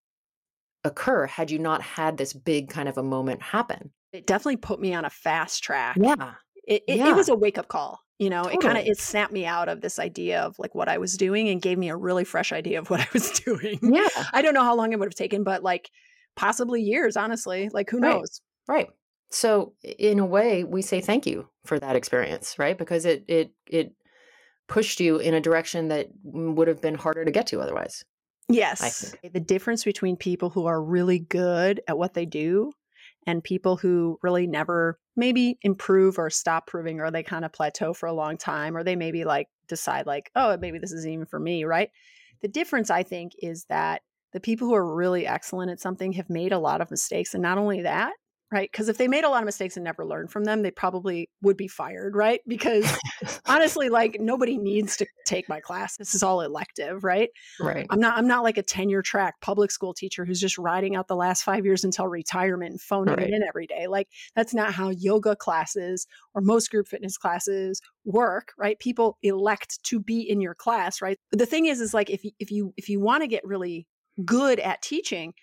[0.84, 4.80] occur had you not had this big kind of a moment happen It definitely put
[4.80, 5.96] me on a fast track.
[6.00, 6.34] yeah
[6.66, 7.10] It, it, Yeah.
[7.10, 8.00] it was a wake up call.
[8.18, 10.88] You know, it kind of it snapped me out of this idea of like what
[10.88, 13.78] I was doing and gave me a really fresh idea of what I was doing.
[13.80, 15.90] yeah I don't know how long it would have taken, but like
[16.38, 17.68] possibly years, honestly.
[17.72, 18.40] Like who knows?
[18.68, 18.88] Right.
[19.30, 22.78] So in a way, we say thank you for that experience, right?
[22.78, 23.92] Because it it it
[24.68, 28.04] pushed you in a direction that would have been harder to get to otherwise.
[28.48, 29.14] Yes.
[29.22, 32.72] The difference between people who are really good at what they do
[33.26, 37.92] and people who really never maybe improve or stop proving or they kind of plateau
[37.92, 41.26] for a long time or they maybe like decide like oh maybe this isn't even
[41.26, 41.90] for me right
[42.40, 44.00] the difference i think is that
[44.32, 47.42] the people who are really excellent at something have made a lot of mistakes and
[47.42, 48.12] not only that
[48.50, 48.70] right?
[48.70, 51.28] Because if they made a lot of mistakes and never learned from them, they probably
[51.42, 52.40] would be fired, right?
[52.46, 52.90] Because
[53.46, 55.96] honestly, like nobody needs to take my class.
[55.96, 57.28] This is all elective, right?
[57.60, 57.86] Right.
[57.90, 61.08] I'm not I'm not like a tenure track public school teacher who's just riding out
[61.08, 63.28] the last five years until retirement and phoning Right.
[63.28, 63.86] it in every day.
[63.86, 68.78] Like that's not how yoga classes or most group fitness classes work, right?
[68.78, 71.18] People elect to be in your class, right?
[71.30, 73.44] But the thing is, is like if you, if you if you want to get
[73.44, 73.86] really
[74.24, 75.34] good at teaching,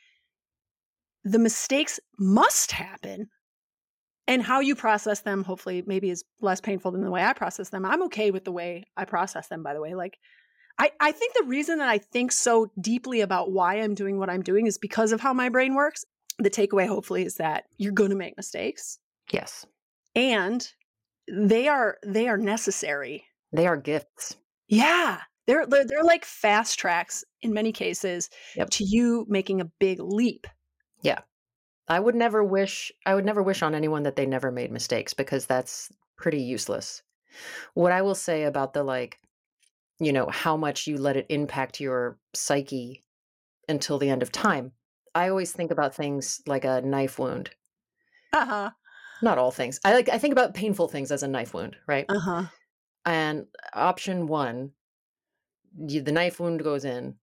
[1.23, 3.30] the mistakes must happen
[4.27, 7.69] and how you process them hopefully maybe is less painful than the way i process
[7.69, 10.18] them i'm okay with the way i process them by the way like
[10.77, 14.30] I, I think the reason that i think so deeply about why i'm doing what
[14.30, 16.06] i'm doing is because of how my brain works
[16.39, 18.99] the takeaway hopefully is that you're going to make mistakes
[19.31, 19.65] Yes.
[20.15, 20.68] and
[21.27, 24.35] they are they are necessary They are gifts.
[24.68, 28.70] yeah they're they're, they're like fast tracks in many cases Yep.
[28.72, 30.48] to you making a big leap
[31.02, 31.22] Yeah.
[31.88, 35.14] I would never wish I would never wish on anyone that they never made mistakes
[35.14, 37.04] because that's pretty useless.
[37.76, 39.20] What I will say about the like
[40.00, 43.04] you know how much you let it impact your psyche
[43.70, 44.74] until the end of time.
[45.16, 47.52] I always think about things like a knife wound.
[48.34, 48.72] uh-huh
[49.22, 49.80] Not all things.
[49.84, 52.10] I like I think about painful things as a knife wound, right?
[52.10, 52.46] uh-huh
[53.06, 54.74] And option 1,
[55.77, 57.18] you, the knife wound goes in.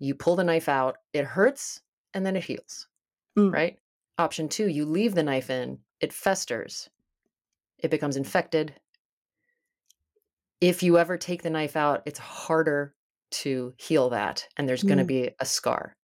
[0.00, 1.82] You pull the knife out, it hurts
[2.14, 2.88] and then it heals.
[3.36, 3.52] Mm.
[3.52, 3.78] right?
[4.18, 6.90] Option two, you leave the knife in, it festers,
[7.78, 8.80] it becomes infected.
[10.60, 12.94] If you ever take the knife out, it's harder
[13.30, 15.06] to heal that, and there's going to Mm.
[15.06, 15.96] be a scar.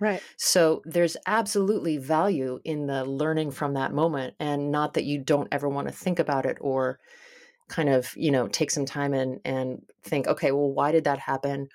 [0.00, 5.22] right So there's absolutely value in the learning from that moment, and not that you
[5.22, 7.00] don't ever want to think about it or
[7.68, 11.18] kind of you know take some time and and think okay well why did that
[11.18, 11.68] happen?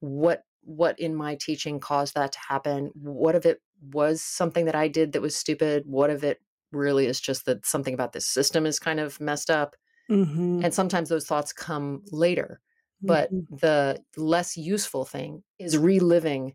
[0.00, 2.92] What what in my teaching caused that to happen?
[2.94, 5.84] What if it was something that i did that was stupid?
[5.86, 6.42] What if it
[6.72, 9.76] really is just that something about this system is kind of messed up?
[10.10, 10.62] Mm-hmm.
[10.62, 12.60] and sometimes those thoughts come later
[13.06, 13.46] but Mhm.
[13.50, 16.54] the less useful thing is reliving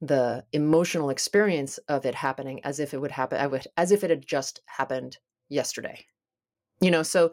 [0.00, 3.38] the emotional experience of it happening as if it would happen
[3.76, 5.18] as if it had just happened
[5.48, 6.04] yesterday.
[6.80, 7.32] You know so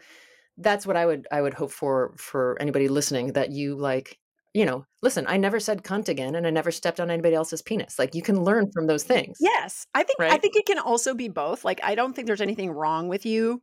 [0.57, 4.19] that's what i would i would hope for for anybody listening that you like
[4.53, 7.61] you know listen i never said cunt again and i never stepped on anybody else's
[7.61, 10.79] penis like you can learn from those things Yes, I think I think it can
[10.79, 11.63] also be both.
[11.63, 13.61] Like I don't think there's anything wrong with you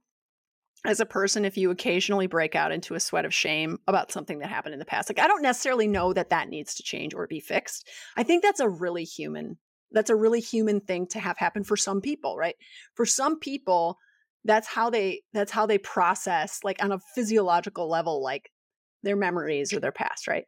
[0.87, 4.39] as a person if you occasionally break out into a sweat of shame about something
[4.39, 5.11] that happened in the past.
[5.11, 7.89] Like I don't necessarily know that that needs to change or be fixed.
[8.17, 9.59] I think that's a really human
[9.93, 12.55] that's a really human thing to have happen for some people, right?
[12.95, 13.99] For some people
[14.45, 18.51] that's how they that's how they process like on a physiological level like
[19.03, 20.45] their memories or their past, right?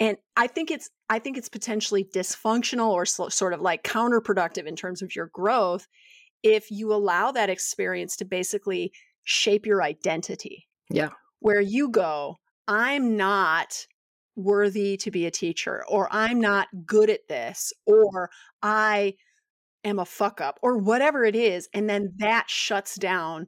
[0.00, 4.66] and i think it's i think it's potentially dysfunctional or so, sort of like counterproductive
[4.66, 5.86] in terms of your growth
[6.42, 8.92] if you allow that experience to basically
[9.24, 11.10] shape your identity Yeah.
[11.40, 12.36] where you go
[12.68, 13.86] i'm not
[14.34, 18.30] worthy to be a teacher or i'm not good at this or
[18.62, 19.14] i
[19.84, 23.46] am a fuck up or whatever it is and then that shuts down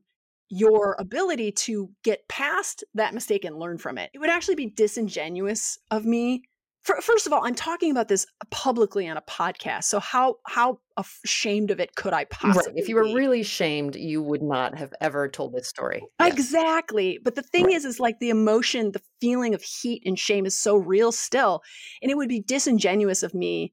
[0.50, 4.10] your ability to get past that mistake and learn from it.
[4.12, 6.44] It would actually be disingenuous of me.
[6.82, 9.84] For, first of all, I'm talking about this publicly on a podcast.
[9.84, 10.80] So how how
[11.24, 13.14] ashamed of it could I possibly right if you were be?
[13.14, 16.26] really shamed you would not have ever told this story Yeah.
[16.26, 17.18] Exactly.
[17.24, 17.74] But the thing Right.
[17.76, 21.62] is, is like the emotion, the feeling of heat and shame is so real still.
[22.02, 23.72] And it would be disingenuous of me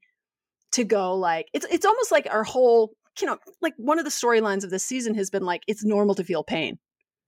[0.73, 4.11] to go like, it's it's almost like our whole, you know, like one of the
[4.11, 6.79] storylines of this season has been like, it's normal to feel pain.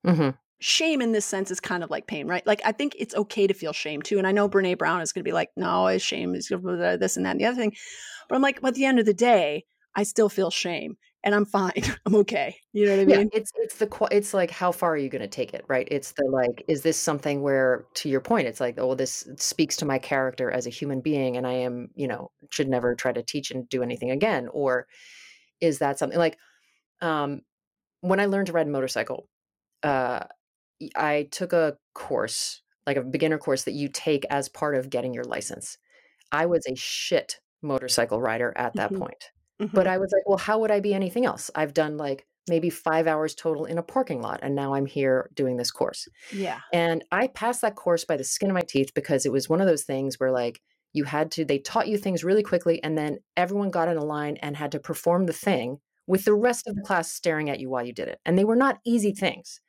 [0.06, 0.38] Mhm.
[0.60, 2.46] Shame in this sense is kind of like pain, right?
[2.48, 4.18] Like I think it's okay to feel shame too.
[4.18, 7.32] And I know Brene Brown is gonna be like, no, shame is this and that
[7.32, 7.76] and the other thing.
[8.30, 9.66] But I'm like, but at the end of the day,
[9.96, 11.74] I still feel shame and I'm fine.
[12.06, 12.58] I'm okay.
[12.74, 13.32] You know what I yeah mean?
[13.32, 16.14] it's it's the it's like how far are you going to take it right it's
[16.14, 19.86] the like is this something where to your point it's like oh this speaks to
[19.86, 23.24] my character as a human being and i am you know should never try to
[23.24, 24.88] teach and do anything again or
[25.62, 26.38] is that something like
[27.02, 27.42] um
[28.02, 29.30] when i learned to ride a motorcycle
[29.84, 30.22] uh
[30.96, 35.14] i took a course like a beginner course that you take as part of getting
[35.14, 35.78] your license
[36.32, 38.96] i was a shit motorcycle rider at that Mhm.
[38.96, 39.32] point
[39.64, 39.74] Mhm.
[39.74, 41.52] but I was like, well, how would I be anything else?
[41.56, 45.30] I've done like maybe five hours total in a parking lot, and now I'm here
[45.34, 46.08] doing this course.
[46.32, 46.62] yeah.
[46.72, 49.62] And I passed that course by the skin of my teeth because it was one
[49.62, 50.62] of those things where like
[50.94, 54.06] you had to, they taught you things really quickly, and then everyone got in a
[54.06, 57.60] line and had to perform the thing with the rest of the class staring at
[57.60, 58.20] you while you did it.
[58.26, 59.62] And they were not easy things.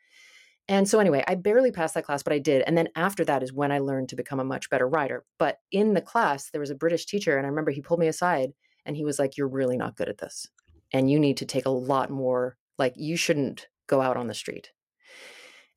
[0.68, 2.62] And so, anyway, I barely passed that class, but I did.
[2.62, 5.24] And then after that is when I learned to become a much better rider.
[5.38, 8.08] But in the class, there was a British teacher, and I remember he pulled me
[8.08, 8.52] aside
[8.86, 10.46] and he was like, You're really not good at this.
[10.92, 14.34] And you need to take a lot more, like, you shouldn't go out on the
[14.34, 14.70] street.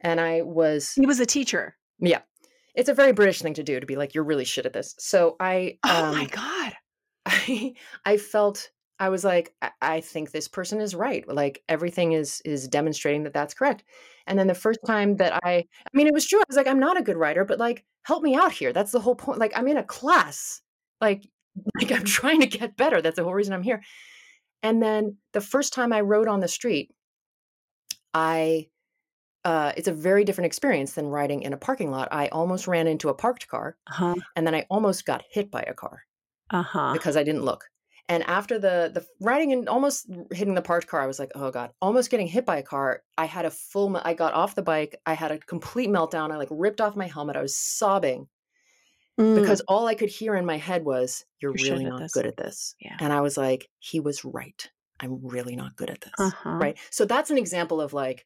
[0.02, 0.94] And I was.
[0.94, 1.76] He was a teacher.
[2.00, 2.22] Yeah.
[2.76, 4.96] It's a very British thing to do to be like, You're really shit at this.
[5.00, 5.80] So I.
[5.84, 6.74] Oh my um, God.
[7.26, 7.74] I,
[8.06, 8.70] I felt
[9.00, 11.28] I was like, I, I think this person is right.
[11.28, 13.84] Like everything is is demonstrating that that's correct.
[14.26, 16.40] And then the first time that I, I mean, it was true.
[16.40, 18.74] I was like, I'm not a good writer, but like, help me out here.
[18.74, 19.40] That's the whole point.
[19.40, 20.62] Like, I'm in a class.
[21.00, 21.28] Like,
[21.76, 23.02] like I'm trying to get better.
[23.02, 23.82] That's the whole reason I'm here.
[24.64, 26.92] And then the first time I rode on the street,
[28.14, 28.68] I,
[29.46, 32.08] uh, it's a very different experience than riding in a parking lot.
[32.12, 34.16] I almost ran into a parked car, Uh-huh.
[34.36, 36.04] and then I almost got hit by a car
[36.50, 36.94] Uh-huh.
[36.94, 37.66] because I didn't look.
[38.10, 41.52] And after the the riding and almost hitting the parked car, I was like, oh
[41.52, 43.04] god, almost getting hit by a car.
[43.18, 43.98] I had a full.
[43.98, 44.96] I got off the bike.
[45.06, 46.32] I had a complete meltdown.
[46.32, 47.36] I like ripped off my helmet.
[47.36, 48.30] I was sobbing
[49.20, 49.42] Mm.
[49.42, 52.28] because all I could hear in my head was, "You're, You're really not this." good
[52.28, 52.98] at this." Yeah.
[53.00, 54.70] And I was like, he was right.
[55.00, 56.14] I'm really not good at this.
[56.20, 56.58] Uh-huh.
[56.58, 56.78] Right.
[56.90, 58.26] So that's an example of like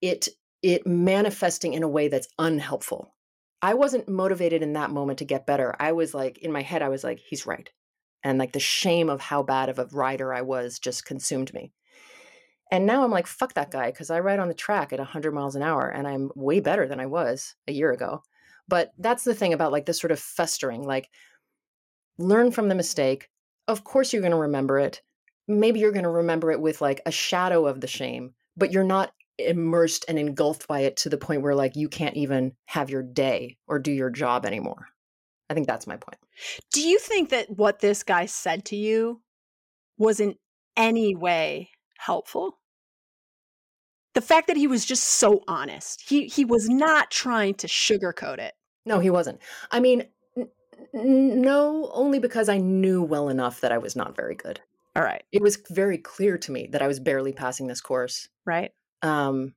[0.00, 0.28] it
[0.62, 3.14] it manifesting in a way that's unhelpful.
[3.62, 5.74] I wasn't motivated in that moment to get better.
[5.78, 7.70] I was like in my head I was like he's right.
[8.22, 11.72] And like the shame of how bad of a rider I was just consumed me.
[12.70, 15.32] And now I'm like fuck that guy cuz I ride on the track at 100
[15.32, 18.22] miles an hour and I'm way better than I was a year ago.
[18.68, 21.08] But that's the thing about like this sort of festering like
[22.18, 23.28] learn from the mistake.
[23.68, 25.02] Of course you're going to remember it
[25.48, 28.84] maybe you're going to remember it with like a shadow of the shame, but you're
[28.84, 32.90] not immersed and engulfed by it to the point where like you can't even have
[32.90, 34.88] your day or do your job anymore.
[35.50, 36.16] I think that's my point.
[36.72, 39.20] Do you think that what this guy said to you
[39.98, 40.36] was in
[40.76, 42.58] any way helpful?
[44.14, 46.02] The fact that he was just so honest.
[46.08, 48.54] He he was not trying to sugarcoat it.
[48.86, 49.40] No, he wasn't.
[49.70, 50.04] I mean,
[50.36, 50.48] n-
[50.94, 54.60] n- no, only because I knew well enough that I was not very good.
[54.96, 55.24] All right.
[55.32, 58.28] It was very clear to me that I was barely passing this course.
[58.46, 58.72] Right?
[59.04, 59.54] um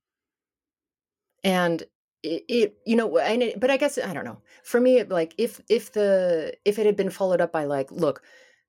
[1.44, 1.84] and
[2.22, 5.10] it, it you know and it, but i guess i don't know for me it,
[5.10, 8.22] like if if the if it had been followed up by like look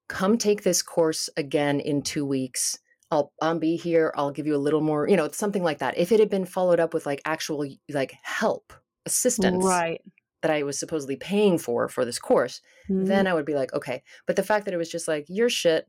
[0.09, 2.78] come take this course again in two weeks
[3.10, 5.97] i'll i'll be here i'll give you a little more you know something like that
[5.97, 8.72] if it had been followed up with like actual like help
[9.06, 10.01] assistance Right.
[10.43, 13.26] that i was supposedly paying for for this course then mm-hmm.
[13.28, 14.02] I would be like, okay.
[14.26, 15.86] But the fact that it was just like, you're shit,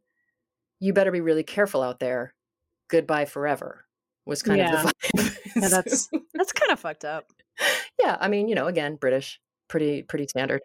[0.81, 2.33] you better be really careful out there.
[2.89, 3.85] Goodbye forever
[4.25, 4.83] was kind Yeah.
[4.83, 4.93] of the
[5.23, 5.37] vibe.
[5.55, 7.31] Yeah, that's that's kind of fucked up.
[8.01, 9.39] yeah, I mean, you know, again, British,
[9.69, 10.61] pretty, pretty standard.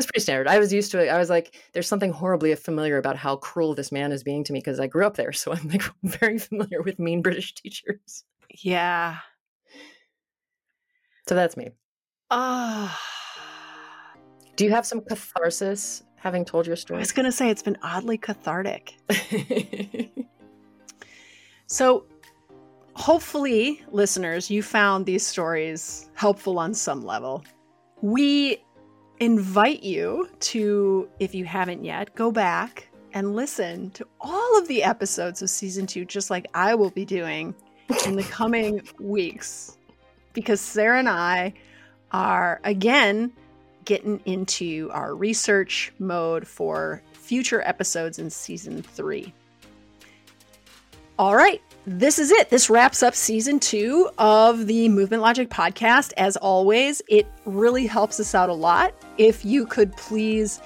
[0.00, 0.48] It's pretty standard.
[0.48, 1.08] I was used to it.
[1.08, 4.52] I was like, there's something horribly familiar about how cruel this man is being to
[4.54, 5.30] me because I grew up there.
[5.32, 8.24] So I'm like very familiar with mean British teachers.
[8.62, 9.18] Yeah.
[11.28, 11.68] So that's me.
[12.30, 12.98] Ah.
[14.56, 16.96] Do you have some catharsis having told your story?
[16.96, 18.94] I was going to say it's been oddly cathartic.
[21.70, 22.04] So,
[22.94, 27.44] hopefully, listeners, you found these stories helpful on some level.
[28.02, 28.60] We
[29.20, 34.82] invite you to, if you haven't yet, go back and listen to all of the
[34.82, 37.54] episodes of season two, just like I will be doing
[38.06, 39.76] in the coming weeks,
[40.32, 41.52] because Sarah and I
[42.12, 43.32] are again
[43.84, 49.32] getting into our research mode for future episodes in season three.
[51.18, 52.48] All right, this is it.
[52.48, 56.12] This wraps up season two of the Movement Logic podcast.
[56.16, 60.62] As always, it really helps us out a lot if you could please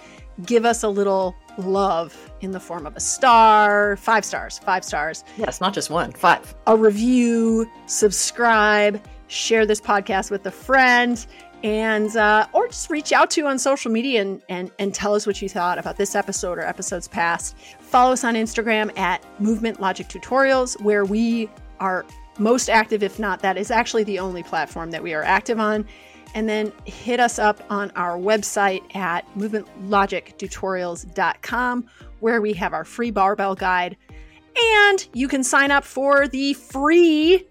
[0.47, 5.25] give us a little love in the form of a star, five stars, five stars,
[5.37, 6.55] yes, not just one, five.
[6.69, 11.27] a review, subscribe, share this podcast with a friend,
[11.65, 15.27] and uh, or just reach out to on social media and, and and tell us
[15.27, 17.57] what you thought about this episode or episodes past.
[17.81, 21.51] Follow us on Instagram at Movement Logic Tutorials, where we
[21.81, 22.07] are
[22.39, 23.03] most active.
[23.03, 25.85] If not, that is actually the only platform that we are active on.
[26.35, 31.87] And then hit us up on our website at movementlogictutorials.com,
[32.21, 33.97] where we have our free barbell guide
[34.57, 37.47] and you can sign up for the free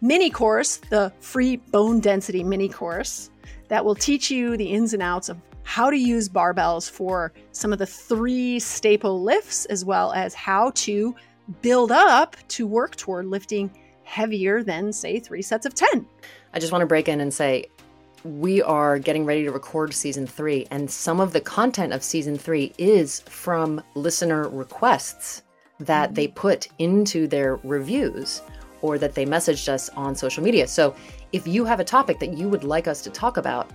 [0.00, 3.30] mini course, the free bone density mini course,
[3.68, 7.72] that will teach you the ins and outs of how to use barbells for some
[7.72, 11.14] of the three staple lifts, as well as how to
[11.60, 13.70] build up to work toward lifting
[14.04, 16.06] heavier than, say, three sets of 10.
[16.54, 17.66] I just want to break in and say
[18.24, 22.36] we are getting ready to record season three, and some of the content of season
[22.36, 25.42] three is from listener requests.
[25.80, 26.14] that mm-hmm.
[26.14, 28.42] they put into their reviews
[28.82, 30.66] or that they messaged us on social media.
[30.66, 30.94] So
[31.32, 33.70] if you have a topic that you would like us to talk about,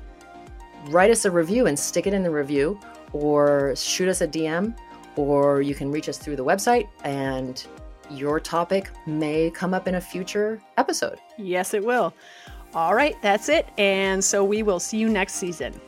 [0.87, 2.79] write us a review and stick it in the review
[3.13, 4.75] or shoot us a DM
[5.15, 7.65] or you can reach us through the website and
[8.09, 11.19] your topic may come up in a future episode.
[11.37, 12.13] Yes, it will.
[12.75, 13.67] All right, that's it.
[13.77, 15.79] And so we will see you next season.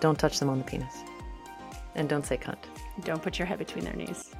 [0.00, 0.94] Don't touch them on the penis.
[1.94, 2.56] And don't say cunt.
[3.02, 4.30] Don't put your head between their knees.